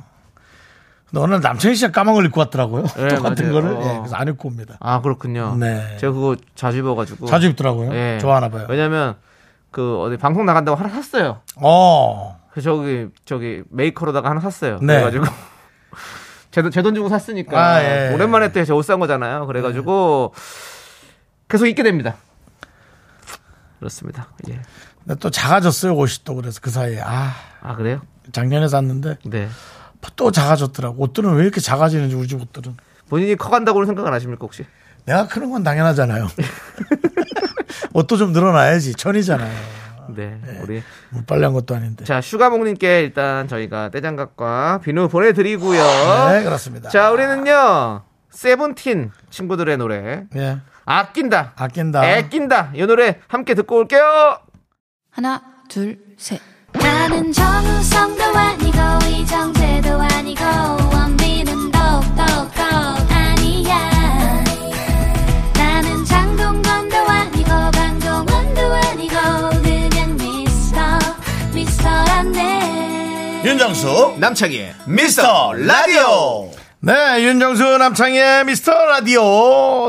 근데 1.09 1.23
오늘 1.23 1.41
남창희 1.41 1.77
씨가 1.77 1.93
까만 1.93 2.15
걸 2.15 2.25
입고 2.27 2.41
왔더라고요. 2.41 2.85
예, 2.99 3.09
똑같은 3.17 3.53
맞아요. 3.53 3.53
거를. 3.63 3.77
어. 3.77 3.81
예, 3.95 3.99
그래서 3.99 4.17
안 4.17 4.29
입고 4.29 4.49
옵니다. 4.49 4.77
아, 4.81 5.01
그렇군요. 5.01 5.57
네. 5.59 5.97
제가 5.99 6.13
그거 6.13 6.37
자주 6.55 6.79
입어가지고. 6.79 7.27
자주 7.27 7.47
입더라고요. 7.49 7.95
예. 7.95 8.19
좋아하나 8.21 8.49
봐요. 8.49 8.67
왜냐면 8.69 9.15
그 9.71 10.01
어디 10.01 10.17
방송 10.17 10.45
나간다고 10.45 10.77
하나 10.77 10.89
샀어요. 10.89 11.41
어. 11.57 12.41
그래서 12.51 12.71
저기 12.77 13.07
저기 13.25 13.63
메이커로다가 13.71 14.29
하나 14.29 14.41
샀어요. 14.41 14.79
네. 14.83 14.95
그래가지고 15.01 15.25
제 16.51 16.83
돈 16.83 16.95
주고 16.95 17.09
샀으니까 17.09 17.59
아, 17.59 17.83
예. 17.83 18.13
오랜만에 18.13 18.53
또옷산 18.53 18.99
거잖아요. 18.99 19.47
그래가지고 19.47 20.35
계속 21.49 21.67
입게 21.67 21.83
됩니다. 21.83 22.17
그렇습니다. 23.79 24.29
예. 24.49 24.61
근데 25.05 25.19
또 25.19 25.31
작아졌어요, 25.31 25.95
옷이 25.95 26.19
또. 26.25 26.35
그래서 26.35 26.61
그 26.63 26.71
사이에. 26.71 27.01
아, 27.01 27.33
아 27.63 27.77
그래요? 27.77 28.03
작년에 28.33 28.69
샀는데 28.69 29.17
네. 29.25 29.49
또 30.17 30.31
작아졌더라고. 30.31 31.03
옷들은 31.03 31.35
왜 31.35 31.43
이렇게 31.43 31.61
작아지는지 31.61 32.15
우리 32.15 32.27
집 32.29 32.41
옷들은. 32.41 32.77
본인이 33.09 33.37
커간다고는 33.37 33.87
생각 33.87 34.07
안 34.07 34.13
하십니까 34.13 34.41
혹시? 34.43 34.65
내가 35.07 35.27
크는 35.27 35.51
건 35.51 35.63
당연하잖아요. 35.63 36.29
옷도 37.95 38.17
좀 38.17 38.33
늘어나야지. 38.33 38.95
천이잖아요. 38.95 39.51
네. 40.17 40.61
우리 40.63 40.83
뭐 41.11 41.23
빨리 41.27 41.45
한 41.45 41.53
것도 41.53 41.75
아닌데. 41.75 42.05
자 42.05 42.21
슈가몽님께 42.21 43.03
일단 43.03 43.49
저희가 43.49 43.91
떼장갑과 43.91 44.81
비누 44.85 45.09
보내드리고요. 45.09 45.83
네, 46.31 46.43
그렇습니다. 46.45 46.89
자 46.91 47.11
우리는요 47.11 48.03
세븐틴 48.31 49.11
친구들의 49.31 49.77
노래 49.77 50.25
예. 50.37 50.59
아낀다. 50.85 51.53
아낀다. 51.57 52.05
애낀다. 52.05 52.73
이 52.75 52.85
노래 52.85 53.19
함께 53.29 53.55
듣고 53.55 53.77
올게요. 53.77 54.39
하나, 55.11 55.43
둘, 55.69 55.99
셋. 56.17 56.41
나는 56.73 57.33
정우성도 57.33 58.23
아니고 58.25 58.79
이정재도 59.09 60.01
아니고 60.01 61.00
윤정수 73.45 74.17
남창희의 74.19 74.75
미스터 74.87 75.55
라디오. 75.55 76.51
네, 76.81 77.23
윤정수 77.25 77.79
남창의 77.79 78.45
미스터 78.45 78.71
라디오 78.73 79.23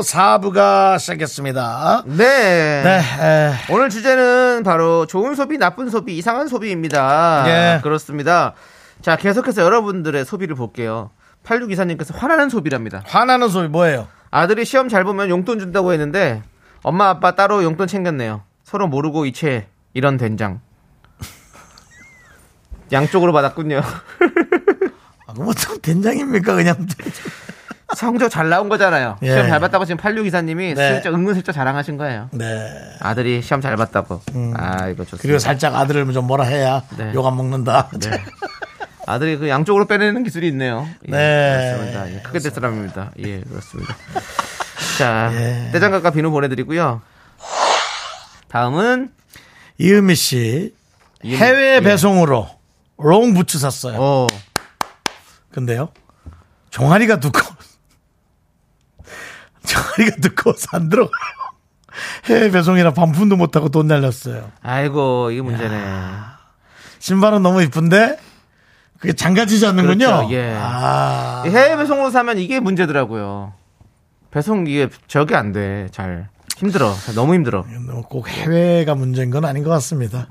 4부가 0.00 0.98
시작했습니다. 0.98 2.04
네. 2.06 2.82
네, 2.82 3.00
에, 3.20 3.52
오늘 3.70 3.90
주제는 3.90 4.62
바로 4.64 5.04
좋은 5.06 5.34
소비, 5.34 5.58
나쁜 5.58 5.90
소비, 5.90 6.16
이상한 6.16 6.48
소비입니다. 6.48 7.44
예. 7.46 7.80
그렇습니다. 7.82 8.54
자, 9.02 9.16
계속해서 9.16 9.60
여러분들의 9.62 10.24
소비를 10.24 10.54
볼게요. 10.56 11.10
8624님께서 11.44 12.14
화나는 12.16 12.48
소비랍니다. 12.48 13.02
화나는 13.04 13.48
소리 13.48 13.68
뭐예요? 13.68 14.08
아들이 14.30 14.64
시험 14.64 14.88
잘 14.88 15.04
보면 15.04 15.28
용돈 15.28 15.58
준다고 15.58 15.92
했는데 15.92 16.42
엄마 16.82 17.10
아빠 17.10 17.34
따로 17.34 17.62
용돈 17.62 17.86
챙겼네요. 17.86 18.44
서로 18.64 18.86
모르고 18.86 19.26
이체 19.26 19.66
이런 19.92 20.16
된장. 20.16 20.60
양쪽으로 22.92 23.32
받았군요. 23.32 23.80
아, 25.26 25.32
그뭐 25.34 25.52
된장입니까 25.80 26.54
그냥? 26.54 26.86
성적 27.96 28.30
잘 28.30 28.48
나온 28.48 28.68
거잖아요. 28.70 29.18
예. 29.22 29.30
시험 29.32 29.48
잘 29.48 29.60
봤다고 29.60 29.84
지금 29.84 29.98
8624님이 30.02 30.74
네. 30.74 30.94
슬쩍 30.94 31.12
은근슬쩍 31.14 31.54
자랑하신 31.54 31.98
거예요. 31.98 32.28
네. 32.32 32.70
아들이 33.00 33.42
시험 33.42 33.60
잘 33.60 33.76
봤다고. 33.76 34.22
아, 34.56 34.88
이거 34.88 35.04
좋습니다. 35.04 35.22
그리고 35.22 35.38
살짝 35.38 35.74
아들을 35.74 36.10
좀 36.12 36.26
뭐라 36.26 36.44
해야 36.44 36.82
네. 36.96 37.12
욕안 37.14 37.36
먹는다. 37.36 37.90
네. 38.00 38.10
아들이 39.06 39.36
그 39.36 39.48
양쪽으로 39.48 39.86
빼내는 39.86 40.22
기술이 40.22 40.48
있네요. 40.48 40.86
예, 41.08 41.10
네. 41.10 41.74
그렇습니다. 41.76 42.10
예, 42.14 42.22
크게 42.22 42.38
될 42.38 42.50
사람입니다. 42.52 43.10
예, 43.18 43.40
그렇습니다. 43.40 43.96
자, 44.96 45.30
예. 45.34 45.70
떼장갑과 45.72 46.12
비누 46.12 46.30
보내드리고요. 46.30 47.02
다음은 48.48 49.10
이은미 49.78 50.14
씨 50.14 50.74
이은미- 51.24 51.36
해외 51.36 51.74
예. 51.76 51.80
배송으로 51.80 52.48
롱 53.02 53.34
부츠 53.34 53.58
샀어요. 53.58 53.96
어, 54.00 54.26
근데요 55.52 55.88
종아리가 56.70 57.20
두꺼워. 57.20 57.54
종아리가 59.66 60.16
두꺼워서 60.20 60.66
안 60.72 60.88
들어가요. 60.88 61.12
해외 62.24 62.50
배송이라 62.50 62.94
반품도 62.94 63.36
못하고 63.36 63.68
돈 63.68 63.86
날렸어요. 63.86 64.50
아이고 64.62 65.30
이게 65.30 65.42
문제네. 65.42 65.78
신발은 66.98 67.42
너무 67.42 67.62
이쁜데 67.62 68.18
그게 68.98 69.12
장가지지 69.12 69.66
않는군요. 69.66 70.06
그렇죠, 70.06 70.28
예. 70.32 70.54
아, 70.56 71.42
이 71.44 71.50
해외 71.50 71.76
배송으로 71.76 72.10
사면 72.10 72.38
이게 72.38 72.60
문제더라고요. 72.60 73.52
배송 74.30 74.66
이게 74.66 74.88
저기 75.08 75.34
안 75.34 75.52
돼. 75.52 75.88
잘 75.90 76.28
힘들어. 76.56 76.94
너무 77.14 77.34
힘들어. 77.34 77.66
뭐꼭 77.86 78.28
해외가 78.28 78.94
문제인 78.94 79.30
건 79.30 79.44
아닌 79.44 79.64
것 79.64 79.70
같습니다. 79.70 80.28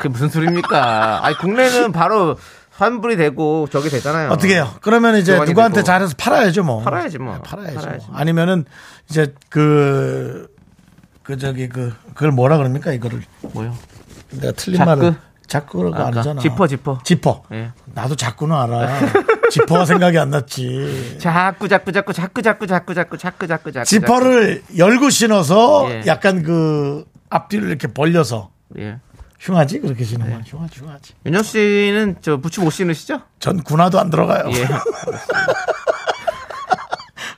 그게 0.00 0.08
무슨 0.08 0.30
소리입니까? 0.30 1.24
아니 1.26 1.36
국내는 1.36 1.92
바로 1.92 2.38
환불이 2.70 3.16
되고 3.16 3.68
저기 3.70 3.90
되잖아요. 3.90 4.30
어떻게 4.30 4.54
해요? 4.54 4.70
그러면 4.80 5.16
이제 5.16 5.34
교환이 5.34 5.50
누구한테 5.50 5.76
되고. 5.76 5.84
잘해서 5.84 6.14
팔아야죠, 6.16 6.64
뭐. 6.64 6.82
팔아야지 6.82 7.18
뭐. 7.18 7.34
네, 7.34 7.40
팔아야죠. 7.44 7.80
팔아야지 7.80 8.06
뭐. 8.08 8.16
아니면은 8.16 8.64
이제 9.10 9.34
그, 9.50 10.48
그 11.22 11.36
저기 11.36 11.68
그, 11.68 11.94
그걸 12.14 12.32
뭐라 12.32 12.56
그럽니까, 12.56 12.92
이거를. 12.92 13.20
뭐요? 13.52 13.76
내가 14.30 14.52
틀린 14.52 14.78
자크? 14.78 14.88
말을. 14.88 15.14
자꾸가 15.46 15.88
아까 15.88 16.06
아니잖아. 16.06 16.40
지퍼, 16.40 16.66
지퍼. 16.66 17.00
지퍼. 17.04 17.42
예. 17.52 17.72
나도 17.92 18.14
자꾸는 18.16 18.56
알아. 18.56 19.00
지퍼가 19.50 19.84
생각이 19.84 20.16
안 20.16 20.30
났지. 20.30 21.18
자꾸 21.20 21.68
자꾸 21.68 21.92
자꾸 21.92 22.12
자꾸 22.14 22.40
자꾸 22.40 22.66
자꾸 22.66 22.94
자꾸 22.94 23.18
자꾸 23.18 23.46
자꾸 23.46 23.72
자꾸 23.72 23.84
지퍼를 23.84 24.62
열고 24.78 25.10
신어서 25.10 25.90
예. 25.90 26.02
약간 26.06 26.42
그 26.44 27.04
앞뒤를 27.28 27.68
이렇게 27.68 27.88
벌려서 27.88 28.50
자꾸. 28.68 28.80
예. 28.80 29.00
흉하지? 29.40 29.80
그렇게 29.80 30.04
네. 30.04 30.04
신으면 30.04 30.42
흉하지, 30.46 30.80
흉하지. 30.80 31.14
윤정 31.26 31.42
씨는 31.42 32.16
저 32.20 32.36
부츠 32.36 32.60
못 32.60 32.70
신으시죠? 32.70 33.22
전 33.38 33.62
군화도 33.62 33.98
안 33.98 34.10
들어가요. 34.10 34.44
예. 34.52 34.66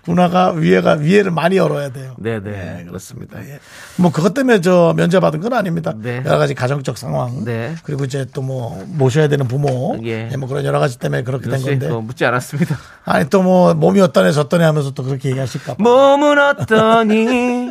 군화가 0.05 0.51
위에가 0.51 0.95
위에를 0.95 1.31
많이 1.31 1.57
열어야 1.57 1.91
돼요. 1.93 2.17
네, 2.19 2.41
네. 2.43 2.85
그렇습니다. 2.89 3.39
예. 3.47 3.61
뭐 3.99 4.11
그것 4.11 4.35
때문에 4.35 4.61
저 4.61 4.93
면제 4.97 5.21
받은 5.21 5.39
건 5.41 5.53
아닙니다. 5.53 5.93
네. 5.97 6.21
여러 6.27 6.39
가지 6.39 6.55
가정적 6.55 6.99
상황. 6.99 7.45
네. 7.45 7.77
그리고 7.85 8.05
이제 8.05 8.27
또 8.33 8.43
뭐 8.43 8.85
모셔야 8.89 9.29
되는 9.29 9.47
부모. 9.47 9.97
예. 10.03 10.29
예, 10.33 10.37
뭐 10.37 10.49
그런 10.49 10.65
여러 10.65 10.81
가지 10.81 10.99
때문에 10.99 11.23
그렇게 11.23 11.49
된씨 11.49 11.67
건데. 11.67 11.87
그거 11.87 12.01
묻지 12.01 12.25
않았습니다. 12.25 12.77
아니 13.05 13.31
또 13.31 13.43
뭐 13.45 13.75
몸이 13.75 14.01
어떠네 14.01 14.33
저떠네 14.33 14.65
하면서 14.65 14.91
또 14.91 15.05
그렇게 15.05 15.29
얘기하실까 15.31 15.75
봐. 15.75 15.83
몸은 15.83 16.37
어떠니? 16.37 17.71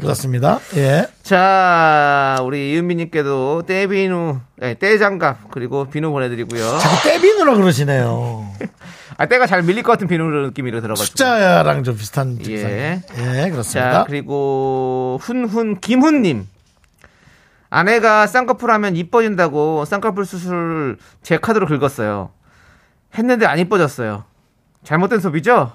그렇습니다. 0.00 0.60
예. 0.76 1.06
자, 1.22 2.38
우리 2.42 2.72
이은미님께도 2.72 3.64
떼비누, 3.66 4.40
아니, 4.60 4.78
떼장갑 4.78 5.50
그리고 5.50 5.84
비누 5.88 6.10
보내드리고요. 6.10 6.78
자꾸 6.78 7.02
떼비누라 7.08 7.54
그러시네요. 7.56 8.48
아, 9.18 9.26
때가 9.26 9.46
잘 9.46 9.62
밀릴 9.62 9.82
것 9.82 9.92
같은 9.92 10.06
비누 10.08 10.24
느낌이 10.24 10.70
들어가지고. 10.70 11.04
숫자랑 11.04 11.84
좀 11.84 11.96
비슷한 11.96 12.38
증상. 12.42 12.70
예. 12.70 13.02
예, 13.18 13.50
그렇습니다. 13.50 13.92
자, 13.92 14.04
그리고 14.06 15.18
훈훈 15.22 15.80
김훈님. 15.80 16.48
아내가 17.70 18.26
쌍꺼풀 18.26 18.70
하면 18.70 18.96
이뻐진다고 18.96 19.84
쌍꺼풀 19.86 20.26
수술 20.26 20.98
제 21.22 21.38
카드로 21.38 21.66
긁었어요. 21.66 22.30
했는데 23.16 23.46
안 23.46 23.58
이뻐졌어요. 23.58 24.24
잘못된 24.84 25.20
소비죠? 25.20 25.72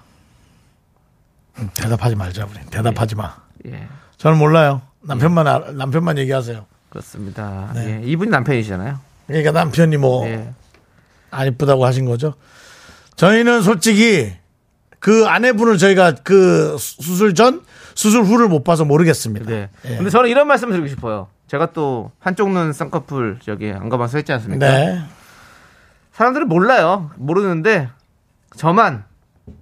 음, 1.60 1.70
대답하지 1.74 2.16
말자 2.16 2.46
우리. 2.46 2.60
대답하지 2.70 3.16
마. 3.16 3.47
예, 3.66 3.88
저는 4.18 4.38
몰라요. 4.38 4.82
남편만 5.02 5.48
알- 5.48 5.76
남편만 5.78 6.18
얘기하세요. 6.20 6.66
그렇습니다. 6.90 7.72
네. 7.74 8.02
예, 8.04 8.08
이분이 8.08 8.30
남편이시잖아요. 8.32 9.00
그러니까 9.28 9.52
남편이 9.52 9.98
뭐안 9.98 10.30
예. 10.30 11.48
이쁘다고 11.48 11.86
하신 11.86 12.06
거죠. 12.06 12.34
저희는 13.16 13.62
솔직히 13.62 14.34
그 15.00 15.28
아내분을 15.28 15.78
저희가 15.78 16.14
그 16.24 16.78
수- 16.78 17.02
수술 17.02 17.36
전 17.36 17.62
수술 17.96 18.24
후를 18.24 18.48
못 18.48 18.64
봐서 18.64 18.86
모르겠습니다. 18.86 19.46
네. 19.46 19.70
예. 19.86 19.98
근데 19.98 20.10
저는 20.10 20.30
이런 20.30 20.48
말씀 20.48 20.70
드리고 20.70 20.88
싶어요. 20.88 21.28
제가 21.48 21.72
또 21.74 22.12
한쪽 22.20 22.52
눈 22.52 22.74
쌍꺼풀 22.74 23.40
저기 23.44 23.72
안 23.72 23.90
가봐서 23.90 24.18
했지 24.18 24.32
않습니까? 24.34 24.66
네. 24.70 25.02
사람들은 26.14 26.48
몰라요. 26.48 27.12
모르는데 27.16 27.90
저만 28.56 29.04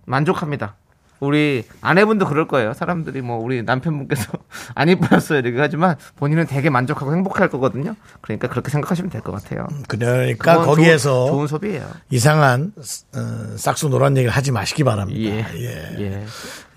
만족합니다. 0.06 0.76
우리 1.20 1.63
아내분도 1.82 2.26
그럴 2.26 2.47
거예요. 2.47 2.74
사람들이 2.74 3.22
뭐 3.22 3.38
우리 3.38 3.63
남편분께서 3.63 4.32
안 4.76 4.89
이뻐졌어요 4.89 5.39
이렇게 5.39 5.59
하지만 5.59 5.95
본인은 6.18 6.45
되게 6.47 6.70
만족하고 6.70 7.13
행복할 7.13 7.49
거거든요. 7.49 7.95
그러니까 8.22 8.47
그렇게 8.47 8.70
생각하시면 8.70 9.09
될 9.11 9.22
것 9.22 9.32
같아요. 9.32 9.66
그러니까 9.88 10.61
거기에서 10.61 11.09
좋은, 11.28 11.32
좋은 11.32 11.47
소비예요. 11.47 11.88
이상한 12.11 12.74
어, 12.78 13.57
싹수 13.57 13.89
노란 13.89 14.16
얘기를 14.18 14.32
하지 14.32 14.51
마시기 14.51 14.84
바랍니다. 14.84 15.20
예. 15.20 15.45
예. 15.55 15.95
예. 15.99 16.26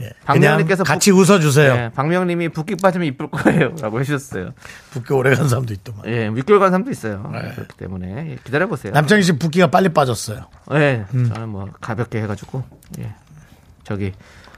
예. 0.01 0.11
박명님께서 0.25 0.85
같이 0.85 1.11
웃어주세요. 1.11 1.75
네, 1.75 1.91
박명님이 1.93 2.51
붓기 2.51 2.77
빠지면 2.77 3.09
이쁠 3.09 3.31
거예요라고 3.31 3.99
해주셨어요. 4.01 4.53
붓기 4.93 5.13
오래 5.13 5.35
간 5.35 5.49
사람도 5.49 5.75
있더만. 5.75 6.03
예, 6.07 6.31
6개월 6.31 6.61
간 6.61 6.71
사람도 6.71 6.91
있어요. 6.93 7.29
네. 7.33 7.51
그렇기 7.55 7.77
때문에 7.77 8.31
예, 8.31 8.37
기다려 8.45 8.67
보세요. 8.69 8.93
남창희 8.93 9.23
씨 9.25 9.33
붓기가 9.39 9.67
빨리 9.67 9.89
빠졌어요. 9.89 10.47
예, 10.75 11.05
음. 11.15 11.29
저는 11.35 11.49
뭐 11.49 11.69
가볍게 11.81 12.23
해가지고 12.23 12.63
예, 13.01 13.13
저기 13.89 14.13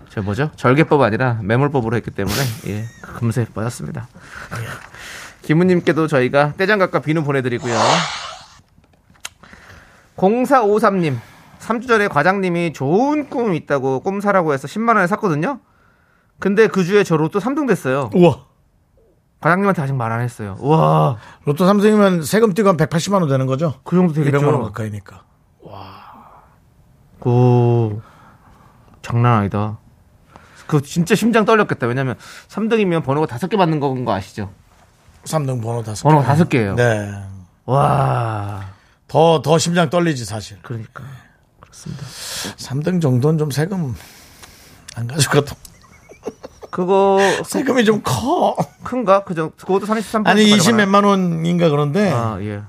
저 0.08 0.22
뭐죠? 0.22 0.50
절개법 0.56 1.00
아니라 1.02 1.38
매몰법으로 1.42 1.94
했기 1.96 2.10
때문에 2.10 2.36
예, 2.66 2.84
금세 3.00 3.46
빠졌습니다. 3.54 4.08
김우님께도 5.42 6.08
저희가 6.08 6.54
떼장갑과 6.56 6.98
비누 7.00 7.22
보내드리고요. 7.22 7.72
0453님 10.16 11.16
3주 11.60 11.86
전에 11.86 12.08
과장님이 12.08 12.72
좋은 12.72 13.30
꿈 13.30 13.54
있다고 13.54 14.00
꿈 14.00 14.20
사라고 14.20 14.52
해서 14.52 14.66
10만 14.66 14.96
원에 14.96 15.06
샀거든요. 15.06 15.60
근데 16.40 16.66
그 16.66 16.82
주에 16.84 17.04
저 17.04 17.16
로또 17.16 17.38
3등 17.38 17.68
됐어요. 17.68 18.10
우와. 18.14 18.46
과장님한테 19.40 19.80
아직 19.80 19.94
말 19.94 20.10
안 20.12 20.20
했어요. 20.22 20.56
와, 20.60 21.16
로또 21.44 21.64
3등이면 21.66 22.24
세금 22.24 22.52
띄고 22.52 22.68
한 22.68 22.76
180만 22.76 23.20
원 23.20 23.28
되는 23.28 23.46
거죠? 23.46 23.74
그 23.84 23.94
정도 23.96 24.12
되겠죠. 24.12 24.38
200만 24.38 24.52
원 24.52 24.62
가까이니까. 24.64 25.22
오, 27.24 28.00
장난 29.02 29.38
아니다. 29.38 29.78
그 30.66 30.82
진짜 30.82 31.14
심장 31.14 31.44
떨렸겠다. 31.44 31.86
왜냐면 31.86 32.16
3등이면 32.48 33.04
번호가 33.04 33.26
다섯 33.26 33.48
개 33.48 33.56
받는 33.56 33.80
건 33.80 34.04
거 34.04 34.12
아시죠? 34.12 34.50
3등 35.24 35.62
번호 35.62 35.82
다섯 35.82 36.08
개. 36.08 36.24
다섯 36.24 36.48
개예요. 36.48 36.74
네. 36.76 37.12
와, 37.66 38.64
더, 39.08 39.42
더 39.42 39.58
심장 39.58 39.90
떨리지, 39.90 40.24
사실. 40.24 40.58
그러니까 40.62 41.02
그렇습니다. 41.60 42.02
3등 42.04 43.00
정도는 43.02 43.38
좀 43.38 43.50
세금 43.50 43.94
안 44.96 45.06
가져가도. 45.06 45.54
그거 46.70 47.18
세금이 47.44 47.84
좀 47.84 48.00
커. 48.02 48.56
큰가? 48.84 49.24
그죠? 49.24 49.50
그것도 49.50 49.86
33%. 49.86 50.26
아니, 50.26 50.44
20 50.50 50.76
몇만 50.76 51.04
원인가 51.04 51.68
그런데. 51.68 52.10
아, 52.12 52.38
예. 52.40 52.62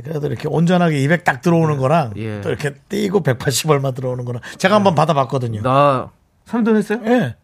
그래도 0.00 0.26
이렇게 0.26 0.48
온전하게 0.48 1.00
200 1.02 1.24
딱 1.24 1.42
들어오는 1.42 1.76
거랑 1.76 2.14
예. 2.16 2.40
또 2.40 2.48
이렇게 2.48 2.74
띄고 2.88 3.22
180 3.22 3.70
얼마 3.70 3.90
들어오는 3.90 4.24
거랑 4.24 4.40
제가 4.56 4.74
한번 4.74 4.94
받아봤거든요. 4.94 5.60
나 5.62 6.10
3등 6.46 6.76
했어요? 6.76 7.00
예. 7.04 7.36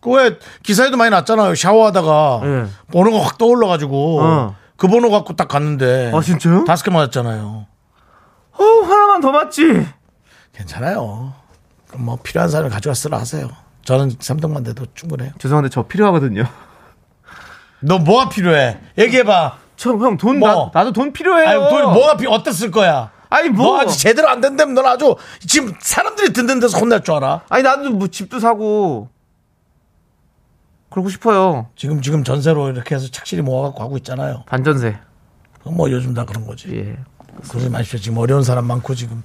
그왜 0.00 0.38
기사에도 0.62 0.96
많이 0.96 1.10
났잖아요. 1.10 1.54
샤워하다가 1.54 2.40
예. 2.44 2.66
번호가 2.92 3.22
확 3.24 3.38
떠올라가지고 3.38 4.20
어. 4.22 4.56
그 4.76 4.88
번호 4.88 5.10
갖고 5.10 5.36
딱 5.36 5.48
갔는데 5.48 6.12
아, 6.14 6.20
진짜요? 6.20 6.64
다섯 6.64 6.84
개 6.84 6.90
맞았잖아요. 6.90 7.66
어, 8.52 8.62
하나만 8.62 9.20
더 9.20 9.30
맞지. 9.32 9.86
괜찮아요. 10.52 11.32
그럼 11.88 12.04
뭐 12.04 12.18
필요한 12.22 12.48
사람이 12.50 12.70
가져가 12.70 12.94
쓰라 12.94 13.18
하세요. 13.18 13.48
저는 13.84 14.10
3등만 14.10 14.64
돼도 14.64 14.86
충분해요. 14.94 15.32
죄송한데 15.38 15.68
저 15.68 15.82
필요하거든요. 15.82 16.44
너 17.80 17.98
뭐가 17.98 18.28
필요해? 18.30 18.78
얘기해봐. 18.98 19.63
형, 19.78 20.16
돈, 20.16 20.38
뭐? 20.38 20.48
나, 20.48 20.80
나도 20.80 20.92
돈 20.92 21.12
필요해요. 21.12 21.48
아니, 21.48 21.70
돈 21.70 21.92
뭐가 21.92 22.16
필요? 22.16 22.38
쓸 22.52 22.70
거야? 22.70 23.10
아니, 23.30 23.48
너 23.50 23.54
뭐. 23.54 23.80
아직 23.80 23.98
제대로 23.98 24.28
안 24.28 24.40
된다면 24.40 24.74
넌 24.74 24.86
아주 24.86 25.16
지금 25.46 25.74
사람들이 25.80 26.32
듣는 26.32 26.60
데서 26.60 26.78
혼날 26.78 27.02
줄 27.02 27.14
알아. 27.14 27.42
아니, 27.48 27.62
나도 27.62 27.90
뭐 27.90 28.08
집도 28.08 28.38
사고. 28.38 29.08
그러고 30.90 31.08
싶어요. 31.08 31.68
지금 31.74 32.00
지금 32.02 32.22
전세로 32.22 32.70
이렇게 32.70 32.94
해서 32.94 33.08
착실히 33.10 33.42
모아갖고 33.42 33.82
하고 33.82 33.96
있잖아요. 33.96 34.44
반전세. 34.46 34.96
뭐 35.64 35.90
요즘 35.90 36.14
다 36.14 36.24
그런 36.24 36.46
거지. 36.46 36.68
예. 36.76 36.96
그러지 37.48 37.68
마십시오. 37.68 37.98
지금 37.98 38.18
어려운 38.18 38.44
사람 38.44 38.66
많고 38.66 38.94
지금 38.94 39.24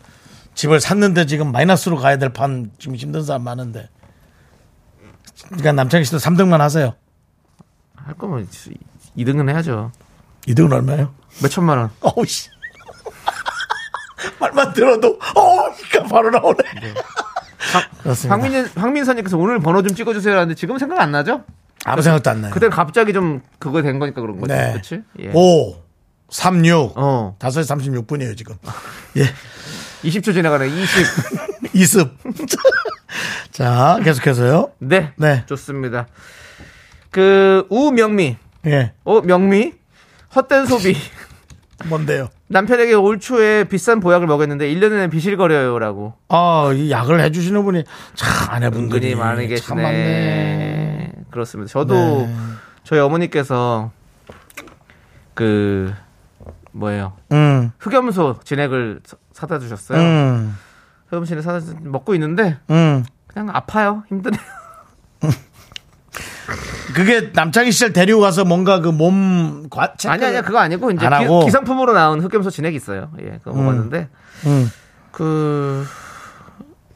집을 0.55 0.79
샀는데 0.79 1.27
지금 1.27 1.51
마이너스로 1.51 1.97
가야 1.97 2.17
될 2.17 2.33
판 2.33 2.71
지금 2.79 2.95
힘든 2.95 3.23
사람 3.23 3.43
많은데. 3.43 3.87
그러니까 5.47 5.71
남창희 5.73 6.05
씨도 6.05 6.17
3등만 6.17 6.57
하세요. 6.57 6.95
할 7.95 8.15
거면 8.15 8.47
2등은 9.17 9.49
해야죠. 9.49 9.91
2등은 10.49 10.71
얼마예요? 10.73 11.13
몇 11.41 11.49
천만 11.49 11.77
원. 11.77 11.89
어우 12.01 12.25
씨. 12.25 12.49
말만 14.39 14.73
들어도 14.73 15.19
어우 15.35 15.73
그러니까 15.89 16.13
바로 16.13 16.29
나오네. 16.29 16.57
그렇습니다. 18.03 18.35
황민, 18.35 18.65
황민선님께서 18.75 19.37
오늘 19.37 19.59
번호 19.59 19.83
좀 19.83 19.95
찍어주세요 19.95 20.35
하는데 20.35 20.55
지금 20.55 20.77
생각 20.77 20.99
안 20.99 21.11
나죠? 21.11 21.43
아무 21.85 22.01
생각도 22.01 22.29
안 22.29 22.41
나요. 22.41 22.51
그때 22.53 22.69
갑자기 22.69 23.13
좀 23.13 23.41
그거 23.59 23.81
된 23.81 23.99
거니까 23.99 24.21
그런 24.21 24.39
거죠. 24.39 24.53
네. 24.53 24.73
그치? 24.73 25.01
예. 25.19 25.31
5, 25.33 25.75
3, 26.29 26.65
6. 26.65 26.93
어. 26.95 27.35
5시 27.39 28.05
36분이에요, 28.05 28.37
지금. 28.37 28.55
예. 29.17 29.23
20초 30.03 30.33
지나가네. 30.33 30.67
20. 30.67 31.05
이습. 31.73 32.17
자, 33.51 33.99
계속해서요. 34.03 34.71
네. 34.79 35.13
네. 35.17 35.43
좋습니다. 35.45 36.07
그, 37.11 37.65
우명미. 37.69 38.37
예. 38.65 38.93
어, 39.03 39.21
명미? 39.21 39.73
헛된 40.35 40.65
소비. 40.65 40.95
뭔데요? 41.87 42.27
남편에게 42.47 42.93
올 42.93 43.19
초에 43.19 43.63
비싼 43.63 43.99
보약을 44.01 44.27
먹였는데 44.27 44.67
1년 44.73 44.89
내내 44.89 45.07
비실거려요라고. 45.09 46.13
아, 46.27 46.71
이 46.75 46.91
약을 46.91 47.21
해주시는 47.21 47.63
분이 47.63 47.83
참 48.15 48.49
아내분들이 48.49 49.15
많이 49.15 49.47
계시네. 49.47 49.65
참 49.67 49.77
많네. 49.81 51.11
그렇습니다. 51.31 51.71
저도 51.71 51.93
네. 51.93 52.35
저희 52.83 52.99
어머니께서 52.99 53.91
그 55.33 55.93
뭐예요? 56.73 57.13
음, 57.31 57.71
흑염소 57.79 58.39
진액을 58.43 58.99
사- 59.05 59.17
사다 59.31 59.59
주셨어요. 59.59 59.99
음, 60.01 60.57
흑염소 61.07 61.27
진액 61.27 61.43
사다 61.43 61.61
주 61.61 61.75
먹고 61.81 62.13
있는데 62.15 62.57
음. 62.71 63.05
그냥 63.27 63.49
아파요. 63.53 64.03
힘드네요. 64.09 64.41
그게 66.93 67.31
남창희 67.33 67.71
씨를 67.71 67.93
데리고 67.93 68.19
가서 68.19 68.45
뭔가 68.45 68.81
그몸 68.81 69.69
과, 69.69 69.93
아니 70.07 70.25
아니야 70.25 70.41
그거 70.41 70.59
아니고 70.59 70.91
이제? 70.91 71.07
기, 71.45 71.51
상품으로 71.51 71.93
나온 71.93 72.21
흑염소 72.21 72.49
진액이 72.49 72.75
있어요. 72.75 73.11
예, 73.21 73.39
그거 73.43 73.53
먹었는데 73.53 74.09
음. 74.45 74.71
그 75.11 75.85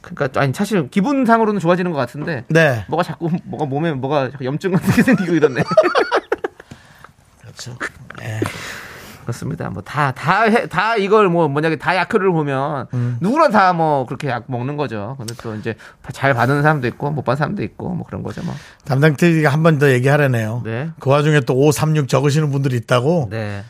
그러니까 0.00 0.40
아니 0.40 0.52
사실 0.52 0.88
기분상으로는 0.90 1.60
좋아지는 1.60 1.92
것 1.92 1.98
같은데 1.98 2.44
네. 2.48 2.84
뭐가 2.88 3.02
자꾸 3.02 3.30
뭐가 3.44 3.66
몸에 3.66 3.92
뭐가 3.92 4.30
염증 4.42 4.72
같은 4.72 4.92
게 4.92 5.02
생기고 5.02 5.34
이러네. 5.34 5.62
그렇죠. 7.40 7.76
그렇습니다. 9.24 9.68
뭐 9.70 9.82
다 9.82 10.12
다 10.12 10.44
다 10.68 10.96
이걸 10.96 11.28
뭐 11.28 11.48
뭐냐 11.48 11.74
다 11.76 11.96
약효를 11.96 12.30
보면 12.32 12.86
음. 12.94 13.16
누구나 13.20 13.48
다 13.48 13.72
뭐 13.72 14.06
그렇게 14.06 14.28
약 14.28 14.44
먹는 14.46 14.76
거죠. 14.76 15.16
근데 15.18 15.34
또 15.42 15.54
이제 15.56 15.74
잘 16.12 16.32
받는 16.34 16.62
사람도 16.62 16.86
있고 16.88 17.10
못 17.10 17.22
받는 17.24 17.36
사람도 17.38 17.62
있고 17.64 17.88
뭐 17.90 18.06
그런 18.06 18.22
거죠. 18.22 18.42
뭐. 18.44 18.54
담당 18.84 19.16
TV가 19.16 19.50
한 19.50 19.62
번 19.62 19.78
더 19.78 19.90
얘기하려네요. 19.90 20.62
네. 20.64 20.90
그 21.00 21.10
와중에 21.10 21.40
또 21.40 21.54
536 21.54 22.08
적으시는 22.08 22.50
분들이 22.50 22.76
있다고. 22.76 23.28
네. 23.30 23.64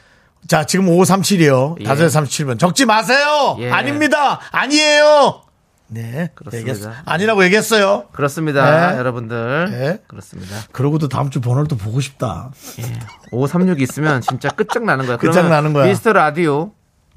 자, 0.47 0.65
지금 0.67 0.87
5537이요. 0.87 1.81
예. 1.81 1.85
537번. 1.85 2.59
적지 2.59 2.85
마세요! 2.85 3.57
예. 3.61 3.71
아닙니다! 3.71 4.41
아니에요! 4.53 5.41
네. 5.89 6.31
그렇습니다. 6.35 6.71
얘기했, 6.71 6.93
아니라고 7.05 7.45
얘기했어요. 7.45 8.09
그렇습니다. 8.13 8.93
네. 8.93 8.99
여러분들. 8.99 9.71
네. 9.71 9.99
그렇습니다. 10.07 10.57
그러고도 10.73 11.09
다음 11.09 11.31
주 11.31 11.41
번호를 11.41 11.69
또 11.69 11.77
보고 11.77 12.01
싶다. 12.01 12.51
536 13.31 13.81
있으면 13.81 14.21
진짜 14.21 14.49
끝장나는 14.51 15.07
거야. 15.07 15.17
끝장나는 15.19 15.73
거야. 15.73 15.87
미스터 15.87 16.13
라디오 16.13 16.73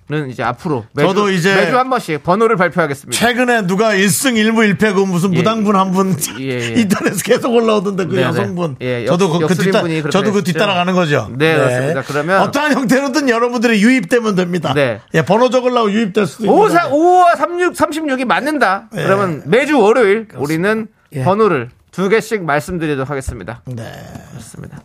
는 0.10 0.30
이제 0.30 0.42
앞으로 0.42 0.86
매주, 0.94 1.10
저도 1.10 1.30
이제 1.32 1.54
매주 1.54 1.78
한 1.78 1.90
번씩 1.90 2.24
번호를 2.24 2.56
발표하겠습니다. 2.56 3.20
최근에 3.20 3.68
누가 3.68 3.90
1승 3.94 4.36
1무 4.36 4.78
1패 4.78 4.96
그 4.96 5.02
무슨 5.02 5.34
예. 5.34 5.38
무당분 5.40 5.76
한분 5.76 6.16
예, 6.40 6.44
예. 6.46 6.68
인터넷에 6.80 7.18
계속 7.26 7.54
올라오던데 7.54 8.06
그 8.06 8.16
네네. 8.16 8.28
여성분. 8.28 8.78
예, 8.82 9.04
역- 9.06 9.08
저도 9.08 9.38
그, 9.38 9.48
그 9.48 9.56
뒤따, 9.56 9.84
저도 10.10 10.32
그. 10.32 10.44
뒤따라가는 10.46 10.94
거죠. 10.94 11.30
네, 11.38 11.58
그렇습니다. 11.58 12.02
그러면- 12.04 12.40
어떠한 12.44 12.74
형태로든 12.76 13.28
여러분들이 13.28 13.82
유입되면 13.84 14.36
됩니다. 14.36 14.74
네. 14.74 15.02
예, 15.14 15.24
번호 15.24 15.50
적으려고 15.50 15.92
유입될 15.92 16.26
수도 16.26 16.46
있는 16.46 16.58
5, 16.58 16.70
4, 16.70 16.84
거죠. 16.84 16.96
5와 16.96 17.36
36, 17.36 17.74
36이 17.76 18.24
맞는다. 18.24 18.88
예. 18.96 19.04
그러면 19.04 19.44
매주 19.46 19.78
월요일 19.78 20.30
우리는 20.38 20.88
예. 21.12 21.24
번호를 21.26 21.70
두 21.92 22.08
개씩 22.08 22.46
말씀드리도록 22.46 23.10
하겠습니다. 23.10 23.62
네. 23.66 23.84
그렇습니다. 24.32 24.80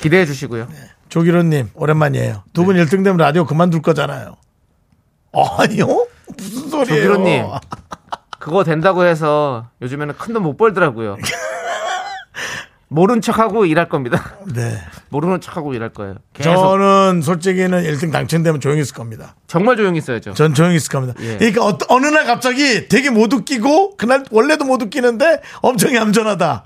기대해 0.00 0.24
주시고요. 0.24 0.68
조기로님 1.08 1.70
오랜만이에요. 1.74 2.42
두 2.52 2.62
네. 2.62 2.66
분 2.66 2.76
1등 2.76 3.04
되면 3.04 3.16
라디오 3.16 3.44
그만둘 3.44 3.82
거잖아요. 3.82 4.36
아니요? 5.58 6.06
무슨 6.36 6.68
소리예요? 6.70 6.86
조기로님. 6.86 7.44
그거 8.38 8.64
된다고 8.64 9.04
해서 9.04 9.66
요즘에는 9.82 10.14
큰 10.16 10.32
돈 10.32 10.42
못 10.42 10.56
벌더라고요. 10.56 11.16
모른 12.90 13.20
척하고 13.20 13.66
일할 13.66 13.88
겁니다. 13.90 14.36
네. 14.54 14.78
모르는 15.10 15.40
척하고 15.42 15.74
일할 15.74 15.90
거예요. 15.90 16.14
계속 16.32 16.54
저는 16.54 17.20
솔직히는 17.22 17.82
1등 17.82 18.10
당첨되면 18.10 18.60
조용히 18.60 18.80
있을 18.80 18.94
겁니다. 18.94 19.34
정말 19.46 19.76
조용히 19.76 19.98
있어야죠. 19.98 20.32
전 20.32 20.54
조용히 20.54 20.76
있을 20.76 20.90
겁니다. 20.90 21.12
예. 21.20 21.36
그러니까 21.36 21.66
어, 21.66 21.76
어느 21.88 22.06
날 22.06 22.24
갑자기 22.24 22.88
되게 22.88 23.10
못 23.10 23.30
웃기고 23.32 23.96
그날 23.98 24.24
원래도 24.30 24.64
못 24.64 24.80
웃기는데 24.80 25.42
엄청 25.60 25.94
얌전하다. 25.94 26.64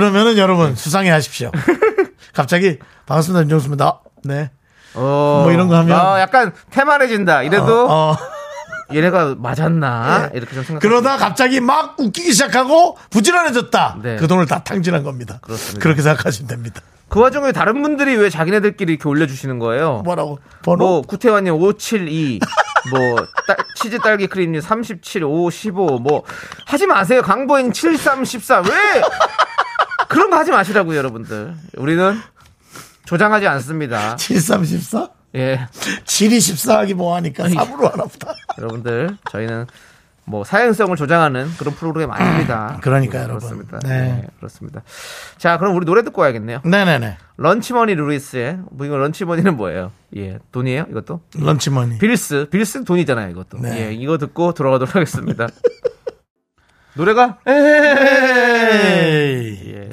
그러면은 0.00 0.36
여러분 0.36 0.76
수상해 0.76 1.08
하십시오. 1.08 1.50
갑자기 2.34 2.78
반갑습니다 3.06 3.40
윤정수입니다. 3.44 4.00
네. 4.24 4.50
어, 4.92 5.40
뭐 5.44 5.52
이런 5.52 5.68
거 5.68 5.76
하면- 5.76 5.98
아, 5.98 6.20
약간 6.20 6.52
태만해진다. 6.70 7.42
이래도 7.44 7.86
어, 7.88 8.10
어. 8.12 8.16
얘네가 8.94 9.36
맞았나 9.38 10.32
이렇게 10.34 10.54
좀 10.54 10.64
생각. 10.64 10.80
그러다 10.80 11.16
갑자기 11.16 11.60
막 11.60 11.98
웃기기 11.98 12.30
시작하고 12.32 12.98
부지런해졌다. 13.08 13.96
네. 14.02 14.16
그 14.16 14.28
돈을 14.28 14.44
다 14.44 14.62
탕진한 14.62 15.02
겁니다. 15.02 15.38
그렇습니다. 15.40 15.82
그렇게 15.82 16.02
생각하시면 16.02 16.46
됩니다. 16.46 16.82
그 17.08 17.18
와중에 17.20 17.52
다른 17.52 17.80
분들이 17.80 18.16
왜 18.16 18.28
자기네들끼리 18.28 18.92
이렇게 18.92 19.08
올려주시는 19.08 19.58
거예요? 19.60 20.02
뭐라고? 20.04 20.40
번호? 20.62 20.84
뭐 20.84 21.02
구태환님 21.02 21.54
572, 21.54 22.40
뭐 22.90 23.16
딸- 23.46 23.56
치즈 23.76 23.98
딸기 24.00 24.26
크림님 24.26 24.60
37, 24.60 25.24
5, 25.24 25.48
15, 25.48 26.00
뭐 26.00 26.22
하지 26.66 26.86
마세요. 26.86 27.22
강보인 27.22 27.72
73, 27.72 28.26
14. 28.26 28.58
왜 28.60 28.70
그런 30.08 30.30
거 30.30 30.36
하지 30.36 30.50
마시라고요, 30.50 30.96
여러분들. 30.96 31.54
우리는 31.76 32.16
조장하지 33.04 33.46
않습니다. 33.46 34.16
7314? 34.18 35.10
예, 35.36 35.66
7214 36.04 36.78
하기 36.80 36.94
뭐 36.94 37.14
하니까 37.16 37.44
3으로 37.44 37.90
하나 37.90 38.04
보다. 38.04 38.32
여러분들 38.58 39.16
저희는 39.30 39.66
뭐 40.24 40.42
사행성을 40.44 40.96
조장하는 40.96 41.48
그런 41.58 41.74
프로그램 41.74 42.10
아닙니다. 42.10 42.78
그러니까요, 42.82 43.24
여러분. 43.24 43.38
그렇습니다. 43.40 43.78
네. 43.80 43.88
네. 44.00 44.26
그렇습니다. 44.38 44.82
자, 45.38 45.56
그럼 45.58 45.76
우리 45.76 45.84
노래 45.86 46.02
듣고 46.02 46.22
와야겠네요. 46.22 46.62
네네네. 46.64 47.18
LunchMoney 47.36 47.94
Lewis의 47.94 48.58
뭐 48.72 48.86
이거 48.86 48.96
lunch 48.96 49.17
money는 49.17 49.56
뭐예요? 49.56 49.92
예, 50.16 50.38
돈이에요? 50.52 50.86
이것도? 50.90 51.20
Lunch 51.38 51.65
money. 51.65 51.98
Bills, 51.98 52.48
Bills 52.50 52.82
돈이잖아요, 52.84 53.30
이것도. 53.30 53.58
네. 53.60 53.88
예, 53.88 53.92
이거 53.92 54.18
듣고 54.18 54.52
돌아가도록 54.54 54.94
하겠습니다. 54.96 55.46
노래가 56.94 57.38
에이. 57.46 58.56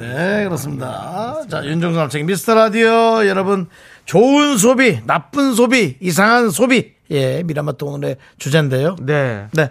예. 0.00 0.06
네, 0.06 0.44
그렇습니다. 0.44 1.46
자, 1.48 1.64
윤정수 1.64 1.98
남창희의 1.98 2.24
미스터 2.26 2.54
라디오 2.54 3.26
여러분 3.26 3.68
좋은 4.04 4.56
소비, 4.58 5.00
나쁜 5.06 5.54
소비, 5.54 5.96
이상한 6.00 6.50
소비. 6.50 6.94
예, 7.10 7.42
미라마트 7.42 7.84
오늘의 7.84 8.16
주제인데요. 8.38 8.96
네. 9.00 9.48
네, 9.52 9.70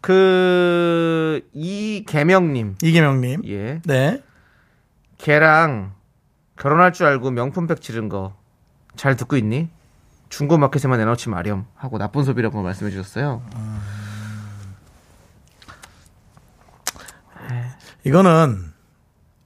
그 0.00 1.40
이계명님, 1.52 2.76
이계명님. 2.82 3.42
예, 3.46 3.80
네. 3.84 4.22
걔랑 5.18 5.92
결혼할 6.58 6.92
줄 6.92 7.06
알고 7.06 7.30
명품백 7.30 7.80
지른 7.80 8.08
거 8.08 8.34
잘 8.96 9.16
듣고 9.16 9.36
있니? 9.36 9.68
중고 10.28 10.56
마켓에만 10.56 10.98
내놓지 10.98 11.28
마렴 11.28 11.66
하고 11.74 11.98
나쁜 11.98 12.24
소비라고 12.24 12.62
말씀해 12.62 12.90
주셨어요. 12.90 13.42
이거는 18.04 18.72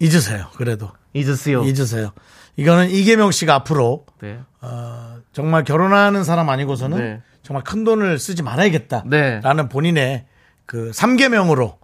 잊으세요. 0.00 0.46
그래도 0.56 0.90
잊으세요. 1.14 1.62
잊으세요. 1.64 2.12
이거는 2.56 2.90
이계명 2.90 3.30
씨가 3.30 3.54
앞으로 3.54 4.04
네. 4.20 4.38
어, 4.60 5.18
정말 5.32 5.64
결혼하는 5.64 6.24
사람 6.24 6.48
아니고서는 6.50 6.98
네. 6.98 7.22
정말 7.42 7.64
큰 7.64 7.84
돈을 7.84 8.18
쓰지 8.18 8.42
말아야겠다라는 8.42 9.10
네. 9.40 9.68
본인의 9.68 10.26
그 10.66 10.90
3계명으로 10.92 11.76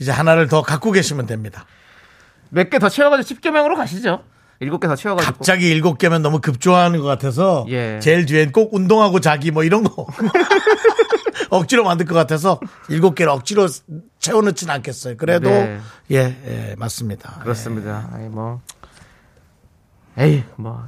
이제 0.00 0.10
하나를 0.10 0.48
더 0.48 0.62
갖고 0.62 0.90
계시면 0.90 1.26
됩니다. 1.26 1.66
몇 2.50 2.70
개 2.70 2.78
더 2.78 2.88
채워가지고 2.88 3.40
10개명으로 3.40 3.76
가시죠. 3.76 4.24
일곱 4.60 4.78
개더 4.80 4.94
채워가지고. 4.94 5.38
갑자기 5.38 5.68
일곱 5.68 5.98
개면 5.98 6.22
너무 6.22 6.40
급조하는 6.40 7.00
것 7.00 7.06
같아서 7.06 7.66
예. 7.68 7.98
제일 8.00 8.26
뒤엔 8.26 8.52
꼭 8.52 8.72
운동하고 8.74 9.18
자기 9.20 9.50
뭐 9.50 9.64
이런 9.64 9.82
거 9.82 10.06
억지로 11.56 11.84
만들 11.84 12.06
것 12.06 12.14
같아서 12.14 12.58
일곱 12.88 13.14
개를 13.14 13.30
억지로 13.32 13.68
채워넣지는 14.18 14.72
않겠어요. 14.74 15.16
그래도 15.16 15.50
네. 15.50 15.80
예, 16.12 16.16
예, 16.46 16.74
맞습니다. 16.78 17.40
그렇습니다. 17.42 18.08
아이 18.14 18.28
뭐. 18.28 18.60
에이 20.18 20.44
뭐. 20.56 20.84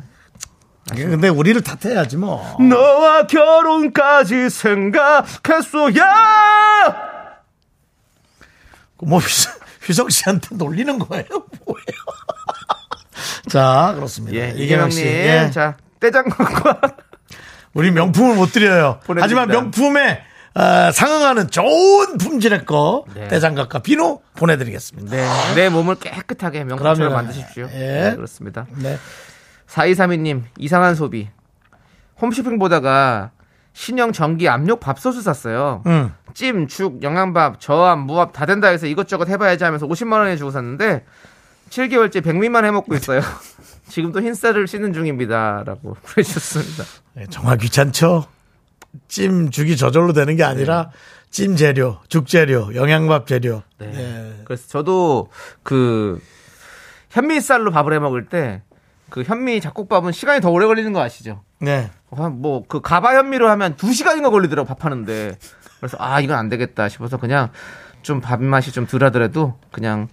예. 0.97 1.05
근데 1.05 1.29
우리를 1.29 1.61
탓해야지 1.63 2.17
뭐. 2.17 2.57
너와 2.61 3.27
결혼까지 3.27 4.49
생각했어야. 4.51 6.05
뭐 9.03 9.19
휘- 9.19 9.49
휘성 9.87 10.09
씨한테 10.09 10.55
놀리는 10.57 10.99
거예요? 10.99 11.25
뭐예요? 11.67 11.85
자, 13.51 13.93
그렇습니다. 13.95 14.37
예, 14.39 14.55
이계명님. 14.57 14.91
씨. 14.91 15.05
예. 15.05 15.51
자, 15.53 15.77
떼장갑과 16.01 16.81
우리 17.75 17.91
명품을 17.91 18.37
못 18.37 18.47
드려요. 18.53 19.01
보내드립니다. 19.05 19.23
하지만 19.25 19.49
명품에 19.49 20.23
어, 20.55 20.93
상응하는 20.93 21.51
좋은 21.51 22.17
품질의 22.17 22.65
거 22.65 23.05
네. 23.15 23.27
대장갑과 23.29 23.81
비누 23.81 24.21
보내드리겠습니다. 24.37 25.17
네, 25.17 25.27
내 25.57 25.69
몸을 25.69 25.97
깨끗하게 25.97 26.65
명품처럼. 26.65 27.13
만드십시오. 27.13 27.69
예. 27.73 27.79
네, 27.79 28.13
그렇습니다. 28.15 28.67
네. 28.77 28.97
4232님, 29.69 30.43
이상한 30.59 30.95
소비. 30.95 31.29
홈쇼핑 32.21 32.59
보다가 32.61 33.33
신형 33.73 34.13
전기 34.13 34.49
압력 34.49 34.79
밥솥을 34.79 35.21
샀어요. 35.23 35.83
음. 35.87 36.13
찜, 36.33 36.69
죽, 36.69 37.03
영양밥, 37.03 37.59
저압, 37.61 37.99
무압 37.99 38.33
다 38.33 38.47
된다 38.47 38.69
해서 38.69 38.87
이것저것 38.87 39.29
해봐야지 39.29 39.65
하면서 39.65 39.87
50만 39.89 40.13
원에 40.19 40.37
주고 40.37 40.53
샀는데 40.53 41.05
7개월째 41.71 42.23
백미만 42.23 42.65
해먹고 42.65 42.95
있어요. 42.95 43.21
지금도 43.89 44.23
흰쌀을 44.23 44.69
씻는 44.69 44.93
중입니다라고 44.93 45.97
보내주셨습니다. 46.03 46.85
네, 47.15 47.27
정말 47.31 47.59
귀찮죠? 47.59 48.27
찜 49.09 49.51
죽이 49.51 49.77
저절로 49.77 50.13
되는 50.13 50.37
게 50.37 50.45
아니라 50.45 50.91
찜 51.31 51.57
재료, 51.57 51.99
죽 52.09 52.27
재료, 52.27 52.75
영양밥 52.75 53.27
재료. 53.27 53.63
네. 53.79 53.91
네. 53.91 54.43
그래서 54.45 54.69
저도 54.69 55.29
그 55.63 56.21
현미쌀로 57.11 57.71
밥을 57.71 57.93
해 57.93 57.99
먹을 57.99 58.27
때 58.27 58.63
그 59.11 59.23
현미 59.23 59.61
잡곡밥은 59.61 60.11
시간이 60.11 60.41
더 60.41 60.51
오래 60.51 60.67
걸리는 60.67 60.93
거 60.93 61.01
아시죠? 61.01 61.45
네. 61.61 61.89
뭐 62.11 62.65
그 62.67 62.81
가바 62.81 63.15
현미로 63.15 63.49
하면 63.49 63.77
두 63.77 63.93
시간인가 63.93 64.31
걸리더라고 64.31 64.67
밥 64.67 64.85
하는데 64.85 65.37
그래서 65.79 65.97
아 66.01 66.21
이건 66.21 66.37
안 66.37 66.49
되겠다 66.49 66.89
싶어서 66.89 67.17
그냥 67.17 67.51
좀 68.03 68.21
밥 68.21 68.43
맛이 68.43 68.73
좀 68.73 68.87
덜하더라도 68.87 69.57
그냥 69.71 70.09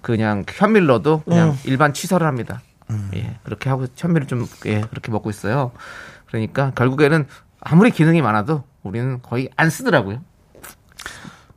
그냥 0.00 0.44
현미를 0.48 0.86
넣어도 0.86 1.20
그냥 1.24 1.50
음. 1.50 1.58
일반 1.64 1.92
취설을 1.92 2.26
합니다. 2.26 2.62
예 3.14 3.38
그렇게 3.42 3.68
하고 3.68 3.86
현미를 3.94 4.26
좀 4.26 4.46
예 4.64 4.80
그렇게 4.80 5.10
먹고 5.12 5.28
있어요. 5.28 5.72
그러니까 6.26 6.70
결국에는 6.74 7.26
아무리 7.60 7.90
기능이 7.90 8.22
많아도 8.22 8.64
우리는 8.82 9.20
거의 9.22 9.48
안 9.56 9.70
쓰더라고요. 9.70 10.22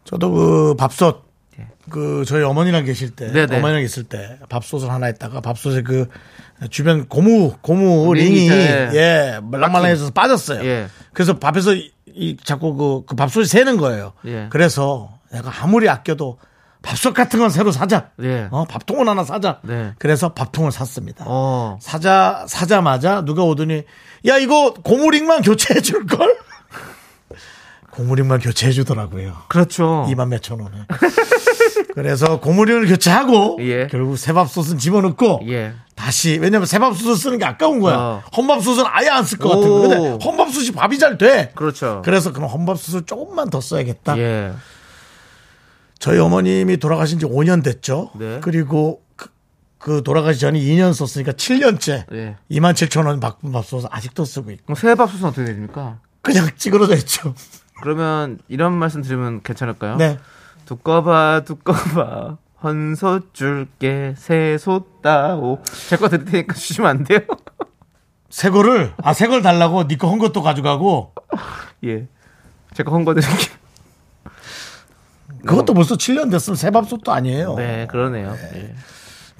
저도 0.04 0.32
그 0.32 0.76
밥솥, 0.78 1.24
예. 1.60 1.68
그 1.90 2.24
저희 2.28 2.44
어머니랑 2.44 2.86
계실 2.86 3.12
때, 3.12 3.32
네네. 3.32 3.58
어머니랑 3.58 3.82
있을 3.84 4.04
때 4.04 4.40
밥솥을 4.50 4.90
하나 4.90 5.06
했다가 5.08 5.42
밥솥에 5.42 5.84
그 5.84 6.08
주변 6.70 7.08
고무, 7.08 7.54
고무 7.62 8.14
링이 8.14 8.30
링이, 8.30 8.44
있죠, 8.44 8.56
예. 8.56 8.90
예, 8.94 9.40
말랑말랑해져서 9.42 10.12
빠졌어요. 10.12 10.64
예. 10.66 10.88
그래서 11.14 11.40
밥에서 11.40 11.74
이, 11.74 11.92
이 12.08 12.38
자꾸 12.44 12.76
그, 12.76 13.04
그 13.06 13.16
밥솥이 13.16 13.46
새는 13.46 13.78
거예요. 13.78 14.14
예. 14.26 14.48
그래서 14.50 15.20
내가 15.32 15.52
아무리 15.64 15.88
아껴도 15.88 16.38
밥솥 16.82 17.14
같은 17.14 17.40
건 17.40 17.50
새로 17.50 17.72
사자. 17.72 18.10
예. 18.24 18.48
어, 18.52 18.66
밥통을 18.66 19.08
하나 19.08 19.24
사자. 19.24 19.60
네. 19.64 19.94
그래서 20.00 20.34
밥통을 20.34 20.72
샀습니다. 20.72 21.26
어 21.28 21.78
사자 21.82 22.46
사자마자 22.48 23.22
누가 23.24 23.44
오더니 23.44 23.84
야 24.28 24.38
이거 24.38 24.74
고무링만 24.74 25.42
교체해 25.44 25.82
줄 25.82 26.06
걸. 26.08 26.38
고무링만 27.92 28.40
교체해 28.40 28.72
주더라고요. 28.72 29.34
그렇죠. 29.50 30.06
2만 30.10 30.30
몇천 30.30 30.60
원에. 30.60 30.78
그래서 31.94 32.40
고무링을 32.40 32.88
교체하고 32.88 33.58
예. 33.62 33.88
결국 33.88 34.18
새밥솥은 34.18 34.78
집어넣고 34.78 35.42
예. 35.50 35.74
다시 35.96 36.38
왜냐면 36.42 36.66
새밥솥을 36.66 37.16
쓰는 37.16 37.38
게 37.38 37.46
아까운 37.46 37.80
거야. 37.80 37.98
어. 37.98 38.24
헌밥솥은 38.36 38.86
아예 38.88 39.10
안 39.10 39.24
쓸 39.26 39.38
것 39.40 39.50
같은 39.50 39.70
오. 39.70 39.74
거. 39.82 39.88
근데 39.90 40.26
헌밥솥이 40.26 40.72
밥이 40.72 40.98
잘 41.00 41.18
돼. 41.18 41.52
그렇죠. 41.54 42.02
그래서 42.06 42.32
그럼 42.32 42.50
헌밥솥을 42.50 43.06
조금만 43.06 43.50
더 43.50 43.60
써야겠다. 43.60 44.18
예. 44.18 44.54
저희 46.02 46.18
어머님이 46.20 46.78
돌아가신 46.78 47.20
지 47.20 47.26
5년 47.28 47.64
됐죠. 47.64 48.10
네. 48.16 48.40
그리고 48.42 49.04
그, 49.16 49.30
그 49.78 50.02
돌아가시 50.04 50.40
전에 50.40 50.60
2년 50.60 50.94
썼으니까 50.96 51.34
7년째 51.34 52.12
예. 52.12 52.38
2만 52.50 52.74
7천 52.74 53.06
원 53.06 53.20
바꾼 53.20 53.52
밥솥을 53.52 53.88
아직도 53.92 54.26
쓰고 54.26 54.50
있고 54.52 54.64
그럼 54.66 54.76
새밥솥은 54.76 55.26
어떻게 55.28 55.46
됩니까? 55.46 56.00
그냥 56.24 56.48
찌그러져 56.58 56.96
있죠. 56.96 57.36
그러면 57.82 58.40
이런 58.48 58.74
말씀 58.74 59.04
드리면 59.04 59.44
괜찮을까요? 59.44 59.98
네. 59.98 60.18
두꺼봐 60.66 61.44
두꺼봐 61.46 62.38
헌솥 62.64 63.34
줄게 63.34 64.16
새솥 64.18 65.02
따오 65.04 65.62
제 65.90 65.98
거 65.98 66.10
드릴 66.10 66.26
테니까 66.26 66.54
주시면 66.56 66.90
안 66.90 67.04
돼요? 67.04 67.20
새 68.30 68.50
거를 68.50 68.94
아새걸 69.04 69.42
달라고 69.44 69.84
니꺼 69.84 70.10
헌 70.10 70.18
것도 70.18 70.42
가져가고 70.42 71.14
예 71.86 72.08
제가 72.74 72.92
헌거 72.92 73.14
드릴게요 73.14 73.61
그것도 75.46 75.74
벌써 75.74 75.96
7년 75.96 76.30
됐으면 76.32 76.56
새 76.56 76.70
밥솥도 76.72 77.12
아니에요. 77.12 77.56
네 77.56 77.88
그러네요 77.90 78.36
예. 78.56 78.74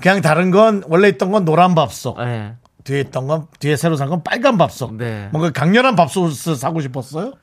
그냥 0.02 0.22
다른 0.22 0.50
건 0.52 0.84
원래 0.88 1.08
있던 1.10 1.32
건 1.32 1.46
노란 1.46 1.76
밥솥. 1.76 2.18
예. 2.22 2.56
뒤에 2.84 3.02
있던 3.02 3.28
건 3.28 3.46
뒤에 3.60 3.76
새로 3.76 3.96
산 3.96 4.10
건 4.10 4.24
빨간 4.24 4.58
밥솥. 4.58 4.94
네. 4.96 5.30
뭔가 5.32 5.52
강렬한 5.52 5.96
밥솥을 5.96 6.56
사고 6.56 6.82
싶었어요? 6.82 7.34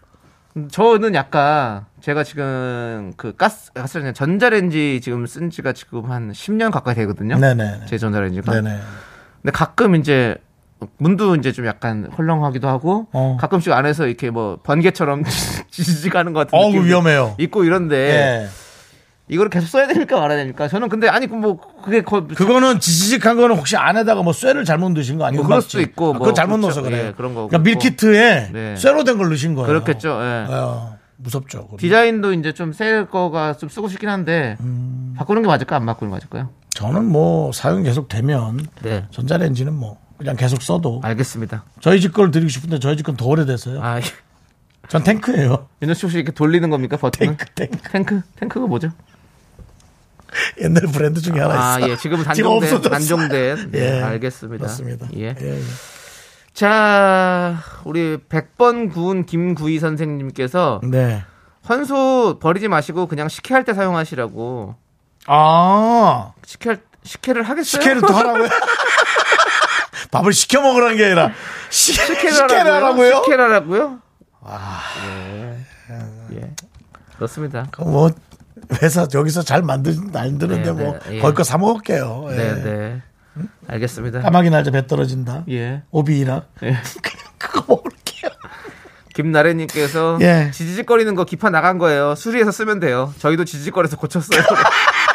저는 0.73 1.15
약간 1.15 1.85
제가 2.01 2.25
지금 2.25 3.13
그 3.17 3.37
가스 3.37 3.73
가스 3.73 3.99
아니라 3.99 4.13
전자레인지 4.13 5.01
지금 5.03 5.25
쓴 5.27 5.51
지가 5.51 5.73
지금 5.73 6.11
한 6.11 6.33
10년 6.33 6.73
가까이 6.73 6.97
되거든요. 6.97 7.39
네네. 7.39 7.83
제 7.87 7.97
전자레인지가. 7.99 8.53
네네. 8.53 8.81
근데 9.43 9.53
가끔 9.53 9.95
이제 9.95 10.35
문도 10.99 11.37
이제 11.37 11.53
좀 11.53 11.67
약간 11.67 12.09
헐렁하기도 12.17 12.69
하고 12.69 13.07
어. 13.13 13.37
가끔씩 13.41 13.73
안에서 13.73 14.07
이렇게 14.07 14.31
뭐 14.31 14.59
번개처럼 14.63 15.25
지지직하는 15.71 16.33
것 16.33 16.47
같은 16.51 16.59
느낌도 16.69 16.87
위험해요. 16.87 17.35
있고 17.39 17.65
이런데 17.65 17.97
예. 18.47 18.49
이거를 19.31 19.51
계속 19.51 19.67
써야 19.67 19.87
됩니까 19.87 20.19
말아야 20.19 20.39
됩니까? 20.39 20.69
저는 20.69 20.89
근데 20.89 21.09
아니 21.09 21.27
뭐 21.27 21.59
그게 21.83 22.03
거, 22.03 22.27
그거는 22.27 22.81
지지직한 22.81 23.37
거는 23.37 23.57
혹시 23.57 23.77
안에다가 23.77 24.23
뭐 24.23 24.33
쇠를 24.33 24.65
잘못 24.65 24.91
넣으신 24.93 25.19
거 25.19 25.25
아니고 25.27 25.43
뭐 25.43 25.49
그럴 25.49 25.61
수도 25.63 25.81
있고, 25.83 26.13
그거 26.15 26.25
뭐 26.27 26.33
잘못 26.33 26.57
그렇죠. 26.57 26.67
넣어서 26.69 26.83
그래요. 26.83 27.07
예, 27.09 27.13
그런 27.13 27.35
거고. 27.35 27.49
그러니까 27.49 27.69
밀키트에 27.69 28.51
네. 28.53 28.77
쇠로 28.77 29.05
된 29.05 29.19
걸 29.19 29.29
넣으신 29.29 29.55
거예요. 29.55 29.67
그렇겠죠. 29.67 30.09
예. 30.23 30.47
어, 30.49 30.97
무섭죠. 31.19 31.65
그거. 31.67 31.77
디자인도 31.79 32.33
이제 32.33 32.53
좀 32.53 32.73
새 32.73 33.05
거가 33.11 33.53
좀 33.55 33.69
쓰고 33.69 33.89
싶긴 33.89 34.09
한데 34.09 34.57
음. 34.61 35.15
바꾸는 35.19 35.43
게 35.43 35.49
맞을까 35.49 35.77
안 35.77 35.85
바꾸는 35.85 36.11
게 36.11 36.15
맞을까요? 36.15 36.49
저는 36.71 37.05
뭐 37.11 37.53
사용 37.53 37.83
계속 37.83 38.09
되면 38.09 38.59
네. 38.83 39.05
전자레인지는 39.11 39.75
뭐 39.75 39.99
그냥 40.19 40.37
계속 40.37 40.63
써도 40.63 41.01
알겠습니다. 41.05 41.65
저희 41.81 42.01
집 42.01 42.13
걸 42.13 42.31
드리고 42.31 42.49
싶은데 42.49 42.79
저희 42.81 42.97
집 42.97 43.05
건 43.05 43.17
더 43.17 43.27
오래돼서요. 43.27 43.81
아, 43.83 44.01
전 44.89 45.03
탱크예요. 45.05 45.69
윤호 45.83 45.95
씨 45.95 46.03
혹시 46.07 46.17
이렇게 46.19 46.33
돌리는 46.33 46.69
겁니까 46.71 46.97
버튼을? 46.97 47.37
탱크 47.37 47.47
탱크 47.55 47.91
탱크? 47.91 48.23
탱크가 48.41 48.67
뭐죠? 48.67 48.91
옛날 50.61 50.83
브랜드 50.93 51.21
중에 51.21 51.41
하나 51.41 51.75
아, 51.75 51.79
있어. 51.79 51.89
예. 51.91 51.97
지금은 51.97 52.23
지금 52.23 52.27
단종된, 52.35 52.75
없어졌어. 52.75 52.91
단종된. 52.91 53.71
네, 53.71 53.79
예. 53.99 54.03
알겠습니다. 54.03 54.65
맞습니다. 54.67 55.09
예. 55.17 55.35
예, 55.41 55.59
예. 55.59 55.63
자, 56.53 57.63
우리 57.85 58.17
100번 58.17 58.93
구운 58.93 59.25
김구이 59.25 59.79
선생님께서 59.79 60.81
네. 60.85 61.23
헌소 61.69 62.39
버리지 62.41 62.69
마시고 62.69 63.07
그냥 63.07 63.29
식혜할 63.29 63.65
때 63.65 63.73
사용하시라고. 63.75 64.75
아 65.27 66.33
식혜, 66.45 66.77
식혜를 67.05 67.43
하겠어요? 67.43 67.83
식혜를 67.83 68.01
또 68.03 68.13
하라고요? 68.15 68.49
밥을 70.11 70.33
시켜 70.33 70.61
먹으라는 70.63 70.97
게 70.97 71.05
아니라 71.07 71.33
시, 71.71 71.93
하라고요? 71.99 73.23
식혜를 73.25 73.45
하라고요? 73.45 73.99
예. 75.07 75.57
예. 76.37 76.51
그렇습니다. 77.17 77.67
뭐 77.79 78.11
회사 78.83 79.07
여기서 79.15 79.43
잘 79.43 79.63
만들 79.63 79.97
만드는데 80.13 80.63
네, 80.65 80.73
뭐 80.73 80.99
네, 81.07 81.17
예. 81.17 81.21
거기 81.21 81.35
거 81.35 81.43
사 81.43 81.59
먹을게요. 81.59 82.27
예. 82.31 82.37
네, 82.37 82.63
네. 82.63 83.03
알겠습니다. 83.69 84.21
까마귀 84.21 84.51
날짜 84.51 84.71
배 84.71 84.87
떨어진다. 84.87 85.45
예. 85.51 85.83
오비이락 85.91 86.49
예. 86.63 86.67
그냥 87.03 87.25
그거 87.39 87.65
먹을게요. 87.69 88.31
김나래님께서 89.15 90.19
예. 90.21 90.51
지지직거리는 90.53 91.15
거 91.15 91.25
기파 91.25 91.51
나간 91.51 91.79
거예요. 91.79 92.15
수리해서 92.15 92.51
쓰면 92.53 92.81
돼요. 92.81 93.13
저희도 93.19 93.45
지지직거려서 93.45 93.97
고쳤어요. 93.97 94.41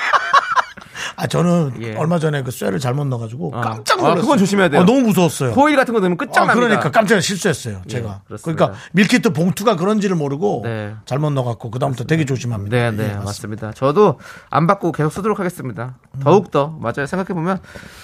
아 1.15 1.27
저는 1.27 1.73
예. 1.81 1.95
얼마 1.95 2.17
전에 2.19 2.41
그 2.43 2.51
쇠를 2.51 2.79
잘못 2.79 3.05
넣어가지고 3.05 3.51
아. 3.55 3.61
깜짝 3.61 3.99
아, 3.99 4.01
놀랐어요. 4.01 4.21
그건 4.21 4.37
조심해야 4.37 4.69
돼요. 4.69 4.81
아, 4.81 4.85
너무 4.85 5.01
무서웠어요. 5.01 5.51
호일 5.51 5.75
같은 5.75 5.93
거 5.93 5.99
넣으면 5.99 6.15
아, 6.19 6.25
끝장납니다. 6.25 6.67
그러니까 6.67 6.91
깜짝 6.91 7.19
실수했어요. 7.21 7.81
제가. 7.87 8.21
그렇습니다. 8.25 8.65
그러니까 8.65 8.79
밀키트 8.93 9.33
봉투가 9.33 9.75
그런지를 9.75 10.15
모르고 10.15 10.61
네. 10.63 10.95
잘못 11.05 11.31
넣어갖고 11.31 11.71
그 11.71 11.79
다음부터 11.79 12.05
되게 12.05 12.25
조심합니다. 12.25 12.75
네, 12.75 12.91
네, 12.91 13.11
예, 13.11 13.15
맞습니다. 13.17 13.71
저도 13.73 14.19
안 14.49 14.65
받고 14.67 14.91
계속 14.91 15.11
쓰도록 15.11 15.39
하겠습니다. 15.39 15.97
더욱 16.23 16.49
더 16.51 16.67
맞아요. 16.79 17.05
생각해 17.05 17.27
보면 17.33 17.59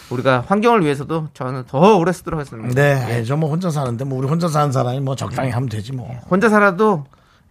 우리가 0.09 0.43
환경을 0.47 0.83
위해서도 0.83 1.29
저는 1.33 1.63
더 1.67 1.97
오래 1.97 2.11
쓰도록 2.11 2.39
하겠습니다. 2.39 2.73
네, 2.73 3.23
저 3.23 3.35
뭐 3.39 3.49
혼자 3.49 3.69
사는데 3.69 4.03
뭐 4.03 4.17
우리 4.19 4.27
혼자 4.27 4.49
사는 4.49 4.71
사람이 4.71 4.99
뭐 4.99 5.15
적당히 5.15 5.49
하면 5.51 5.69
되지 5.69 5.93
뭐. 5.93 6.09
혼자 6.29 6.49
살아도 6.49 7.05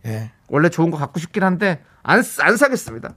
예. 0.06 0.30
원래 0.48 0.68
좋은 0.68 0.90
거 0.90 0.98
갖고 0.98 1.18
싶긴 1.18 1.42
한데 1.42 1.82
안, 2.02 2.22
쓰- 2.22 2.40
안 2.42 2.56
사겠습니다. 2.56 3.10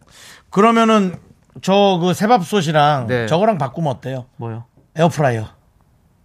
그러면은 0.50 1.16
저 1.62 2.00
그 2.02 2.14
새밥솥이랑 2.14 3.08
네. 3.08 3.28
저거랑 3.28 3.58
바꾸면 3.58 3.92
어때요? 3.92 4.26
뭐요? 4.38 4.66
에어프라이어 4.96 5.46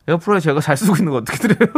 에어프라이 0.09 0.41
제가 0.41 0.61
잘 0.61 0.77
쓰고 0.77 0.97
있는 0.97 1.11
거 1.13 1.19
어떻게 1.19 1.37
드려요? 1.49 1.73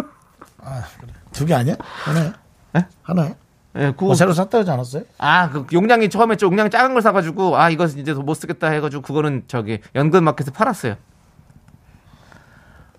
두개 1.33 1.55
아니야? 1.55 1.77
하나요? 1.81 2.33
네? 2.73 2.87
하나요? 3.03 3.35
예, 3.77 3.91
그거 3.93 4.07
뭐 4.07 4.15
새로 4.15 4.33
샀다 4.33 4.51
그러지 4.51 4.71
않았어요? 4.71 5.03
아, 5.19 5.51
그 5.51 5.67
용량이 5.73 6.09
처음에 6.11 6.37
좀 6.37 6.51
용량이 6.51 6.69
작은 6.71 6.93
걸 6.93 7.03
사가지고 7.03 7.57
아 7.57 7.71
이거 7.71 7.85
이제 7.87 8.13
못 8.13 8.35
쓰겠다 8.35 8.69
해가지고 8.69 9.03
그거는 9.03 9.45
저기 9.47 9.79
연근 9.95 10.25
마켓에 10.25 10.51
팔았어요. 10.51 10.97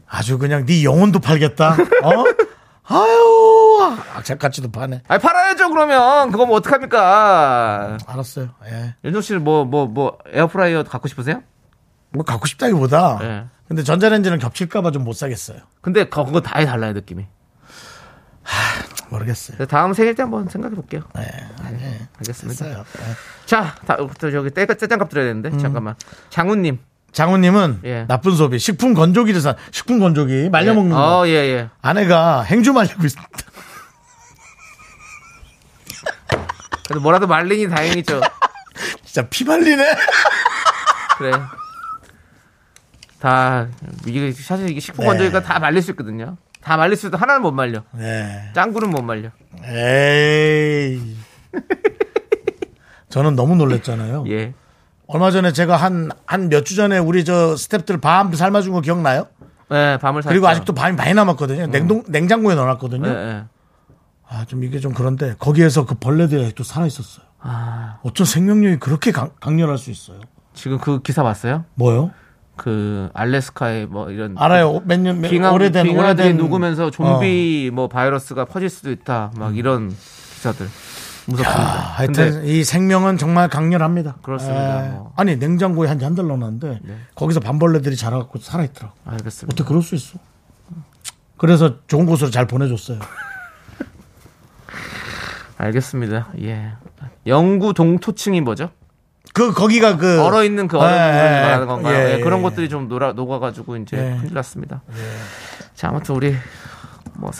아주 0.07 0.37
그냥 0.39 0.65
네 0.65 0.83
영혼도 0.83 1.19
팔겠다. 1.19 1.73
어? 1.73 2.23
아유, 2.91 3.95
악착같이도 4.15 4.71
파네. 4.71 5.03
아 5.07 5.17
팔아야죠 5.19 5.69
그러면 5.69 6.31
그거 6.31 6.45
뭐 6.45 6.57
어떡합니까? 6.57 7.97
알았어요. 8.07 8.49
예. 8.65 8.95
윤종 9.03 9.21
씨는 9.21 9.43
뭐 9.43 9.63
뭐 9.65 9.85
뭐 9.87 10.17
에어프라이어 10.31 10.83
갖고 10.83 11.07
싶으세요? 11.07 11.43
뭐 12.11 12.23
갖고 12.23 12.47
싶다기보다. 12.47 13.19
예. 13.21 13.45
근데 13.67 13.83
전자레인지는 13.83 14.39
겹칠까봐 14.39 14.91
좀 14.91 15.03
못 15.03 15.13
사겠어요. 15.13 15.59
근데 15.81 16.05
그거 16.09 16.41
다 16.41 16.65
달라요 16.65 16.93
느낌이. 16.93 17.27
모르겠어요. 19.11 19.57
그래서 19.57 19.69
다음 19.69 19.93
생일 19.93 20.13
때 20.15 20.21
한번 20.23 20.47
생각해 20.47 20.75
볼게요. 20.75 21.01
예, 21.17 21.21
아니, 21.63 21.77
알겠습니다. 22.19 22.63
됐어요. 22.65 22.83
예. 22.99 23.03
자, 23.45 23.75
다, 23.87 23.97
또 23.97 24.31
저기 24.31 24.51
떼, 24.51 24.65
떼장갑 24.67 25.09
드려야 25.09 25.25
되는데 25.27 25.57
잠깐만. 25.57 25.95
장훈님. 26.29 26.79
장훈님은 27.11 27.81
예. 27.85 28.05
나쁜 28.07 28.35
소비, 28.35 28.59
식품 28.59 28.93
건조기를 28.93 29.41
사, 29.41 29.55
식품 29.71 29.99
건조기 29.99 30.49
말려 30.49 30.73
먹는 30.73 30.95
거. 30.95 31.19
어, 31.19 31.27
예, 31.27 31.31
예. 31.31 31.69
아내가 31.81 32.41
행주 32.43 32.73
말리고 32.73 33.05
있습니다. 33.05 33.31
그래도 36.87 37.01
뭐라도 37.01 37.27
말리니 37.27 37.69
다행이죠. 37.69 38.21
진짜 39.03 39.27
피 39.29 39.43
말리네. 39.43 39.83
그래. 41.17 41.31
다 43.19 43.67
이게 44.05 44.31
사실 44.31 44.69
이게 44.69 44.79
식품 44.79 45.03
네. 45.03 45.09
건조기가 45.09 45.41
다 45.41 45.59
말릴 45.59 45.81
수 45.81 45.91
있거든요. 45.91 46.37
다 46.61 46.77
말릴 46.77 46.95
수 46.95 47.07
있도 47.07 47.17
하나는 47.17 47.41
못 47.41 47.51
말려. 47.51 47.83
네. 47.91 48.51
짱구는 48.53 48.89
못 48.89 49.01
말려. 49.01 49.29
에이. 49.65 51.17
저는 53.09 53.35
너무 53.35 53.55
놀랐잖아요. 53.55 54.25
예. 54.29 54.53
얼마 55.11 55.31
전에 55.31 55.51
제가 55.51 55.75
한, 55.75 56.09
한 56.25 56.49
몇 56.49 56.63
주 56.65 56.75
전에 56.75 56.97
우리 56.99 57.25
저 57.25 57.55
스탭들 57.55 57.99
밤 58.01 58.31
삶아준 58.33 58.73
거 58.73 58.81
기억나요? 58.81 59.27
네, 59.69 59.97
밤을 59.97 60.21
샀죠. 60.23 60.31
그리고 60.31 60.47
아직도 60.47 60.73
밤이 60.73 60.95
많이 60.95 61.13
남았거든요. 61.13 61.67
냉동, 61.67 62.03
냉장고에 62.07 62.55
넣어놨거든요. 62.55 63.07
예, 63.07 63.11
예. 63.13 63.43
아, 64.27 64.45
좀 64.45 64.63
이게 64.63 64.79
좀 64.79 64.93
그런데 64.93 65.35
거기에서 65.39 65.85
그 65.85 65.95
벌레들이 65.95 66.43
아직도 66.43 66.63
살아 66.63 66.85
있었어요. 66.85 67.25
아, 67.41 67.97
어쩜 68.03 68.25
생명력이 68.25 68.77
그렇게 68.77 69.11
강, 69.11 69.31
강렬할 69.39 69.77
수 69.77 69.89
있어요? 69.91 70.19
지금 70.53 70.77
그 70.77 71.01
기사 71.01 71.23
봤어요? 71.23 71.65
뭐요? 71.75 72.11
그 72.55 73.09
알래스카에 73.13 73.85
뭐 73.85 74.11
이런 74.11 74.35
알아요. 74.37 74.81
몇 74.85 74.99
년, 74.99 75.21
몇, 75.21 75.29
빙하 75.29 75.51
오래된, 75.51 75.85
빙하에 75.85 76.03
오래된. 76.11 76.37
녹으면서 76.37 76.91
좀비 76.91 77.71
뭐 77.73 77.87
바이러스가 77.87 78.45
퍼질 78.45 78.69
수도 78.69 78.91
있다. 78.91 79.31
막 79.37 79.55
이런 79.57 79.89
기사들 79.89 80.67
무섭습니다. 81.29 81.61
아, 81.61 81.93
하여튼 81.95 82.45
이 82.45 82.63
생명은 82.63 83.17
정말 83.17 83.47
강렬합니다. 83.47 84.17
그렇습니다. 84.21 84.85
에, 84.85 84.89
뭐. 84.89 85.13
아니 85.15 85.37
냉장고에 85.37 85.87
한 85.87 85.99
잔들 85.99 86.27
넣어놨는데 86.27 86.81
거기서 87.15 87.39
밤벌레들이 87.39 87.95
자라갖고 87.95 88.39
살아있더라고. 88.39 88.95
알겠습니다. 89.05 89.53
어떻게 89.53 89.67
그럴 89.67 89.81
수 89.81 89.95
있어? 89.95 90.19
그래서 91.37 91.75
좋은 91.87 92.05
곳으로 92.05 92.29
잘 92.29 92.47
보내줬어요. 92.47 92.99
알겠습니다. 95.57 96.29
예. 96.41 96.73
영구 97.27 97.73
동토층이 97.73 98.41
뭐죠? 98.41 98.69
그 99.33 99.53
거기가 99.53 99.97
그 99.97 100.21
얼어 100.21 100.43
있는 100.43 100.67
그 100.67 100.77
얼음 100.77 100.91
예, 100.91 100.97
예, 100.97 101.41
말하는 101.41 101.67
건가요? 101.67 101.95
예, 101.95 102.15
예, 102.15 102.19
그런 102.19 102.39
예. 102.39 102.43
것들이 102.43 102.69
좀 102.69 102.87
녹아, 102.87 103.13
녹아가지고 103.13 103.77
이제 103.77 103.97
예. 103.97 104.17
큰일 104.19 104.33
났습니다. 104.33 104.81
자, 105.75 105.89
아무튼 105.89 106.15
우리 106.15 106.35
뭐 107.13 107.31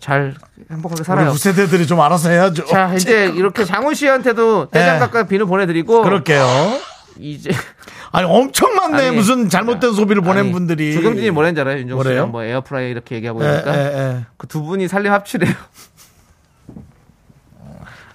잘 0.00 0.34
행복하게 0.70 1.00
우리 1.00 1.04
살아요. 1.04 1.30
후세대들이 1.30 1.86
좀 1.86 2.00
알아서 2.00 2.30
해야죠. 2.30 2.64
자, 2.66 2.92
이제 2.94 3.26
이렇게 3.36 3.64
장훈 3.64 3.94
씨한테도 3.94 4.70
떼장갑과 4.70 5.24
비누 5.26 5.46
보내드리고 5.46 6.00
예. 6.00 6.02
그럴게요. 6.04 6.46
이제 7.18 7.50
아니 8.12 8.26
엄청 8.28 8.74
많네 8.74 9.08
아니, 9.08 9.16
무슨 9.16 9.48
잘못된 9.48 9.92
소비를 9.92 10.22
보낸 10.22 10.44
아니, 10.44 10.52
분들이. 10.52 10.94
조경진이 10.94 11.30
뭐랬는지 11.30 11.60
알아요? 11.60 11.78
윤정 11.78 11.96
뭐래요? 11.96 12.14
씨랑 12.14 12.30
뭐 12.32 12.42
에어프라이 12.42 12.90
이렇게 12.90 13.16
얘기하고 13.16 13.44
예, 13.44 13.48
있으니까 13.50 13.76
예, 13.78 13.84
예. 13.98 14.26
그두 14.36 14.62
분이 14.62 14.88
살림 14.88 15.12
합치래요. 15.12 15.52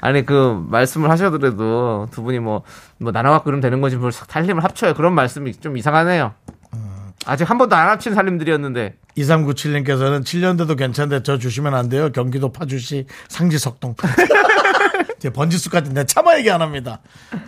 아니 0.01 0.25
그 0.25 0.63
말씀을 0.69 1.09
하셔더라도 1.09 2.07
두 2.11 2.23
분이 2.23 2.39
뭐 2.39 2.63
뭐 3.01 3.11
나눠 3.13 3.31
갖고 3.31 3.45
그러면 3.45 3.61
되는 3.61 3.79
거지 3.81 3.95
뭘 3.95 4.11
살림을 4.11 4.63
합쳐요. 4.63 4.93
그런 4.93 5.13
말씀이 5.13 5.53
좀 5.53 5.77
이상하네요. 5.77 6.33
아직 7.25 7.49
한 7.49 7.57
번도 7.57 7.75
안 7.75 7.89
합친 7.89 8.13
살림들이었는데 8.15 8.95
2397님께서는 9.17 10.23
7년 10.23 10.57
돼도 10.57 10.75
괜찮은데 10.75 11.23
저 11.23 11.37
주시면 11.37 11.73
안 11.75 11.89
돼요. 11.89 12.11
경기도 12.11 12.51
파주시 12.51 13.05
상지석동. 13.27 13.95
제 15.19 15.29
번지수까지 15.29 15.93
내 15.93 16.05
차마 16.05 16.37
얘기 16.37 16.49
안 16.49 16.61
합니다. 16.61 16.99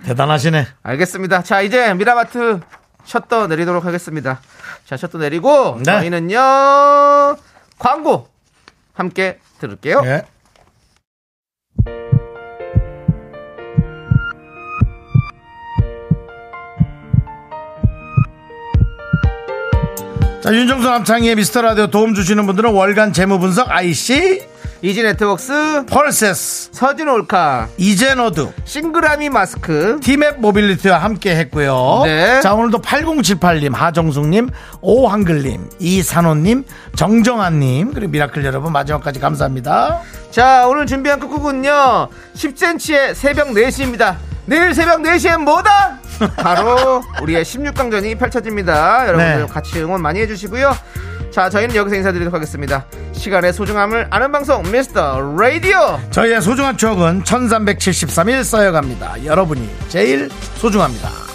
대단하시네. 0.05 0.67
알겠습니다. 0.83 1.43
자 1.43 1.61
이제 1.61 1.93
미라마트 1.93 2.59
셔터 3.05 3.47
내리도록 3.47 3.85
하겠습니다. 3.85 4.41
자, 4.85 4.97
셔터 4.97 5.17
내리고 5.19 5.77
네. 5.77 5.83
저희는요 5.83 6.37
광고 7.79 8.27
함께 8.93 9.39
들을게요. 9.59 10.01
예. 10.05 10.23
자, 20.41 20.51
윤정수 20.51 20.87
남창희의 20.87 21.35
미스터 21.35 21.61
라디오 21.61 21.85
도움 21.87 22.15
주시는 22.15 22.47
분들은 22.47 22.73
월간 22.73 23.13
재무 23.13 23.37
분석 23.37 23.69
IC, 23.69 24.41
이지 24.81 25.03
네트웍스, 25.03 25.85
펄세스, 25.85 26.69
서진 26.71 27.09
올카, 27.09 27.67
이젠어드, 27.77 28.51
싱그라미 28.65 29.29
마스크, 29.29 29.99
티맵 30.01 30.39
모빌리티와 30.39 30.97
함께 30.97 31.35
했고요. 31.35 32.01
네. 32.05 32.41
자, 32.41 32.55
오늘도 32.55 32.81
8078님, 32.81 33.75
하정숙님, 33.75 34.49
오한글님, 34.81 35.69
이산호님, 35.77 36.63
정정환님, 36.95 37.93
그리고 37.93 38.11
미라클 38.11 38.43
여러분 38.43 38.71
마지막까지 38.71 39.19
감사합니다. 39.19 40.01
자, 40.31 40.65
오늘 40.67 40.87
준비한 40.87 41.19
끝곡은요. 41.19 42.09
10cm의 42.35 43.13
새벽 43.13 43.49
4시입니다. 43.49 44.15
내일 44.51 44.73
새벽 44.73 44.99
4시엔 44.99 45.43
뭐다? 45.43 45.97
바로 46.35 47.01
우리의 47.21 47.45
16강전이 47.45 48.19
펼쳐집니다. 48.19 49.07
여러분들 49.07 49.39
네. 49.39 49.45
같이 49.47 49.81
응원 49.81 50.01
많이 50.01 50.19
해주시고요. 50.19 50.75
자, 51.31 51.49
저희는 51.49 51.73
여기서 51.73 51.95
인사드리도록 51.95 52.33
하겠습니다. 52.33 52.85
시간의 53.13 53.53
소중함을 53.53 54.07
아는 54.09 54.29
방송, 54.29 54.69
미스터 54.69 55.21
라디오! 55.39 55.97
저희의 56.11 56.41
소중한 56.41 56.75
추억은 56.75 57.23
1373일 57.23 58.43
쌓여갑니다. 58.43 59.23
여러분이 59.23 59.73
제일 59.87 60.29
소중합니다. 60.55 61.30